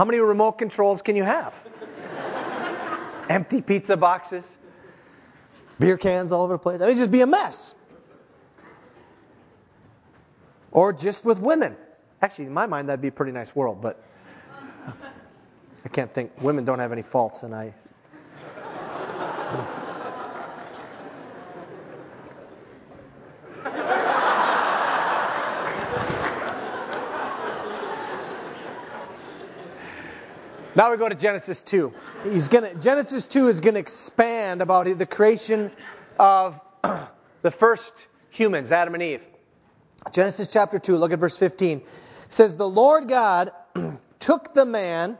How 0.00 0.06
many 0.06 0.18
remote 0.18 0.52
controls 0.52 1.02
can 1.02 1.14
you 1.14 1.24
have? 1.24 1.62
Empty 3.28 3.60
pizza 3.60 3.98
boxes, 3.98 4.56
beer 5.78 5.98
cans 5.98 6.32
all 6.32 6.42
over 6.42 6.54
the 6.54 6.58
place. 6.58 6.80
I 6.80 6.86
mean, 6.86 6.96
just 6.96 7.10
be 7.10 7.20
a 7.20 7.26
mess. 7.26 7.74
Or 10.72 10.94
just 10.94 11.26
with 11.26 11.38
women. 11.38 11.76
Actually, 12.22 12.46
in 12.46 12.54
my 12.54 12.64
mind, 12.64 12.88
that'd 12.88 13.02
be 13.02 13.08
a 13.08 13.12
pretty 13.12 13.32
nice 13.32 13.54
world, 13.54 13.82
but 13.82 14.02
I 15.84 15.88
can't 15.90 16.10
think. 16.14 16.32
Women 16.40 16.64
don't 16.64 16.78
have 16.78 16.92
any 16.92 17.02
faults, 17.02 17.42
and 17.42 17.54
I 17.54 17.74
Now 30.80 30.90
we 30.90 30.96
go 30.96 31.10
to 31.10 31.14
Genesis 31.14 31.62
2. 31.62 31.92
He's 32.24 32.48
gonna, 32.48 32.74
Genesis 32.76 33.26
2 33.26 33.48
is 33.48 33.60
going 33.60 33.74
to 33.74 33.80
expand 33.80 34.62
about 34.62 34.86
the 34.86 35.04
creation 35.04 35.70
of 36.18 36.58
the 37.42 37.50
first 37.50 38.06
humans, 38.30 38.72
Adam 38.72 38.94
and 38.94 39.02
Eve. 39.02 39.22
Genesis 40.10 40.50
chapter 40.50 40.78
2, 40.78 40.96
look 40.96 41.12
at 41.12 41.18
verse 41.18 41.36
15. 41.36 41.80
It 41.80 41.86
says, 42.30 42.56
The 42.56 42.66
Lord 42.66 43.10
God 43.10 43.52
took 44.20 44.54
the 44.54 44.64
man, 44.64 45.18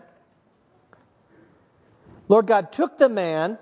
Lord 2.29 2.46
God 2.46 2.73
took 2.73 2.96
the 2.96 3.11
man 3.11 3.59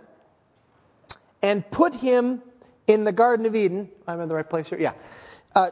and 1.43 1.69
put 1.69 1.97
him 1.97 2.43
in 2.87 3.03
the 3.03 3.13
Garden 3.13 3.45
of 3.45 3.57
Eden. 3.57 3.89
I'm 4.07 4.21
in 4.21 4.29
the 4.29 4.37
right 4.37 4.49
place 4.49 4.69
here? 4.69 4.79
Yeah. 4.79 4.93
Uh, 5.53 5.71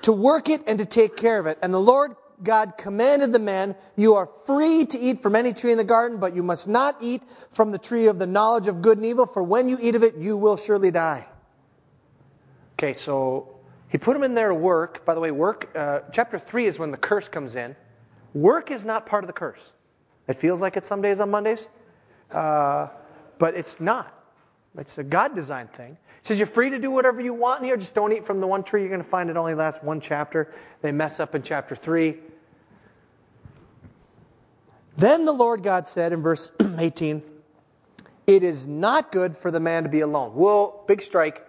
to 0.00 0.12
work 0.12 0.48
it 0.48 0.62
and 0.66 0.78
to 0.78 0.86
take 0.86 1.18
care 1.18 1.38
of 1.38 1.46
it. 1.46 1.58
And 1.60 1.74
the 1.74 1.78
Lord 1.78 2.16
God 2.42 2.74
commanded 2.78 3.32
the 3.32 3.38
man, 3.38 3.74
You 3.96 4.14
are 4.14 4.28
free 4.44 4.84
to 4.86 4.98
eat 4.98 5.22
from 5.22 5.34
any 5.34 5.52
tree 5.52 5.72
in 5.72 5.78
the 5.78 5.84
garden, 5.84 6.18
but 6.18 6.34
you 6.34 6.42
must 6.42 6.68
not 6.68 6.96
eat 7.00 7.22
from 7.50 7.72
the 7.72 7.78
tree 7.78 8.06
of 8.06 8.18
the 8.18 8.26
knowledge 8.26 8.66
of 8.66 8.82
good 8.82 8.98
and 8.98 9.06
evil, 9.06 9.26
for 9.26 9.42
when 9.42 9.68
you 9.68 9.78
eat 9.80 9.94
of 9.94 10.02
it, 10.02 10.16
you 10.16 10.36
will 10.36 10.56
surely 10.56 10.90
die. 10.90 11.26
Okay, 12.78 12.94
so 12.94 13.58
he 13.88 13.98
put 13.98 14.16
him 14.16 14.22
in 14.22 14.34
there 14.34 14.48
to 14.48 14.54
work. 14.54 15.04
By 15.04 15.14
the 15.14 15.20
way, 15.20 15.30
work, 15.30 15.76
uh, 15.76 16.00
chapter 16.12 16.38
3 16.38 16.66
is 16.66 16.78
when 16.78 16.90
the 16.90 16.96
curse 16.96 17.28
comes 17.28 17.56
in. 17.56 17.74
Work 18.34 18.70
is 18.70 18.84
not 18.84 19.06
part 19.06 19.24
of 19.24 19.26
the 19.26 19.32
curse. 19.32 19.72
It 20.28 20.36
feels 20.36 20.60
like 20.60 20.76
it 20.76 20.84
some 20.84 21.00
days 21.00 21.20
on 21.20 21.30
Mondays, 21.30 21.68
uh, 22.30 22.88
but 23.38 23.56
it's 23.56 23.80
not. 23.80 24.14
It's 24.76 24.98
a 24.98 25.02
God 25.02 25.34
designed 25.34 25.72
thing. 25.72 25.96
Says 26.28 26.38
you're 26.38 26.46
free 26.46 26.68
to 26.68 26.78
do 26.78 26.90
whatever 26.90 27.22
you 27.22 27.32
want 27.32 27.60
in 27.60 27.64
here, 27.64 27.76
just 27.78 27.94
don't 27.94 28.12
eat 28.12 28.26
from 28.26 28.38
the 28.38 28.46
one 28.46 28.62
tree. 28.62 28.82
You're 28.82 28.90
going 28.90 29.02
to 29.02 29.08
find 29.08 29.30
it 29.30 29.38
only 29.38 29.54
lasts 29.54 29.82
one 29.82 29.98
chapter. 29.98 30.52
They 30.82 30.92
mess 30.92 31.20
up 31.20 31.34
in 31.34 31.42
chapter 31.42 31.74
3. 31.74 32.18
Then 34.98 35.24
the 35.24 35.32
Lord 35.32 35.62
God 35.62 35.88
said 35.88 36.12
in 36.12 36.20
verse 36.20 36.52
18, 36.78 37.22
It 38.26 38.42
is 38.42 38.66
not 38.66 39.10
good 39.10 39.34
for 39.34 39.50
the 39.50 39.58
man 39.58 39.84
to 39.84 39.88
be 39.88 40.00
alone. 40.00 40.34
Well, 40.34 40.84
big 40.86 41.00
strike, 41.00 41.46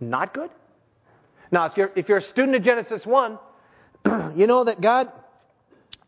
not 0.00 0.34
good? 0.34 0.50
Now, 1.52 1.66
if 1.66 1.76
you're, 1.76 1.92
if 1.94 2.08
you're 2.08 2.18
a 2.18 2.20
student 2.20 2.56
of 2.56 2.64
Genesis 2.64 3.06
1, 3.06 3.38
you 4.34 4.48
know 4.48 4.64
that 4.64 4.80
God 4.80 5.12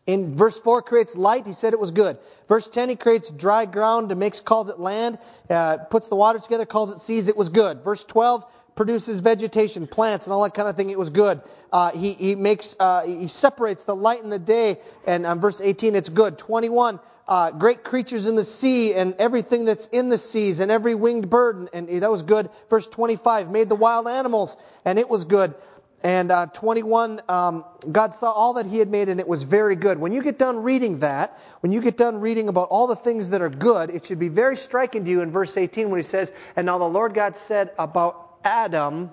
in 0.09 0.33
verse 0.35 0.57
4 0.57 0.81
creates 0.81 1.15
light. 1.15 1.45
He 1.45 1.53
said 1.53 1.71
it 1.71 1.79
was 1.79 1.91
good. 1.91 2.17
Verse 2.47 2.67
10, 2.67 2.89
he 2.89 2.95
creates 2.95 3.29
dry 3.29 3.65
ground 3.65 4.09
and 4.09 4.19
makes, 4.19 4.39
calls 4.39 4.67
it 4.67 4.79
land, 4.79 5.19
uh, 5.51 5.77
puts 5.77 6.09
the 6.09 6.15
waters 6.15 6.41
together, 6.41 6.65
calls 6.65 6.91
it 6.91 6.99
seas. 6.99 7.27
It 7.27 7.37
was 7.37 7.49
good. 7.49 7.83
Verse 7.83 8.03
12, 8.03 8.43
produces 8.75 9.19
vegetation, 9.19 9.85
plants, 9.85 10.25
and 10.25 10.33
all 10.33 10.41
that 10.41 10.55
kind 10.55 10.67
of 10.67 10.75
thing. 10.75 10.89
It 10.89 10.97
was 10.97 11.11
good. 11.11 11.41
Uh, 11.71 11.91
he, 11.91 12.13
he 12.13 12.33
makes, 12.33 12.75
uh, 12.79 13.05
he 13.05 13.27
separates 13.27 13.83
the 13.83 13.95
light 13.95 14.23
and 14.23 14.31
the 14.31 14.39
day. 14.39 14.77
And 15.05 15.27
on 15.27 15.39
verse 15.39 15.61
18, 15.61 15.95
it's 15.95 16.09
good. 16.09 16.39
21, 16.39 16.99
uh, 17.27 17.51
great 17.51 17.83
creatures 17.83 18.25
in 18.25 18.35
the 18.35 18.43
sea 18.43 18.95
and 18.95 19.13
everything 19.19 19.63
that's 19.63 19.85
in 19.87 20.09
the 20.09 20.17
seas 20.17 20.59
and 20.59 20.71
every 20.71 20.95
winged 20.95 21.29
bird. 21.29 21.69
And, 21.71 21.87
and 21.87 22.01
that 22.01 22.09
was 22.09 22.23
good. 22.23 22.49
Verse 22.67 22.87
25, 22.87 23.51
made 23.51 23.69
the 23.69 23.75
wild 23.75 24.07
animals 24.07 24.57
and 24.85 24.97
it 24.97 25.07
was 25.07 25.23
good. 25.23 25.53
And 26.03 26.31
uh, 26.31 26.45
21, 26.47 27.21
um, 27.27 27.65
God 27.91 28.13
saw 28.13 28.31
all 28.31 28.53
that 28.53 28.65
He 28.65 28.77
had 28.77 28.89
made, 28.89 29.09
and 29.09 29.19
it 29.19 29.27
was 29.27 29.43
very 29.43 29.75
good. 29.75 29.97
When 29.99 30.13
you 30.13 30.23
get 30.23 30.39
done 30.39 30.63
reading 30.63 30.99
that, 30.99 31.39
when 31.59 31.73
you 31.73 31.81
get 31.81 31.97
done 31.97 32.21
reading 32.21 32.47
about 32.47 32.69
all 32.69 32.87
the 32.87 32.95
things 32.95 33.29
that 33.31 33.41
are 33.41 33.49
good, 33.49 33.89
it 33.89 34.05
should 34.05 34.19
be 34.19 34.29
very 34.29 34.55
striking 34.55 35.03
to 35.03 35.09
you 35.09 35.21
in 35.21 35.29
verse 35.29 35.57
18 35.57 35.89
when 35.89 35.99
He 35.99 36.03
says, 36.03 36.31
And 36.55 36.65
now 36.65 36.77
the 36.77 36.87
Lord 36.87 37.13
God 37.13 37.35
said 37.35 37.71
about 37.77 38.37
Adam, 38.45 39.11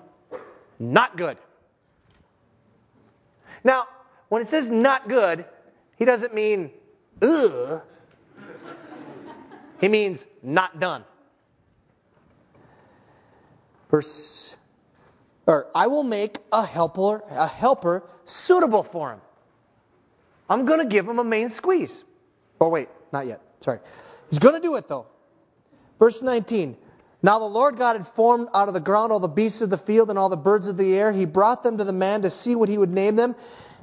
not 0.79 1.17
good. 1.17 1.37
Now, 3.65 3.87
when 4.29 4.41
it 4.41 4.47
says 4.47 4.69
not 4.69 5.09
good, 5.09 5.43
He 5.97 6.05
doesn't 6.05 6.33
mean, 6.33 6.71
ugh. 7.21 7.81
He 9.81 9.89
means 9.89 10.25
not 10.41 10.79
done. 10.79 11.03
Verse 13.91 14.55
or 15.47 15.67
I 15.73 15.87
will 15.87 16.03
make 16.03 16.37
a 16.51 16.65
helper, 16.65 17.23
a 17.29 17.47
helper 17.47 18.03
suitable 18.25 18.83
for 18.83 19.13
him. 19.13 19.21
I'm 20.49 20.65
going 20.65 20.79
to 20.79 20.85
give 20.85 21.07
him 21.07 21.19
a 21.19 21.23
main 21.23 21.49
squeeze. 21.49 22.03
Oh, 22.61 22.69
wait, 22.69 22.89
not 23.11 23.25
yet. 23.25 23.41
Sorry. 23.61 23.79
He's 24.29 24.39
going 24.39 24.55
to 24.55 24.61
do 24.61 24.75
it, 24.75 24.87
though. 24.87 25.07
Verse 25.99 26.21
19. 26.21 26.77
Now 27.23 27.39
the 27.39 27.45
Lord 27.45 27.77
God 27.77 27.95
had 27.95 28.07
formed 28.07 28.47
out 28.53 28.67
of 28.67 28.73
the 28.73 28.79
ground 28.79 29.11
all 29.11 29.19
the 29.19 29.27
beasts 29.27 29.61
of 29.61 29.69
the 29.69 29.77
field 29.77 30.09
and 30.09 30.19
all 30.19 30.29
the 30.29 30.37
birds 30.37 30.67
of 30.67 30.77
the 30.77 30.95
air. 30.95 31.11
He 31.11 31.25
brought 31.25 31.63
them 31.63 31.77
to 31.77 31.83
the 31.83 31.93
man 31.93 32.21
to 32.21 32.29
see 32.29 32.55
what 32.55 32.69
he 32.69 32.77
would 32.77 32.91
name 32.91 33.15
them. 33.15 33.35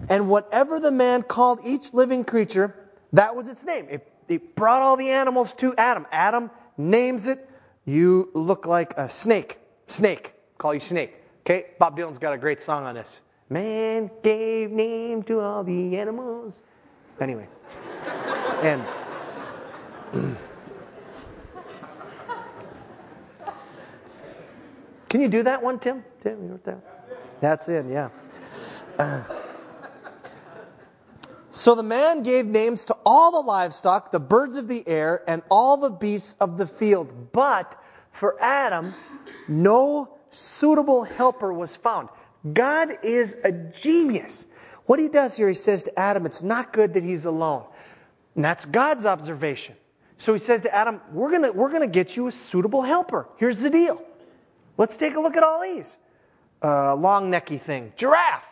And 0.09 0.29
whatever 0.29 0.79
the 0.79 0.91
man 0.91 1.23
called 1.23 1.61
each 1.65 1.93
living 1.93 2.25
creature, 2.25 2.75
that 3.13 3.35
was 3.35 3.49
its 3.49 3.65
name. 3.65 3.87
It, 3.91 4.13
it 4.29 4.55
brought 4.55 4.83
all 4.83 4.97
the 4.97 5.09
animals 5.09 5.55
to 5.57 5.75
Adam. 5.77 6.07
Adam 6.13 6.51
names 6.77 7.27
it. 7.27 7.49
You 7.85 8.31
look 8.35 8.67
like 8.67 8.95
a 8.97 9.09
snake. 9.09 9.59
Snake. 9.87 10.33
Call 10.59 10.75
you 10.75 10.81
snake. 10.81 11.24
Okay? 11.45 11.67
Bob 11.79 11.99
Dylan's 11.99 12.19
got 12.19 12.33
a 12.33 12.39
great 12.39 12.63
song 12.63 12.85
on 12.85 12.95
this. 12.95 13.21
Man 13.51 14.11
gave 14.23 14.71
name 14.71 15.23
to 15.25 15.41
all 15.41 15.63
the 15.63 15.99
animals. 15.99 16.63
Anyway. 17.21 17.47
And. 18.63 18.83
Can 25.11 25.21
you 25.21 25.29
do 25.29 25.43
that 25.43 25.63
one, 25.63 25.79
Tim? 25.79 26.03
Tim, 26.23 26.43
you 26.43 26.49
wrote 26.51 26.65
that? 26.65 26.81
That's 27.41 27.69
in, 27.69 27.91
yeah. 27.91 28.09
Uh, 28.99 29.23
so 31.51 31.75
the 31.75 31.83
man 31.83 32.23
gave 32.23 32.47
names 32.47 32.87
to 32.87 32.97
all 33.05 33.31
the 33.31 33.47
livestock, 33.47 34.11
the 34.11 34.19
birds 34.19 34.57
of 34.57 34.67
the 34.67 34.83
air, 34.89 35.23
and 35.29 35.43
all 35.51 35.77
the 35.77 35.91
beasts 35.91 36.37
of 36.41 36.57
the 36.57 36.67
field. 36.67 37.31
But 37.33 37.81
for 38.11 38.41
Adam, 38.41 38.95
no 39.47 40.14
suitable 40.35 41.05
helper 41.05 41.53
was 41.53 41.77
found. 41.77 42.09
God 42.53 42.99
is 43.03 43.37
a 43.45 43.53
genius. 43.53 44.47
What 44.87 44.99
he 44.99 45.09
does 45.09 45.37
here, 45.37 45.49
he 45.49 45.55
says 45.55 45.83
to 45.85 45.99
Adam, 45.99 46.27
it's 46.27 46.43
not 46.43 46.73
good 46.73 46.93
that 46.95 47.03
he's 47.03 47.25
alone. 47.25 47.65
And 48.35 48.45
that's 48.45 48.65
God's 48.65 49.07
observation. 49.07 49.77
So 50.17 50.33
he 50.33 50.39
says 50.39 50.61
to 50.63 50.75
Adam, 50.75 51.01
we're 51.13 51.31
going 51.31 51.43
to 51.43 51.53
we're 51.53 51.71
gonna 51.71 51.87
get 51.87 52.17
you 52.17 52.27
a 52.27 52.33
suitable 52.33 52.83
helper. 52.83 53.29
Here's 53.37 53.61
the 53.61 53.71
deal 53.71 54.03
Let's 54.77 54.97
take 54.97 55.15
a 55.15 55.21
look 55.21 55.37
at 55.37 55.43
all 55.43 55.63
these. 55.63 55.97
Uh, 56.63 56.95
long 56.97 57.31
necky 57.31 57.61
thing. 57.61 57.93
Giraffe. 57.97 58.45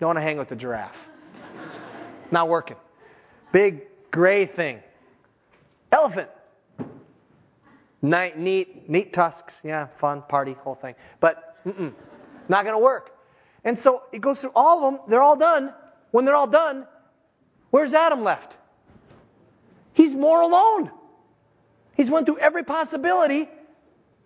Don't 0.00 0.08
want 0.08 0.16
to 0.16 0.22
hang 0.22 0.38
with 0.38 0.48
the 0.48 0.56
giraffe. 0.56 1.08
Not 2.30 2.48
working. 2.48 2.76
Big 3.52 3.82
gray 4.10 4.46
thing. 4.46 4.80
Elephant. 5.92 6.30
Night, 8.00 8.38
neat, 8.38 8.88
neat 8.88 9.12
tusks. 9.12 9.60
Yeah, 9.64 9.88
fun, 9.98 10.22
party, 10.28 10.52
whole 10.52 10.76
thing. 10.76 10.94
But 11.20 11.56
not 12.48 12.64
going 12.64 12.76
to 12.76 12.82
work. 12.82 13.16
And 13.64 13.78
so 13.78 14.02
it 14.12 14.20
goes 14.20 14.40
through 14.40 14.52
all 14.54 14.84
of 14.84 14.94
them. 14.94 15.02
They're 15.08 15.22
all 15.22 15.36
done. 15.36 15.74
When 16.10 16.24
they're 16.24 16.36
all 16.36 16.46
done, 16.46 16.86
where's 17.70 17.92
Adam 17.92 18.22
left? 18.24 18.56
He's 19.92 20.14
more 20.14 20.40
alone. 20.40 20.90
He's 21.96 22.10
went 22.10 22.26
through 22.26 22.38
every 22.38 22.62
possibility, 22.62 23.48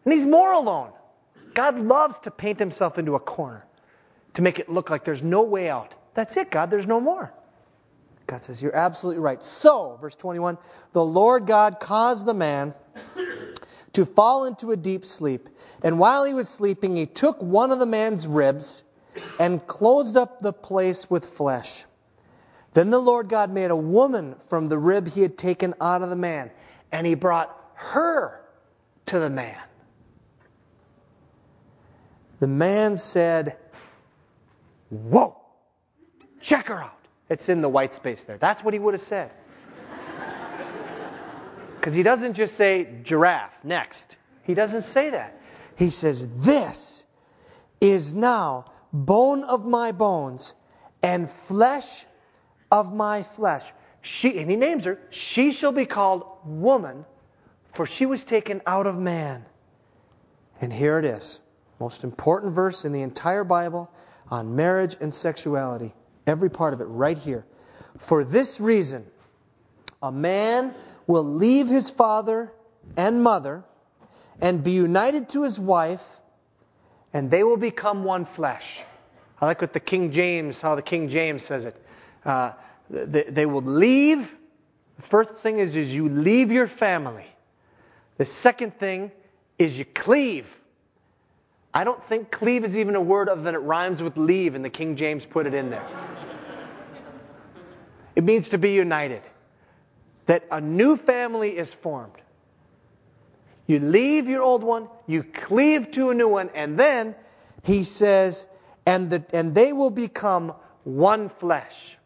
and 0.05 0.13
he's 0.13 0.27
more 0.27 0.53
alone. 0.53 0.93
God 1.55 1.79
loves 1.79 2.19
to 2.21 2.31
paint 2.31 2.59
himself 2.59 2.99
into 2.99 3.15
a 3.15 3.21
corner 3.21 3.67
to 4.35 4.43
make 4.43 4.59
it 4.59 4.69
look 4.69 4.91
like 4.91 5.05
there's 5.05 5.23
no 5.23 5.43
way 5.43 5.71
out. 5.71 5.95
That's 6.15 6.37
it, 6.37 6.51
God, 6.51 6.71
there's 6.71 6.87
no 6.87 7.01
more. 7.01 7.33
God 8.27 8.43
says, 8.43 8.63
You're 8.63 8.77
absolutely 8.77 9.21
right. 9.21 9.43
So, 9.45 9.99
verse 10.01 10.15
21 10.15 10.59
the 10.93 11.05
Lord 11.05 11.47
God 11.47 11.81
caused 11.81 12.27
the 12.27 12.35
man 12.35 12.75
to 13.93 14.07
fall 14.07 14.45
into 14.45 14.73
a 14.73 14.77
deep 14.77 15.05
sleep. 15.05 15.49
And 15.83 15.99
while 15.99 16.25
he 16.25 16.35
was 16.35 16.49
sleeping, 16.49 16.97
he 16.97 17.07
took 17.07 17.41
one 17.43 17.71
of 17.71 17.79
the 17.79 17.87
man's 17.87 18.27
ribs 18.27 18.85
and 19.39 19.67
closed 19.67 20.17
up 20.17 20.41
the 20.41 20.53
place 20.53 21.11
with 21.11 21.29
flesh. 21.29 21.85
Then 22.75 22.91
the 22.91 22.99
Lord 22.99 23.29
God 23.29 23.51
made 23.51 23.71
a 23.71 23.77
woman 23.77 24.35
from 24.49 24.69
the 24.69 24.79
rib 24.79 25.09
he 25.09 25.21
had 25.21 25.37
taken 25.37 25.75
out 25.81 26.03
of 26.03 26.09
the 26.09 26.17
man, 26.17 26.51
and 26.91 27.07
he 27.07 27.15
brought 27.15 27.55
her 27.75 28.41
to 29.07 29.19
the 29.19 29.29
man. 29.29 29.59
The 32.41 32.47
man 32.47 32.97
said, 32.97 33.59
Whoa, 34.89 35.37
check 36.41 36.69
her 36.69 36.83
out. 36.83 36.99
It's 37.29 37.49
in 37.49 37.61
the 37.63 37.69
white 37.69 37.95
space 37.95 38.25
there. 38.25 38.37
That's 38.39 38.65
what 38.65 38.75
he 38.75 38.81
would 38.81 38.95
have 38.95 39.03
said. 39.03 39.31
Because 41.83 41.97
he 41.97 42.05
doesn't 42.05 42.35
just 42.35 42.55
say 42.55 42.87
giraffe 43.03 43.59
next. 43.65 44.17
He 44.45 44.55
doesn't 44.55 44.83
say 44.83 45.11
that. 45.11 45.37
He 45.75 45.91
says, 45.91 46.29
This 46.37 47.07
is 47.81 48.15
now 48.15 48.67
bone 48.93 49.43
of 49.43 49.67
my 49.67 49.91
bones 49.91 50.55
and 51.03 51.29
flesh 51.29 52.07
of 52.71 52.95
my 52.95 53.25
flesh. 53.25 53.73
She, 54.01 54.39
and 54.39 54.49
he 54.49 54.57
names 54.57 54.85
her, 54.85 55.01
she 55.11 55.51
shall 55.51 55.73
be 55.73 55.85
called 55.85 56.25
woman, 56.45 57.05
for 57.73 57.85
she 57.85 58.07
was 58.07 58.23
taken 58.23 58.63
out 58.65 58.87
of 58.87 58.97
man. 58.97 59.45
And 60.61 60.73
here 60.73 61.01
it 61.01 61.05
is 61.05 61.41
most 61.81 62.05
important 62.05 62.53
verse 62.53 62.85
in 62.85 62.93
the 62.93 63.03
entire 63.03 63.43
Bible 63.43 63.91
on 64.31 64.55
marriage 64.55 64.95
and 65.01 65.13
sexuality. 65.13 65.93
Every 66.29 66.49
part 66.49 66.75
of 66.75 66.81
it 66.81 66.85
right 66.85 67.19
here. 67.19 67.45
For 67.99 68.23
this 68.23 68.61
reason, 68.61 69.05
a 70.01 70.13
man 70.13 70.77
will 71.13 71.25
leave 71.25 71.69
his 71.69 71.91
father 71.91 72.53
and 72.97 73.23
mother 73.23 73.63
and 74.41 74.65
be 74.65 74.73
united 74.73 75.29
to 75.29 75.45
his 75.45 75.61
wife, 75.61 76.19
and 77.13 77.31
they 77.31 77.45
will 77.45 77.57
become 77.57 78.03
one 78.03 78.25
flesh. 78.25 78.81
I 79.41 79.47
like 79.47 79.61
what 79.61 79.73
the 79.73 79.81
King 79.81 80.11
James, 80.11 80.61
how 80.61 80.75
the 80.75 80.83
King 80.83 81.09
James 81.09 81.45
says 81.45 81.67
it. 81.67 81.77
Uh, 82.25 82.53
they, 82.91 83.25
they 83.25 83.47
will 83.47 83.63
leave. 83.63 84.33
The 84.97 85.03
first 85.03 85.35
thing 85.35 85.59
is, 85.59 85.77
is 85.77 85.95
you 85.95 86.09
leave 86.09 86.51
your 86.51 86.67
family. 86.67 87.27
The 88.19 88.25
second 88.25 88.79
thing 88.79 89.13
is 89.59 89.79
you 89.79 89.85
cleave. 89.85 90.47
I 91.75 91.85
don't 91.85 92.03
think 92.03 92.31
cleave 92.31 92.65
is 92.65 92.77
even 92.77 92.97
a 92.97 93.01
word 93.01 93.29
other 93.29 93.43
than 93.43 93.55
it 93.55 93.59
rhymes 93.59 94.03
with 94.03 94.17
leave, 94.17 94.55
and 94.55 94.65
the 94.65 94.71
King 94.71 94.97
James 94.97 95.25
put 95.25 95.47
it 95.47 95.55
in 95.55 95.71
there. 95.71 95.87
It 98.15 98.25
means 98.25 98.49
to 98.51 98.59
be 98.59 98.73
united, 98.73 99.23
that 100.27 100.45
a 100.51 100.61
new 100.61 100.97
family 100.97 101.57
is 101.57 101.75
formed. 101.75 102.15
You 103.67 103.79
leave 103.79 104.29
your 104.29 104.43
old 104.43 104.63
one, 104.63 104.89
you 105.07 105.23
cleave 105.23 105.91
to 105.93 106.11
a 106.11 106.15
new 106.15 106.29
one, 106.29 106.51
and 106.55 106.79
then 106.79 107.15
he 107.63 107.85
says, 107.85 108.47
and, 108.87 109.09
the, 109.09 109.25
and 109.33 109.55
they 109.55 109.73
will 109.73 109.91
become 109.91 110.55
one 110.85 111.29
flesh. 111.29 111.97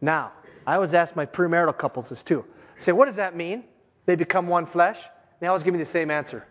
Now, 0.00 0.32
I 0.66 0.76
always 0.76 0.94
ask 0.94 1.16
my 1.16 1.26
premarital 1.26 1.76
couples 1.76 2.08
this 2.08 2.22
too. 2.22 2.44
I 2.76 2.80
say, 2.80 2.92
what 2.92 3.06
does 3.06 3.16
that 3.16 3.36
mean? 3.36 3.64
They 4.06 4.14
become 4.14 4.46
one 4.46 4.66
flesh? 4.66 5.02
They 5.40 5.46
always 5.48 5.62
give 5.62 5.72
me 5.72 5.80
the 5.80 5.86
same 5.86 6.10
answer. 6.10 6.46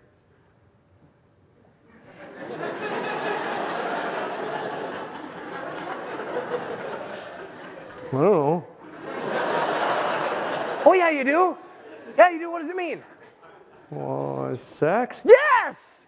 Oh. 8.13 8.65
Oh, 10.85 10.93
yeah, 10.93 11.09
you 11.09 11.23
do. 11.23 11.57
Yeah, 12.17 12.29
you 12.29 12.39
do. 12.39 12.51
What 12.51 12.61
does 12.61 12.69
it 12.69 12.75
mean? 12.75 13.03
Oh, 13.93 14.53
sex? 14.55 15.23
Yes! 15.25 16.05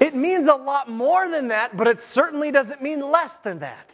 it 0.00 0.14
means 0.14 0.48
a 0.48 0.54
lot 0.54 0.88
more 0.88 1.28
than 1.28 1.48
that, 1.48 1.76
but 1.76 1.86
it 1.86 2.00
certainly 2.00 2.50
doesn't 2.50 2.80
mean 2.82 3.00
less 3.00 3.38
than 3.38 3.58
that. 3.60 3.90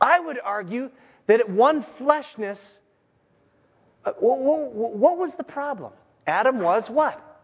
I 0.00 0.20
would 0.20 0.38
argue 0.42 0.90
that 1.26 1.48
one 1.48 1.82
fleshness, 1.82 2.80
uh, 4.04 4.12
what 4.18 5.18
was 5.18 5.36
the 5.36 5.44
problem? 5.44 5.92
Adam 6.26 6.60
was 6.60 6.88
what? 6.88 7.42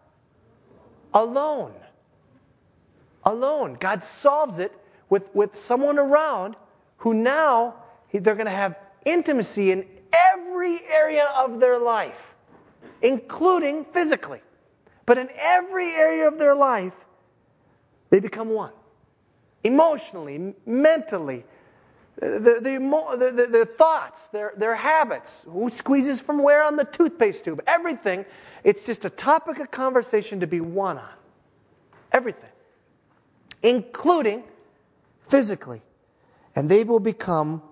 Alone. 1.13 1.75
Alone. 3.25 3.77
God 3.79 4.03
solves 4.03 4.59
it 4.59 4.73
with, 5.09 5.35
with 5.35 5.55
someone 5.55 5.99
around 5.99 6.57
who 6.99 7.13
now 7.15 7.75
they're 8.13 8.35
going 8.35 8.47
to 8.47 8.51
have 8.51 8.77
intimacy 9.07 9.71
in 9.71 9.87
every 10.13 10.81
area 10.91 11.33
of 11.35 11.61
their 11.61 11.79
life, 11.79 12.35
including 13.01 13.85
physically. 13.87 14.43
But 15.07 15.17
in 15.17 15.29
every 15.39 15.91
area 15.93 16.29
of 16.29 16.39
their 16.39 16.55
life, 16.55 17.07
they 18.11 18.21
become 18.21 18.51
one. 18.51 18.73
Emotionally, 19.65 20.55
mentally, 20.67 21.45
uh, 22.21 22.39
their, 22.39 22.61
their, 22.61 23.47
their, 23.47 23.65
thoughts, 23.65 24.27
their, 24.29 24.53
their 24.57 24.75
habits, 24.75 25.45
who 25.49 25.69
squeezes 25.71 26.21
from 26.21 26.43
where 26.43 26.65
on 26.65 26.77
the 26.77 26.85
toothpaste 26.85 27.45
tube, 27.45 27.63
everything. 27.67 28.25
It's 28.65 28.85
just 28.85 29.05
a 29.05 29.11
topic 29.11 29.59
of 29.59 29.71
conversation 29.71 30.41
to 30.41 30.47
be 30.47 30.61
one 30.61 30.99
on. 30.99 31.09
Everything. 32.13 32.51
Including 33.63 34.45
physically. 35.29 35.83
And 36.55 36.69
they 36.69 36.85
will 36.85 37.01
become 37.01 37.63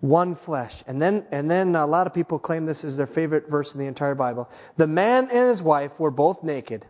one 0.00 0.34
flesh. 0.34 0.82
And 0.86 1.00
then, 1.00 1.26
and 1.32 1.50
then 1.50 1.74
a 1.76 1.86
lot 1.86 2.06
of 2.06 2.14
people 2.14 2.38
claim 2.38 2.64
this 2.64 2.84
is 2.84 2.96
their 2.96 3.06
favorite 3.06 3.48
verse 3.48 3.74
in 3.74 3.80
the 3.80 3.86
entire 3.86 4.14
Bible. 4.14 4.50
The 4.76 4.86
man 4.86 5.24
and 5.24 5.48
his 5.48 5.62
wife 5.62 5.98
were 6.00 6.10
both 6.10 6.42
naked, 6.44 6.86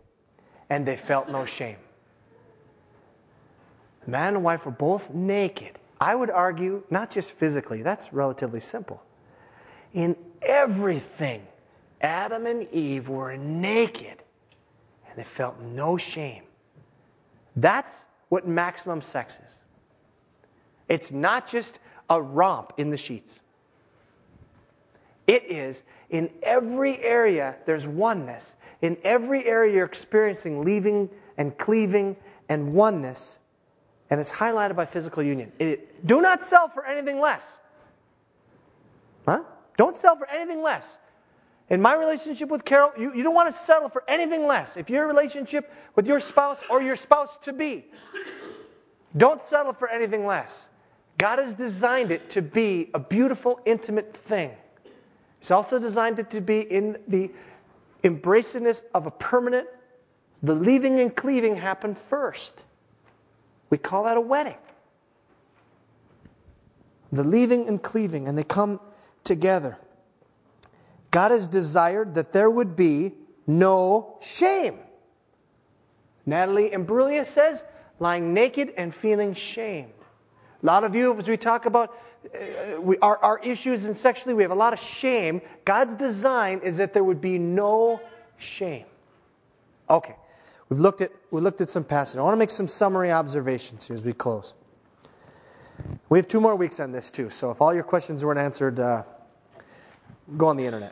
and 0.69 0.85
they 0.85 0.97
felt 0.97 1.29
no 1.29 1.45
shame. 1.45 1.77
Man 4.05 4.35
and 4.35 4.43
wife 4.43 4.65
were 4.65 4.71
both 4.71 5.13
naked. 5.13 5.79
I 5.99 6.15
would 6.15 6.29
argue, 6.29 6.83
not 6.89 7.09
just 7.09 7.31
physically, 7.31 7.81
that's 7.81 8.13
relatively 8.13 8.59
simple. 8.59 9.01
in 9.93 10.15
everything. 10.41 11.45
Adam 12.01 12.45
and 12.45 12.67
Eve 12.71 13.09
were 13.09 13.35
naked 13.35 14.21
and 15.09 15.17
they 15.17 15.23
felt 15.23 15.59
no 15.59 15.97
shame. 15.97 16.43
That's 17.55 18.05
what 18.29 18.47
maximum 18.47 19.01
sex 19.01 19.39
is. 19.47 19.55
It's 20.87 21.11
not 21.11 21.47
just 21.47 21.79
a 22.09 22.21
romp 22.21 22.73
in 22.77 22.89
the 22.89 22.97
sheets. 22.97 23.41
It 25.25 25.43
is 25.43 25.83
in 26.09 26.29
every 26.41 26.97
area 26.99 27.57
there's 27.65 27.85
oneness. 27.85 28.55
In 28.81 28.97
every 29.03 29.45
area 29.45 29.73
you're 29.75 29.85
experiencing 29.85 30.63
leaving 30.63 31.09
and 31.37 31.57
cleaving 31.57 32.15
and 32.49 32.73
oneness. 32.73 33.39
And 34.09 34.19
it's 34.19 34.31
highlighted 34.31 34.75
by 34.75 34.85
physical 34.85 35.21
union. 35.21 35.51
It, 35.59 36.07
do 36.07 36.21
not 36.21 36.43
sell 36.43 36.69
for 36.69 36.85
anything 36.85 37.19
less. 37.19 37.59
Huh? 39.25 39.43
Don't 39.75 39.97
sell 39.97 40.15
for 40.15 40.29
anything 40.29 40.63
less. 40.63 40.97
In 41.69 41.81
my 41.81 41.93
relationship 41.93 42.47
with 42.47 42.63
Carol, 42.63 42.91
you, 42.97 43.13
you 43.13 43.23
don't 43.23 43.35
want 43.35 43.53
to 43.53 43.61
settle 43.61 43.89
for 43.89 44.03
anything 44.07 44.47
less. 44.47 44.77
If 44.77 44.89
your 44.89 45.05
relationship 45.05 45.73
with 45.95 46.07
your 46.07 46.21
spouse 46.21 46.63
or 46.69 46.81
your 46.81 46.95
spouse 46.95 47.35
to 47.39 47.51
be, 47.51 47.87
don't 49.17 49.41
settle 49.41 49.73
for 49.73 49.89
anything 49.89 50.25
less. 50.25 50.69
God 51.17 51.39
has 51.39 51.53
designed 51.53 52.11
it 52.11 52.29
to 52.31 52.41
be 52.41 52.89
a 52.93 52.99
beautiful, 52.99 53.59
intimate 53.65 54.15
thing. 54.15 54.51
He's 55.39 55.51
also 55.51 55.79
designed 55.79 56.19
it 56.19 56.29
to 56.31 56.41
be 56.41 56.59
in 56.59 56.97
the 57.07 57.31
embracingness 58.03 58.81
of 58.93 59.07
a 59.07 59.11
permanent, 59.11 59.67
the 60.43 60.53
leaving 60.53 60.99
and 60.99 61.15
cleaving 61.15 61.55
happen 61.55 61.95
first. 61.95 62.63
We 63.69 63.77
call 63.77 64.03
that 64.03 64.17
a 64.17 64.21
wedding. 64.21 64.57
The 67.11 67.23
leaving 67.23 67.67
and 67.67 67.81
cleaving, 67.81 68.27
and 68.27 68.37
they 68.37 68.43
come 68.43 68.79
together. 69.23 69.77
God 71.11 71.31
has 71.31 71.47
desired 71.47 72.13
that 72.15 72.33
there 72.33 72.49
would 72.49 72.75
be 72.75 73.13
no 73.47 74.17
shame. 74.21 74.77
Natalie 76.25 76.69
Imbruglia 76.69 77.25
says, 77.25 77.63
lying 77.99 78.33
naked 78.33 78.73
and 78.77 78.93
feeling 78.93 79.33
shame. 79.33 79.87
A 80.67 80.75
lot 80.75 80.83
of 80.83 80.93
you, 80.93 81.17
as 81.17 81.29
we 81.29 81.37
talk 81.37 81.65
about 81.65 81.97
uh, 82.25 82.81
we, 82.81 82.97
our, 82.97 83.17
our 83.19 83.39
issues 83.39 83.85
in 83.85 83.95
sexually, 83.95 84.33
we 84.33 84.43
have 84.43 84.51
a 84.51 84.55
lot 84.55 84.73
of 84.73 84.79
shame. 84.79 85.41
God's 85.63 85.95
design 85.95 86.59
is 86.59 86.75
that 86.75 86.91
there 86.91 87.05
would 87.05 87.21
be 87.21 87.37
no 87.39 88.01
shame. 88.37 88.83
Okay, 89.89 90.15
we've 90.67 90.81
looked 90.81 90.99
at, 90.99 91.11
we 91.31 91.39
looked 91.39 91.61
at 91.61 91.69
some 91.69 91.85
passages. 91.85 92.17
I 92.17 92.21
want 92.21 92.33
to 92.33 92.37
make 92.37 92.51
some 92.51 92.67
summary 92.67 93.13
observations 93.13 93.87
here 93.87 93.95
as 93.95 94.03
we 94.03 94.11
close. 94.11 94.55
We 96.09 96.19
have 96.19 96.27
two 96.27 96.41
more 96.41 96.57
weeks 96.57 96.81
on 96.81 96.91
this 96.91 97.09
too, 97.09 97.29
so 97.29 97.49
if 97.49 97.61
all 97.61 97.73
your 97.73 97.83
questions 97.83 98.25
weren't 98.25 98.37
answered, 98.37 98.81
uh, 98.81 99.03
go 100.35 100.47
on 100.47 100.57
the 100.57 100.65
internet. 100.65 100.91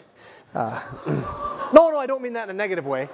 Uh, 0.54 0.80
no, 1.74 1.90
no, 1.90 2.00
I 2.00 2.08
don't 2.08 2.22
mean 2.22 2.32
that 2.32 2.46
in 2.46 2.52
a 2.52 2.58
negative 2.58 2.86
way. 2.86 3.10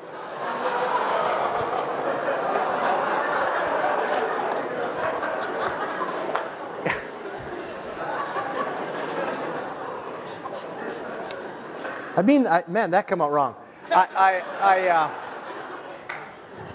I 12.16 12.22
mean, 12.22 12.45
I, 12.45 12.64
man, 12.68 12.91
that 12.91 13.07
came 13.07 13.22
out 13.22 13.32
wrong. 13.32 13.55
I, 13.89 14.07
I, 14.16 14.41
I 14.62 14.88
uh, 14.89 15.12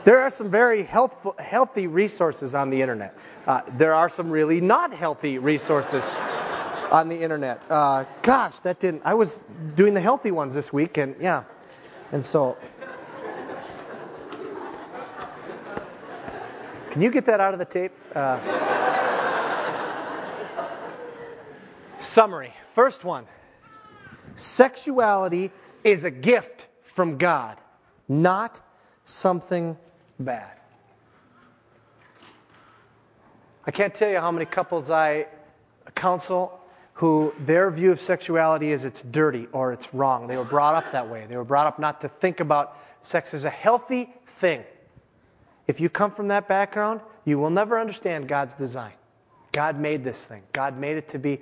there 0.05 0.21
are 0.21 0.31
some 0.31 0.51
very 0.51 0.83
healthful, 0.83 1.35
healthy 1.39 1.87
resources 1.87 2.55
on 2.55 2.71
the 2.71 2.81
internet. 2.81 3.17
Uh, 3.47 3.63
there 3.77 3.93
are 3.93 4.09
some 4.09 4.31
really 4.31 4.61
not 4.61 4.95
healthy 4.95 5.39
resources 5.39 6.11
on 6.91 7.09
the 7.09 7.21
internet. 7.21 7.61
Uh, 7.69 8.05
gosh, 8.23 8.59
that 8.61 8.81
didn't. 8.81 9.03
I 9.05 9.15
was 9.15 9.45
doing 9.75 9.95
the 9.95 10.01
healthy 10.01 10.31
ones 10.31 10.55
this 10.55 10.73
week, 10.73 10.97
and 10.97 11.15
yeah, 11.21 11.45
and 12.13 12.25
so. 12.25 12.57
Can 16.91 17.03
you 17.03 17.11
get 17.11 17.27
that 17.27 17.41
out 17.41 17.53
of 17.53 17.59
the 17.59 17.67
tape? 17.67 17.93
Uh, 18.15 18.39
summary. 21.99 22.55
First 22.75 23.05
one. 23.05 23.27
Sexuality 24.37 25.51
is 25.83 26.05
a 26.05 26.11
gift 26.11 26.69
from 26.83 27.19
God, 27.19 27.59
not 28.09 28.61
something 29.05 29.77
bad. 30.21 30.53
I 33.67 33.71
can't 33.73 33.95
tell 33.95 34.11
you 34.11 34.21
how 34.21 34.31
many 34.31 34.47
couples 34.47 34.91
I 34.91 35.27
counsel 35.95 36.61
who 36.95 37.35
their 37.41 37.71
view 37.71 37.93
of 37.93 37.99
sexuality 37.99 38.71
is 38.71 38.85
it's 38.85 39.03
dirty 39.03 39.49
or 39.53 39.73
it's 39.73 39.93
wrong. 39.93 40.27
They 40.27 40.37
were 40.37 40.45
brought 40.45 40.75
up 40.75 40.93
that 40.93 41.09
way. 41.09 41.27
They 41.29 41.37
were 41.37 41.45
brought 41.45 41.67
up 41.67 41.79
not 41.79 42.01
to 42.03 42.09
think 42.09 42.41
about 42.41 42.79
sex 43.03 43.35
as 43.35 43.45
a 43.45 43.51
healthy 43.51 44.15
thing. 44.39 44.65
If 45.67 45.81
you 45.81 45.89
come 45.91 46.11
from 46.11 46.29
that 46.29 46.49
background, 46.49 47.01
you 47.25 47.39
will 47.39 47.51
never 47.51 47.79
understand 47.79 48.29
God's 48.29 48.55
design. 48.55 48.93
God 49.53 49.79
made 49.79 50.05
this 50.05 50.25
thing, 50.25 50.43
God 50.53 50.79
made 50.79 50.97
it 50.97 51.09
to 51.09 51.19
be 51.19 51.41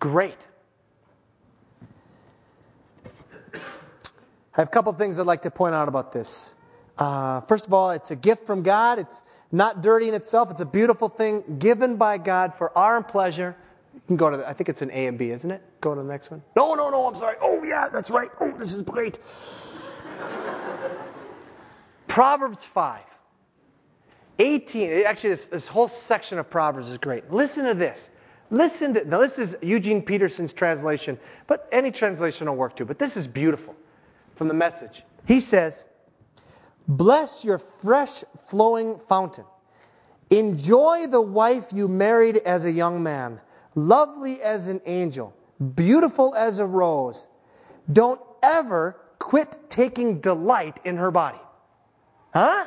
great. 0.00 0.38
I 4.60 4.62
have 4.62 4.68
a 4.68 4.72
couple 4.72 4.92
things 4.92 5.18
I'd 5.18 5.24
like 5.24 5.40
to 5.42 5.50
point 5.50 5.74
out 5.74 5.88
about 5.88 6.12
this. 6.12 6.54
Uh, 6.98 7.40
first 7.40 7.66
of 7.66 7.72
all, 7.72 7.92
it's 7.92 8.10
a 8.10 8.16
gift 8.16 8.44
from 8.44 8.62
God. 8.62 8.98
It's 8.98 9.22
not 9.50 9.80
dirty 9.80 10.06
in 10.06 10.14
itself. 10.14 10.50
It's 10.50 10.60
a 10.60 10.66
beautiful 10.66 11.08
thing 11.08 11.56
given 11.58 11.96
by 11.96 12.18
God 12.18 12.52
for 12.52 12.76
our 12.76 13.02
pleasure. 13.02 13.56
You 13.94 14.02
can 14.06 14.16
go 14.18 14.28
to, 14.28 14.36
the, 14.36 14.46
I 14.46 14.52
think 14.52 14.68
it's 14.68 14.82
an 14.82 14.90
A 14.90 15.06
and 15.06 15.16
B, 15.16 15.30
isn't 15.30 15.50
it? 15.50 15.62
Go 15.80 15.94
to 15.94 16.02
the 16.02 16.06
next 16.06 16.30
one. 16.30 16.42
No, 16.56 16.74
no, 16.74 16.90
no, 16.90 17.08
I'm 17.08 17.16
sorry. 17.16 17.36
Oh, 17.40 17.64
yeah, 17.64 17.88
that's 17.90 18.10
right. 18.10 18.28
Oh, 18.38 18.50
this 18.50 18.74
is 18.74 18.82
great. 18.82 19.18
Proverbs 22.06 22.62
5. 22.62 23.00
18. 24.40 25.06
Actually, 25.06 25.30
this, 25.30 25.46
this 25.46 25.68
whole 25.68 25.88
section 25.88 26.38
of 26.38 26.50
Proverbs 26.50 26.88
is 26.88 26.98
great. 26.98 27.32
Listen 27.32 27.64
to 27.64 27.72
this. 27.72 28.10
Listen 28.50 28.92
to, 28.92 29.06
now 29.06 29.20
this 29.20 29.38
is 29.38 29.56
Eugene 29.62 30.02
Peterson's 30.02 30.52
translation, 30.52 31.18
but 31.46 31.66
any 31.72 31.90
translation 31.90 32.46
will 32.46 32.56
work 32.56 32.76
too. 32.76 32.84
But 32.84 32.98
this 32.98 33.16
is 33.16 33.26
beautiful 33.26 33.74
from 34.40 34.48
the 34.48 34.54
message. 34.54 35.02
He 35.26 35.38
says, 35.38 35.84
Bless 36.88 37.44
your 37.44 37.58
fresh 37.58 38.24
flowing 38.46 38.98
fountain. 39.06 39.44
Enjoy 40.30 41.06
the 41.08 41.20
wife 41.20 41.66
you 41.74 41.88
married 41.88 42.38
as 42.38 42.64
a 42.64 42.72
young 42.72 43.02
man, 43.02 43.38
lovely 43.74 44.40
as 44.40 44.68
an 44.68 44.80
angel, 44.86 45.36
beautiful 45.74 46.34
as 46.34 46.58
a 46.58 46.64
rose. 46.64 47.28
Don't 47.92 48.18
ever 48.42 48.98
quit 49.18 49.58
taking 49.68 50.20
delight 50.20 50.80
in 50.86 50.96
her 50.96 51.10
body. 51.10 51.40
Huh? 52.32 52.64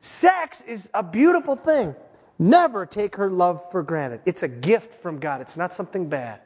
Sex 0.00 0.62
is 0.62 0.88
a 0.94 1.02
beautiful 1.02 1.56
thing. 1.56 1.94
Never 2.38 2.86
take 2.86 3.16
her 3.16 3.28
love 3.28 3.70
for 3.70 3.82
granted. 3.82 4.22
It's 4.24 4.42
a 4.44 4.48
gift 4.48 5.02
from 5.02 5.20
God, 5.20 5.42
it's 5.42 5.58
not 5.58 5.74
something 5.74 6.08
bad. 6.08 6.40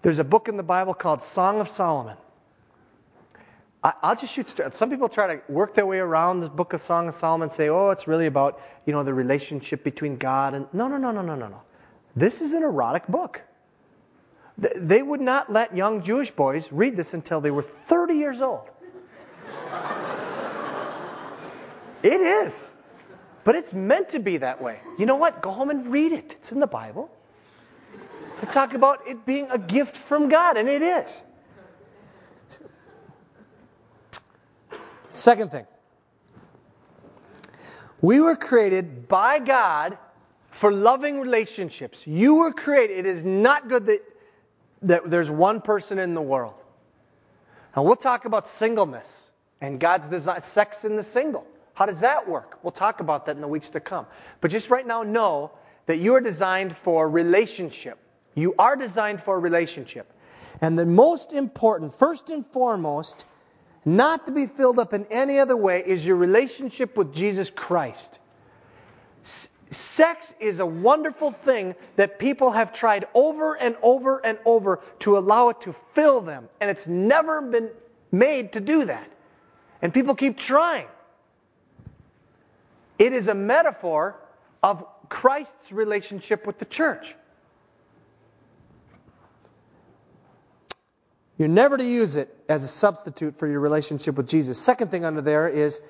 There's 0.00 0.20
a 0.20 0.24
book 0.24 0.48
in 0.48 0.56
the 0.56 0.62
Bible 0.62 0.94
called 0.94 1.22
Song 1.22 1.60
of 1.60 1.68
Solomon. 1.68 2.16
I'll 3.84 4.16
just 4.16 4.32
shoot 4.32 4.48
straight. 4.48 4.74
Some 4.74 4.88
people 4.88 5.10
try 5.10 5.36
to 5.36 5.52
work 5.52 5.74
their 5.74 5.84
way 5.84 5.98
around 5.98 6.40
this 6.40 6.48
book 6.48 6.72
of 6.72 6.80
Song 6.80 7.06
of 7.06 7.14
Solomon 7.14 7.46
and 7.46 7.52
say, 7.52 7.68
oh, 7.68 7.90
it's 7.90 8.08
really 8.08 8.24
about, 8.24 8.58
you 8.86 8.94
know, 8.94 9.04
the 9.04 9.12
relationship 9.12 9.84
between 9.84 10.16
God 10.16 10.54
and. 10.54 10.66
No, 10.72 10.88
no, 10.88 10.96
no, 10.96 11.10
no, 11.10 11.20
no, 11.20 11.34
no, 11.34 11.48
no. 11.48 11.60
This 12.16 12.40
is 12.40 12.54
an 12.54 12.62
erotic 12.62 13.06
book. 13.08 13.42
They 14.56 15.02
would 15.02 15.20
not 15.20 15.52
let 15.52 15.76
young 15.76 16.00
Jewish 16.00 16.30
boys 16.30 16.72
read 16.72 16.96
this 16.96 17.12
until 17.12 17.42
they 17.42 17.50
were 17.50 17.62
30 17.62 18.14
years 18.14 18.40
old. 18.40 18.70
it 22.02 22.20
is. 22.20 22.72
But 23.42 23.56
it's 23.56 23.74
meant 23.74 24.08
to 24.10 24.18
be 24.18 24.38
that 24.38 24.62
way. 24.62 24.78
You 24.98 25.04
know 25.04 25.16
what? 25.16 25.42
Go 25.42 25.50
home 25.50 25.68
and 25.68 25.92
read 25.92 26.12
it. 26.12 26.36
It's 26.38 26.52
in 26.52 26.60
the 26.60 26.66
Bible. 26.66 27.10
They 28.40 28.46
talk 28.46 28.72
about 28.72 29.06
it 29.06 29.26
being 29.26 29.48
a 29.50 29.58
gift 29.58 29.96
from 29.96 30.30
God, 30.30 30.56
and 30.56 30.68
it 30.68 30.80
is. 30.80 31.23
Second 35.14 35.50
thing, 35.50 35.66
we 38.00 38.20
were 38.20 38.36
created 38.36 39.08
by 39.08 39.38
God 39.38 39.96
for 40.50 40.72
loving 40.72 41.20
relationships. 41.20 42.06
You 42.06 42.36
were 42.36 42.52
created. 42.52 42.98
It 42.98 43.06
is 43.06 43.24
not 43.24 43.68
good 43.68 43.86
that, 43.86 44.00
that 44.82 45.10
there's 45.10 45.30
one 45.30 45.60
person 45.60 45.98
in 45.98 46.14
the 46.14 46.20
world. 46.20 46.54
Now, 47.74 47.82
we'll 47.82 47.96
talk 47.96 48.24
about 48.24 48.46
singleness 48.46 49.30
and 49.60 49.80
God's 49.80 50.08
design, 50.08 50.42
sex 50.42 50.84
in 50.84 50.96
the 50.96 51.02
single. 51.02 51.46
How 51.74 51.86
does 51.86 52.00
that 52.00 52.28
work? 52.28 52.58
We'll 52.62 52.70
talk 52.72 53.00
about 53.00 53.26
that 53.26 53.36
in 53.36 53.40
the 53.40 53.48
weeks 53.48 53.68
to 53.70 53.80
come. 53.80 54.06
But 54.40 54.50
just 54.50 54.70
right 54.70 54.86
now, 54.86 55.02
know 55.02 55.52
that 55.86 55.98
you 55.98 56.14
are 56.14 56.20
designed 56.20 56.76
for 56.76 57.08
relationship. 57.08 57.98
You 58.34 58.54
are 58.58 58.76
designed 58.76 59.22
for 59.22 59.40
relationship. 59.40 60.12
And 60.60 60.78
the 60.78 60.86
most 60.86 61.32
important, 61.32 61.92
first 61.92 62.30
and 62.30 62.46
foremost, 62.46 63.24
not 63.84 64.26
to 64.26 64.32
be 64.32 64.46
filled 64.46 64.78
up 64.78 64.92
in 64.92 65.06
any 65.10 65.38
other 65.38 65.56
way, 65.56 65.82
is 65.84 66.06
your 66.06 66.16
relationship 66.16 66.96
with 66.96 67.12
Jesus 67.12 67.50
Christ. 67.50 68.18
Sex 69.70 70.34
is 70.40 70.60
a 70.60 70.66
wonderful 70.66 71.32
thing 71.32 71.74
that 71.96 72.18
people 72.18 72.52
have 72.52 72.72
tried 72.72 73.06
over 73.14 73.54
and 73.54 73.76
over 73.82 74.24
and 74.24 74.38
over 74.44 74.80
to 75.00 75.18
allow 75.18 75.48
it 75.48 75.60
to 75.62 75.74
fill 75.92 76.20
them, 76.20 76.48
and 76.60 76.70
it's 76.70 76.86
never 76.86 77.42
been 77.42 77.70
made 78.12 78.52
to 78.52 78.60
do 78.60 78.84
that. 78.84 79.10
And 79.82 79.92
people 79.92 80.14
keep 80.14 80.38
trying. 80.38 80.86
It 82.98 83.12
is 83.12 83.28
a 83.28 83.34
metaphor 83.34 84.16
of 84.62 84.86
Christ's 85.08 85.72
relationship 85.72 86.46
with 86.46 86.58
the 86.58 86.64
church. 86.64 87.16
You're 91.36 91.48
never 91.48 91.76
to 91.76 91.84
use 91.84 92.16
it 92.16 92.33
as 92.48 92.64
a 92.64 92.68
substitute 92.68 93.38
for 93.38 93.46
your 93.46 93.60
relationship 93.60 94.16
with 94.16 94.28
Jesus. 94.28 94.58
Second 94.58 94.90
thing 94.90 95.04
under 95.04 95.20
there 95.20 95.48
is 95.48 95.80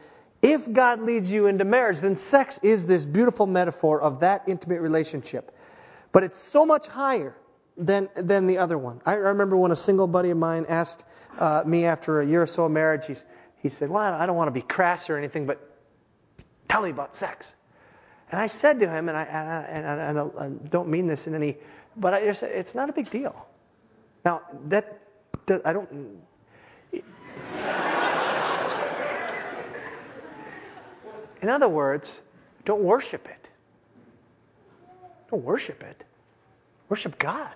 if 0.43 0.71
God 0.73 1.01
leads 1.01 1.33
you 1.33 1.47
into 1.47 1.65
marriage, 1.65 2.01
then 2.01 2.17
sex 2.17 2.61
is 2.63 2.87
this 2.87 3.05
beautiful 3.05 3.47
metaphor 3.47 4.01
of 4.01 4.21
that 4.21 4.43
intimate 4.47 4.81
relationship. 4.81 5.57
But 6.13 6.23
it's 6.23 6.39
so 6.39 6.67
much 6.67 6.87
higher 6.87 7.35
than, 7.77 8.09
than 8.15 8.47
the 8.47 8.59
other 8.59 8.79
one. 8.79 9.01
I 9.07 9.15
remember 9.15 9.57
when 9.57 9.73
a 9.73 9.77
single 9.77 10.07
buddy 10.07 10.31
of 10.31 10.37
mine 10.37 10.67
asked 10.69 11.05
uh, 11.39 11.65
me 11.67 11.85
after 11.85 12.21
a 12.21 12.27
year 12.27 12.43
or 12.43 12.47
so 12.47 12.67
of 12.67 12.73
marriage, 12.73 13.07
he's, 13.07 13.25
he 13.57 13.69
said, 13.69 13.91
Well, 13.91 14.03
I 14.15 14.27
don't 14.27 14.37
want 14.37 14.49
to 14.49 14.53
be 14.53 14.63
crass 14.63 15.09
or 15.09 15.17
anything, 15.17 15.47
but 15.47 15.77
tell 16.69 16.83
me 16.83 16.91
about 16.91 17.17
sex. 17.17 17.55
And 18.31 18.41
I 18.41 18.47
said 18.47 18.79
to 18.81 18.89
him, 18.89 19.09
and 19.09 19.17
I, 19.17 19.23
and 19.25 19.49
I, 19.49 19.63
and 19.63 20.21
I, 20.21 20.49
and 20.49 20.63
I 20.65 20.69
don't 20.69 20.89
mean 20.89 21.07
this 21.07 21.27
in 21.27 21.35
any, 21.35 21.57
but 21.97 22.15
I 22.15 22.25
just 22.25 22.43
it's 22.43 22.75
not 22.75 22.91
a 22.91 22.93
big 22.93 23.11
deal. 23.11 23.47
Now, 24.25 24.43
that, 24.67 25.01
I 25.65 25.73
don't, 25.73 26.19
In 31.43 31.51
other 31.51 31.69
words, 31.69 32.23
don't 32.65 32.83
worship 32.83 33.29
it. 33.29 33.49
Don't 35.31 35.45
worship 35.45 35.83
it. 35.83 36.05
Worship 36.89 37.19
God. 37.19 37.55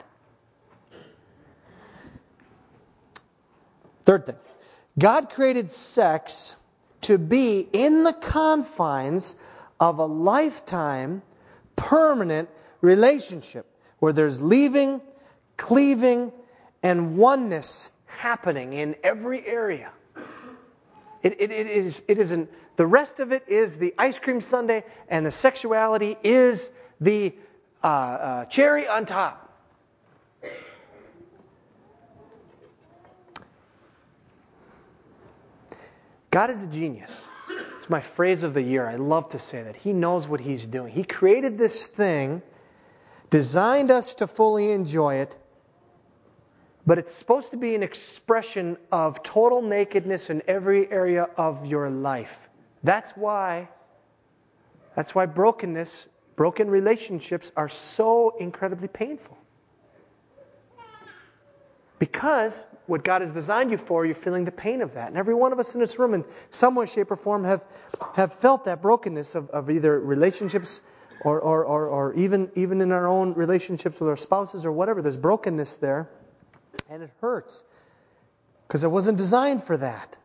Third 4.05 4.27
thing 4.27 4.37
God 4.99 5.31
created 5.31 5.71
sex 5.71 6.57
to 7.03 7.19
be 7.19 7.69
in 7.73 8.05
the 8.05 8.13
confines 8.15 9.37
of 9.81 9.99
a 9.99 10.05
lifetime, 10.05 11.23
permanent 11.77 12.49
relationship 12.81 13.67
where 14.01 14.13
there's 14.13 14.41
leaving, 14.41 15.01
cleaving, 15.57 16.33
and 16.83 17.17
oneness 17.17 17.91
happening 18.19 18.73
in 18.73 18.97
every 19.05 19.47
area. 19.47 19.91
It, 21.23 21.41
it, 21.41 21.51
it, 21.51 21.67
is, 21.67 22.03
it 22.09 22.19
isn't 22.19 22.51
the 22.77 22.87
rest 22.87 23.21
of 23.21 23.33
it 23.33 23.45
is 23.49 23.79
the 23.79 23.95
ice 23.99 24.19
cream 24.19 24.41
sundae, 24.41 24.83
and 25.09 25.25
the 25.25 25.33
sexuality 25.33 26.17
is 26.23 26.71
the 27.01 27.35
uh, 27.83 27.87
uh, 27.87 28.45
cherry 28.47 28.87
on 28.87 29.07
top. 29.07 29.45
God 36.31 36.51
is 36.51 36.63
a 36.63 36.69
genius. 36.69 37.25
It's 37.77 37.89
my 37.89 38.01
phrase 38.01 38.43
of 38.43 38.55
the 38.55 38.63
year. 38.63 38.87
I 38.87 38.97
love 38.97 39.29
to 39.31 39.39
say 39.39 39.63
that. 39.63 39.77
He 39.77 39.93
knows 39.93 40.29
what 40.29 40.41
He's 40.41 40.67
doing. 40.67 40.93
He 40.93 41.05
created 41.05 41.57
this 41.57 41.87
thing, 41.87 42.43
designed 43.31 43.91
us 43.91 44.13
to 44.15 44.27
fully 44.27 44.73
enjoy 44.73 45.17
it, 45.17 45.37
but 46.89 46.97
it's 46.97 47.13
supposed 47.13 47.51
to 47.51 47.59
be 47.59 47.75
an 47.75 47.83
expression 47.83 48.75
of 48.91 49.23
total 49.23 49.61
nakedness 49.61 50.31
in 50.31 50.41
every 50.49 50.91
area 50.91 51.29
of 51.37 51.67
your 51.67 51.91
life. 51.91 52.49
That's 52.83 53.11
why, 53.11 53.69
that's 54.97 55.15
why 55.15 55.27
brokenness, 55.27 56.09
broken 56.35 56.71
relationships 56.71 57.53
are 57.59 57.69
so 57.69 58.35
incredibly 58.41 58.89
painful. 58.89 59.37
Because 61.99 62.65
what 62.87 63.05
God 63.05 63.21
has 63.21 63.33
designed 63.33 63.71
you 63.71 63.77
for, 63.77 64.07
you're 64.07 64.15
feeling 64.15 64.47
the 64.47 64.51
pain 64.51 64.81
of 64.81 64.95
that. 64.95 65.09
And 65.09 65.19
every 65.19 65.35
one 65.35 65.53
of 65.53 65.59
us 65.59 65.75
in 65.75 65.83
this 65.83 65.99
room, 65.99 66.15
in 66.15 66.25
some 66.49 66.75
way, 66.75 66.87
shape, 66.87 67.11
or 67.11 67.17
form, 67.17 67.45
have, 67.45 67.65
have 68.15 68.33
felt 68.33 68.65
that 68.65 68.81
brokenness 68.81 69.35
of, 69.35 69.51
of 69.51 69.69
either 69.69 70.01
relationships 70.01 70.81
or, 71.21 71.39
or, 71.43 71.67
or, 71.67 71.89
or 71.89 72.15
even, 72.15 72.51
even 72.55 72.81
in 72.81 72.93
our 72.93 73.07
own 73.07 73.35
relationships 73.35 74.01
with 74.01 74.09
our 74.09 74.17
spouses 74.17 74.65
or 74.65 74.73
whatever. 74.73 75.03
There's 75.03 75.19
brokenness 75.19 75.77
there, 75.77 76.09
and 76.89 77.03
it 77.03 77.11
hurts 77.21 77.65
because 78.67 78.85
it 78.85 78.91
wasn't 78.91 79.19
designed 79.19 79.63
for 79.65 79.77
that. 79.77 80.17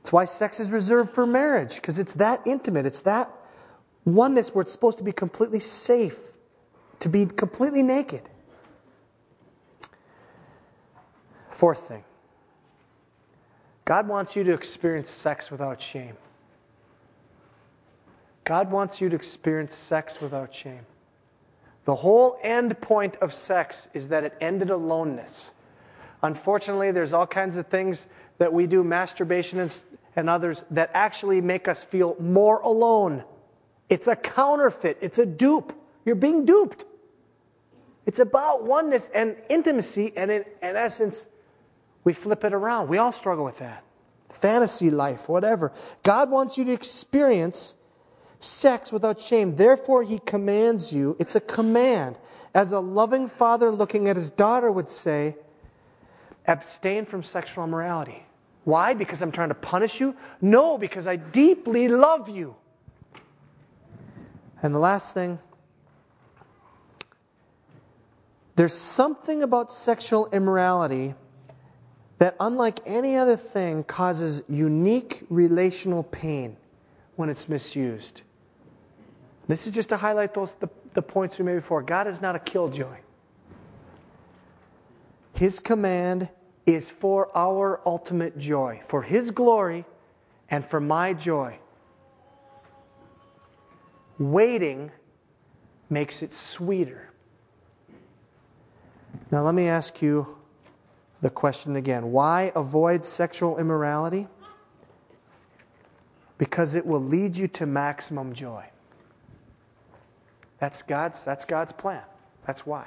It's 0.00 0.12
why 0.12 0.24
sex 0.24 0.60
is 0.60 0.70
reserved 0.70 1.12
for 1.12 1.26
marriage, 1.26 1.76
because 1.76 1.98
it's 1.98 2.14
that 2.14 2.46
intimate. 2.46 2.86
It's 2.86 3.02
that 3.02 3.30
oneness 4.04 4.54
where 4.54 4.62
it's 4.62 4.72
supposed 4.72 4.98
to 4.98 5.04
be 5.04 5.12
completely 5.12 5.60
safe, 5.60 6.30
to 7.00 7.08
be 7.08 7.26
completely 7.26 7.82
naked. 7.82 8.22
Fourth 11.50 11.88
thing 11.88 12.04
God 13.84 14.06
wants 14.08 14.36
you 14.36 14.44
to 14.44 14.52
experience 14.52 15.10
sex 15.10 15.50
without 15.50 15.80
shame. 15.80 16.16
God 18.44 18.70
wants 18.70 19.00
you 19.00 19.08
to 19.08 19.16
experience 19.16 19.74
sex 19.74 20.20
without 20.20 20.54
shame. 20.54 20.86
The 21.86 21.94
whole 21.94 22.36
end 22.42 22.78
point 22.80 23.16
of 23.16 23.32
sex 23.32 23.88
is 23.94 24.08
that 24.08 24.24
it 24.24 24.36
ended 24.40 24.70
aloneness. 24.70 25.52
Unfortunately, 26.22 26.90
there's 26.90 27.12
all 27.12 27.26
kinds 27.26 27.56
of 27.56 27.68
things 27.68 28.08
that 28.38 28.52
we 28.52 28.66
do, 28.66 28.82
masturbation 28.82 29.60
and, 29.60 29.80
and 30.16 30.28
others, 30.28 30.64
that 30.72 30.90
actually 30.94 31.40
make 31.40 31.68
us 31.68 31.84
feel 31.84 32.16
more 32.18 32.60
alone. 32.60 33.24
It's 33.88 34.08
a 34.08 34.16
counterfeit, 34.16 34.98
it's 35.00 35.18
a 35.18 35.26
dupe. 35.26 35.72
You're 36.04 36.16
being 36.16 36.44
duped. 36.44 36.84
It's 38.04 38.18
about 38.18 38.64
oneness 38.64 39.08
and 39.14 39.36
intimacy, 39.48 40.12
and 40.16 40.30
in, 40.30 40.44
in 40.62 40.76
essence, 40.76 41.28
we 42.02 42.12
flip 42.12 42.44
it 42.44 42.52
around. 42.52 42.88
We 42.88 42.98
all 42.98 43.12
struggle 43.12 43.44
with 43.44 43.58
that. 43.58 43.84
Fantasy 44.28 44.90
life, 44.90 45.28
whatever. 45.28 45.72
God 46.02 46.30
wants 46.30 46.58
you 46.58 46.64
to 46.64 46.72
experience 46.72 47.76
sex 48.40 48.92
without 48.92 49.20
shame. 49.20 49.56
Therefore, 49.56 50.02
He 50.02 50.18
commands 50.20 50.92
you. 50.92 51.16
It's 51.18 51.36
a 51.36 51.40
command. 51.40 52.18
As 52.54 52.72
a 52.72 52.80
loving 52.80 53.28
father 53.28 53.70
looking 53.70 54.08
at 54.08 54.16
his 54.16 54.30
daughter 54.30 54.72
would 54.72 54.88
say, 54.88 55.36
abstain 56.46 57.04
from 57.04 57.22
sexual 57.22 57.64
immorality. 57.64 58.24
Why? 58.64 58.94
Because 58.94 59.20
I'm 59.20 59.30
trying 59.30 59.50
to 59.50 59.54
punish 59.54 60.00
you? 60.00 60.16
No, 60.40 60.78
because 60.78 61.06
I 61.06 61.16
deeply 61.16 61.88
love 61.88 62.28
you. 62.28 62.56
And 64.62 64.74
the 64.74 64.78
last 64.78 65.14
thing 65.14 65.38
there's 68.56 68.72
something 68.72 69.42
about 69.42 69.70
sexual 69.70 70.30
immorality 70.32 71.14
that, 72.18 72.36
unlike 72.40 72.80
any 72.86 73.16
other 73.16 73.36
thing, 73.36 73.84
causes 73.84 74.42
unique 74.48 75.24
relational 75.28 76.04
pain 76.04 76.56
when 77.16 77.28
it's 77.28 77.50
misused. 77.50 78.22
This 79.48 79.66
is 79.66 79.72
just 79.72 79.88
to 79.90 79.96
highlight 79.96 80.34
those 80.34 80.54
the, 80.54 80.68
the 80.94 81.02
points 81.02 81.38
we 81.38 81.44
made 81.44 81.56
before. 81.56 81.82
God 81.82 82.06
is 82.06 82.20
not 82.20 82.34
a 82.34 82.40
killjoy. 82.40 82.98
His 85.34 85.60
command 85.60 86.28
is 86.64 86.90
for 86.90 87.30
our 87.36 87.80
ultimate 87.86 88.38
joy, 88.38 88.80
for 88.86 89.02
His 89.02 89.30
glory 89.30 89.84
and 90.50 90.64
for 90.64 90.80
my 90.80 91.12
joy. 91.12 91.58
Waiting 94.18 94.90
makes 95.90 96.22
it 96.22 96.32
sweeter. 96.32 97.10
Now, 99.30 99.42
let 99.42 99.54
me 99.54 99.68
ask 99.68 100.00
you 100.02 100.38
the 101.20 101.30
question 101.30 101.76
again 101.76 102.10
why 102.12 102.52
avoid 102.54 103.04
sexual 103.04 103.58
immorality? 103.58 104.26
Because 106.38 106.74
it 106.74 106.84
will 106.84 107.02
lead 107.02 107.36
you 107.36 107.48
to 107.48 107.66
maximum 107.66 108.34
joy. 108.34 108.64
That's 110.58 110.82
God's, 110.82 111.22
that's 111.22 111.44
God's 111.44 111.72
plan. 111.72 112.02
That's 112.46 112.66
why. 112.66 112.86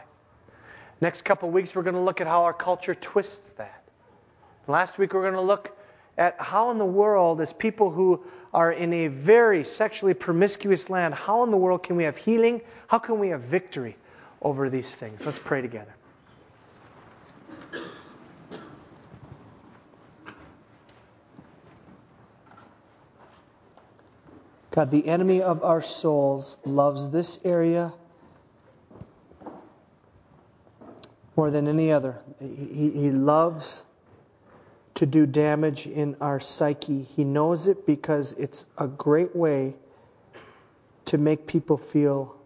Next 1.01 1.23
couple 1.23 1.49
weeks, 1.49 1.75
we're 1.75 1.83
going 1.83 1.95
to 1.95 2.01
look 2.01 2.19
at 2.19 2.27
how 2.27 2.43
our 2.43 2.53
culture 2.53 2.95
twists 2.95 3.49
that. 3.57 3.83
Last 4.67 4.97
week, 4.97 5.13
we're 5.13 5.21
going 5.21 5.33
to 5.33 5.41
look 5.41 5.77
at 6.17 6.39
how 6.39 6.71
in 6.71 6.77
the 6.77 6.85
world, 6.85 7.39
as 7.39 7.53
people 7.53 7.91
who 7.91 8.23
are 8.53 8.71
in 8.71 8.91
a 8.91 9.07
very 9.07 9.63
sexually 9.63 10.13
promiscuous 10.13 10.89
land, 10.89 11.13
how 11.13 11.43
in 11.43 11.51
the 11.51 11.57
world 11.57 11.83
can 11.83 11.95
we 11.95 12.03
have 12.03 12.17
healing? 12.17 12.61
How 12.87 12.99
can 12.99 13.19
we 13.19 13.29
have 13.29 13.41
victory 13.41 13.95
over 14.41 14.69
these 14.69 14.91
things? 14.93 15.25
Let's 15.25 15.39
pray 15.39 15.61
together. 15.61 15.93
God, 24.79 24.91
the 24.91 25.05
enemy 25.09 25.41
of 25.41 25.61
our 25.61 25.81
souls 25.81 26.55
loves 26.63 27.09
this 27.09 27.39
area 27.43 27.91
more 31.35 31.51
than 31.51 31.67
any 31.67 31.91
other. 31.91 32.23
He, 32.39 32.89
he 32.91 33.11
loves 33.11 33.83
to 34.93 35.05
do 35.05 35.25
damage 35.25 35.85
in 35.85 36.15
our 36.21 36.39
psyche. 36.39 37.03
He 37.03 37.25
knows 37.25 37.67
it 37.67 37.85
because 37.85 38.31
it's 38.39 38.67
a 38.77 38.87
great 38.87 39.35
way 39.35 39.75
to 41.03 41.17
make 41.17 41.45
people 41.45 41.77
feel 41.77 42.37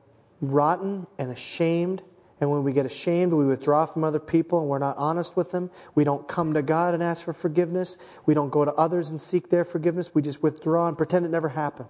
rotten 0.41 1.05
and 1.19 1.29
ashamed. 1.29 2.01
And 2.41 2.49
when 2.49 2.63
we 2.63 2.73
get 2.73 2.87
ashamed, 2.87 3.31
we 3.31 3.45
withdraw 3.45 3.85
from 3.85 4.03
other 4.03 4.19
people 4.19 4.59
and 4.59 4.67
we're 4.67 4.79
not 4.79 4.97
honest 4.97 5.37
with 5.37 5.51
them. 5.51 5.69
We 5.93 6.03
don't 6.03 6.27
come 6.27 6.55
to 6.55 6.63
God 6.63 6.95
and 6.95 7.03
ask 7.03 7.23
for 7.23 7.33
forgiveness. 7.33 7.99
We 8.25 8.33
don't 8.33 8.49
go 8.49 8.65
to 8.65 8.73
others 8.73 9.11
and 9.11 9.21
seek 9.21 9.49
their 9.51 9.63
forgiveness. 9.63 10.15
We 10.15 10.23
just 10.23 10.41
withdraw 10.41 10.87
and 10.87 10.97
pretend 10.97 11.27
it 11.27 11.29
never 11.29 11.49
happened. 11.49 11.89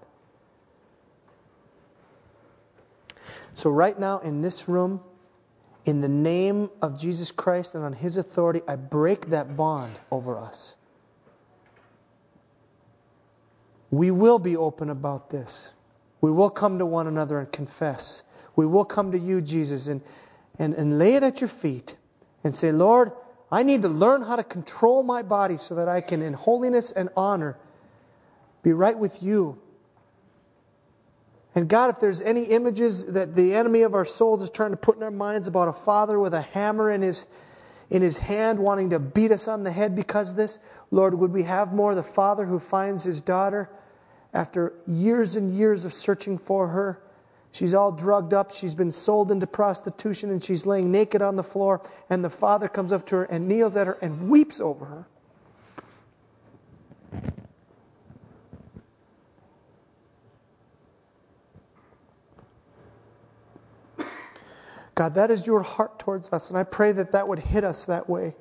So, 3.55 3.69
right 3.69 3.97
now 3.97 4.19
in 4.19 4.41
this 4.41 4.67
room, 4.67 5.01
in 5.85 6.01
the 6.01 6.09
name 6.09 6.69
of 6.81 6.97
Jesus 6.97 7.31
Christ 7.31 7.75
and 7.75 7.83
on 7.83 7.93
His 7.93 8.17
authority, 8.17 8.61
I 8.67 8.75
break 8.75 9.27
that 9.27 9.55
bond 9.55 9.99
over 10.11 10.37
us. 10.37 10.75
We 13.91 14.09
will 14.11 14.39
be 14.39 14.57
open 14.57 14.89
about 14.89 15.29
this. 15.29 15.73
We 16.21 16.31
will 16.31 16.49
come 16.49 16.79
to 16.79 16.85
one 16.85 17.07
another 17.07 17.39
and 17.39 17.51
confess. 17.51 18.23
We 18.55 18.65
will 18.65 18.85
come 18.85 19.11
to 19.11 19.19
you, 19.19 19.41
Jesus, 19.41 19.87
and, 19.87 20.01
and, 20.57 20.73
and 20.73 20.97
lay 20.97 21.15
it 21.15 21.23
at 21.23 21.41
your 21.41 21.47
feet 21.47 21.95
and 22.43 22.55
say, 22.55 22.71
Lord, 22.71 23.11
I 23.51 23.61
need 23.61 23.83
to 23.83 23.89
learn 23.89 24.23
how 24.23 24.35
to 24.35 24.43
control 24.43 25.03
my 25.03 25.21
body 25.21 25.57
so 25.57 25.75
that 25.75 25.87
I 25.87 26.01
can, 26.01 26.21
in 26.21 26.33
holiness 26.33 26.91
and 26.91 27.09
honor, 27.15 27.57
be 28.63 28.73
right 28.73 28.97
with 28.97 29.21
you 29.21 29.61
and 31.55 31.67
God, 31.69 31.91
if 31.91 31.99
there's 31.99 32.21
any 32.21 32.43
images 32.45 33.05
that 33.07 33.35
the 33.35 33.53
enemy 33.53 33.81
of 33.81 33.93
our 33.93 34.05
souls 34.05 34.41
is 34.41 34.49
trying 34.49 34.71
to 34.71 34.77
put 34.77 34.97
in 34.97 35.03
our 35.03 35.11
minds 35.11 35.47
about 35.47 35.67
a 35.67 35.73
father 35.73 36.19
with 36.19 36.33
a 36.33 36.41
hammer 36.41 36.91
in 36.91 37.01
his, 37.01 37.27
in 37.91 38.01
his 38.01 38.17
hand 38.17 38.57
wanting 38.57 38.89
to 38.89 38.99
beat 38.99 39.31
us 39.31 39.47
on 39.47 39.63
the 39.63 39.71
head 39.71 39.95
because 39.95 40.31
of 40.31 40.35
this, 40.35 40.59
Lord, 40.89 41.13
would 41.13 41.31
we 41.31 41.43
have 41.43 41.73
more 41.73 41.93
the 41.93 42.01
father 42.01 42.45
who 42.45 42.57
finds 42.57 43.03
his 43.03 43.21
daughter 43.21 43.69
after 44.33 44.73
years 44.87 45.35
and 45.35 45.53
years 45.53 45.85
of 45.85 45.93
searching 45.93 46.39
for 46.39 46.67
her? 46.67 46.99
She's 47.51 47.75
all 47.75 47.91
drugged 47.91 48.33
up. 48.33 48.49
She's 48.49 48.73
been 48.73 48.91
sold 48.91 49.31
into 49.31 49.45
prostitution 49.45 50.31
and 50.31 50.43
she's 50.43 50.65
laying 50.65 50.91
naked 50.91 51.21
on 51.21 51.35
the 51.35 51.43
floor. 51.43 51.83
And 52.09 52.25
the 52.25 52.29
father 52.31 52.67
comes 52.67 52.91
up 52.91 53.05
to 53.07 53.17
her 53.17 53.23
and 53.25 53.47
kneels 53.47 53.75
at 53.75 53.85
her 53.85 53.99
and 54.01 54.27
weeps 54.27 54.59
over 54.59 54.85
her. 54.85 55.07
God, 64.95 65.15
that 65.15 65.31
is 65.31 65.47
your 65.47 65.61
heart 65.63 65.99
towards 65.99 66.31
us. 66.31 66.49
And 66.49 66.57
I 66.57 66.63
pray 66.63 66.91
that 66.91 67.11
that 67.13 67.27
would 67.27 67.39
hit 67.39 67.63
us 67.63 67.85
that 67.85 68.09
way. 68.09 68.35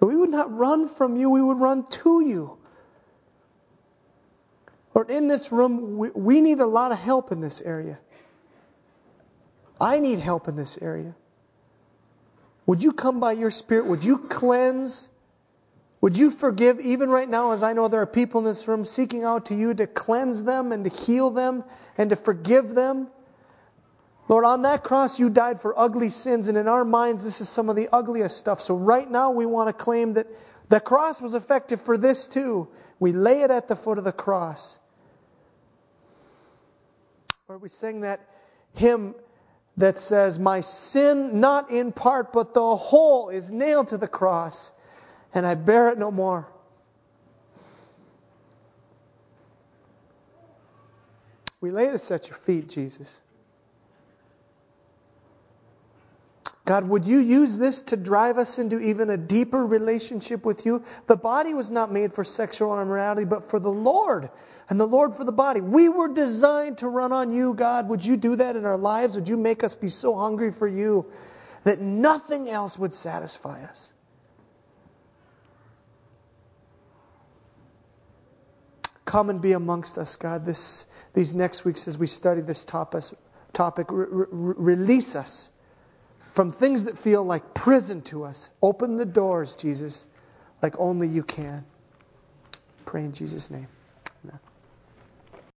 That 0.00 0.06
we 0.06 0.16
would 0.16 0.30
not 0.30 0.52
run 0.56 0.88
from 0.88 1.16
you, 1.16 1.30
we 1.30 1.42
would 1.42 1.58
run 1.60 1.86
to 1.86 2.20
you. 2.20 2.58
Lord, 4.94 5.10
in 5.10 5.28
this 5.28 5.52
room, 5.52 5.96
we, 5.96 6.10
we 6.10 6.40
need 6.40 6.60
a 6.60 6.66
lot 6.66 6.92
of 6.92 6.98
help 6.98 7.32
in 7.32 7.40
this 7.40 7.60
area. 7.62 7.98
I 9.80 9.98
need 9.98 10.18
help 10.18 10.48
in 10.48 10.56
this 10.56 10.78
area. 10.82 11.14
Would 12.66 12.82
you 12.82 12.92
come 12.92 13.18
by 13.18 13.32
your 13.32 13.50
Spirit? 13.50 13.86
Would 13.86 14.04
you 14.04 14.18
cleanse? 14.18 15.08
Would 16.00 16.18
you 16.18 16.30
forgive, 16.30 16.80
even 16.80 17.10
right 17.10 17.28
now, 17.28 17.52
as 17.52 17.62
I 17.62 17.72
know 17.72 17.88
there 17.88 18.02
are 18.02 18.06
people 18.06 18.40
in 18.40 18.44
this 18.44 18.66
room 18.66 18.84
seeking 18.84 19.24
out 19.24 19.46
to 19.46 19.54
you 19.54 19.72
to 19.74 19.86
cleanse 19.86 20.42
them 20.42 20.72
and 20.72 20.84
to 20.84 20.90
heal 20.90 21.30
them 21.30 21.64
and 21.96 22.10
to 22.10 22.16
forgive 22.16 22.74
them? 22.74 23.08
Lord, 24.32 24.46
on 24.46 24.62
that 24.62 24.82
cross, 24.82 25.20
you 25.20 25.28
died 25.28 25.60
for 25.60 25.78
ugly 25.78 26.08
sins, 26.08 26.48
and 26.48 26.56
in 26.56 26.66
our 26.66 26.86
minds, 26.86 27.22
this 27.22 27.42
is 27.42 27.50
some 27.50 27.68
of 27.68 27.76
the 27.76 27.86
ugliest 27.92 28.38
stuff. 28.38 28.62
So, 28.62 28.74
right 28.74 29.10
now, 29.10 29.30
we 29.30 29.44
want 29.44 29.68
to 29.68 29.74
claim 29.74 30.14
that 30.14 30.26
the 30.70 30.80
cross 30.80 31.20
was 31.20 31.34
effective 31.34 31.82
for 31.82 31.98
this 31.98 32.26
too. 32.26 32.66
We 32.98 33.12
lay 33.12 33.42
it 33.42 33.50
at 33.50 33.68
the 33.68 33.76
foot 33.76 33.98
of 33.98 34.04
the 34.04 34.12
cross. 34.12 34.78
Or 37.46 37.58
we 37.58 37.68
sing 37.68 38.00
that 38.00 38.26
hymn 38.72 39.14
that 39.76 39.98
says, 39.98 40.38
My 40.38 40.62
sin, 40.62 41.38
not 41.38 41.70
in 41.70 41.92
part, 41.92 42.32
but 42.32 42.54
the 42.54 42.74
whole, 42.74 43.28
is 43.28 43.50
nailed 43.50 43.88
to 43.88 43.98
the 43.98 44.08
cross, 44.08 44.72
and 45.34 45.44
I 45.44 45.56
bear 45.56 45.90
it 45.90 45.98
no 45.98 46.10
more. 46.10 46.48
We 51.60 51.70
lay 51.70 51.90
this 51.90 52.10
at 52.10 52.28
your 52.28 52.38
feet, 52.38 52.70
Jesus. 52.70 53.20
God, 56.64 56.88
would 56.88 57.04
you 57.04 57.18
use 57.18 57.58
this 57.58 57.80
to 57.82 57.96
drive 57.96 58.38
us 58.38 58.58
into 58.58 58.78
even 58.78 59.10
a 59.10 59.16
deeper 59.16 59.66
relationship 59.66 60.44
with 60.44 60.64
you? 60.64 60.82
The 61.08 61.16
body 61.16 61.54
was 61.54 61.70
not 61.70 61.90
made 61.90 62.14
for 62.14 62.22
sexual 62.22 62.80
immorality, 62.80 63.24
but 63.24 63.50
for 63.50 63.58
the 63.58 63.72
Lord, 63.72 64.30
and 64.68 64.78
the 64.78 64.86
Lord 64.86 65.16
for 65.16 65.24
the 65.24 65.32
body. 65.32 65.60
We 65.60 65.88
were 65.88 66.06
designed 66.06 66.78
to 66.78 66.88
run 66.88 67.12
on 67.12 67.32
you, 67.32 67.54
God. 67.54 67.88
Would 67.88 68.04
you 68.04 68.16
do 68.16 68.36
that 68.36 68.54
in 68.54 68.64
our 68.64 68.78
lives? 68.78 69.16
Would 69.16 69.28
you 69.28 69.36
make 69.36 69.64
us 69.64 69.74
be 69.74 69.88
so 69.88 70.14
hungry 70.14 70.52
for 70.52 70.68
you 70.68 71.04
that 71.64 71.80
nothing 71.80 72.48
else 72.48 72.78
would 72.78 72.94
satisfy 72.94 73.60
us? 73.64 73.92
Come 79.04 79.30
and 79.30 79.42
be 79.42 79.52
amongst 79.52 79.98
us, 79.98 80.14
God, 80.14 80.46
this, 80.46 80.86
these 81.12 81.34
next 81.34 81.64
weeks 81.64 81.88
as 81.88 81.98
we 81.98 82.06
study 82.06 82.40
this 82.40 82.64
topic. 82.64 83.02
topic 83.52 83.88
re- 83.90 84.06
re- 84.08 84.54
release 84.56 85.16
us 85.16 85.51
from 86.32 86.50
things 86.50 86.84
that 86.84 86.98
feel 86.98 87.22
like 87.24 87.54
prison 87.54 88.00
to 88.02 88.24
us. 88.24 88.50
Open 88.62 88.96
the 88.96 89.04
doors, 89.04 89.54
Jesus, 89.54 90.06
like 90.62 90.74
only 90.78 91.06
you 91.08 91.22
can. 91.22 91.64
Pray 92.86 93.04
in 93.04 93.12
Jesus' 93.12 93.50
name. 93.50 93.68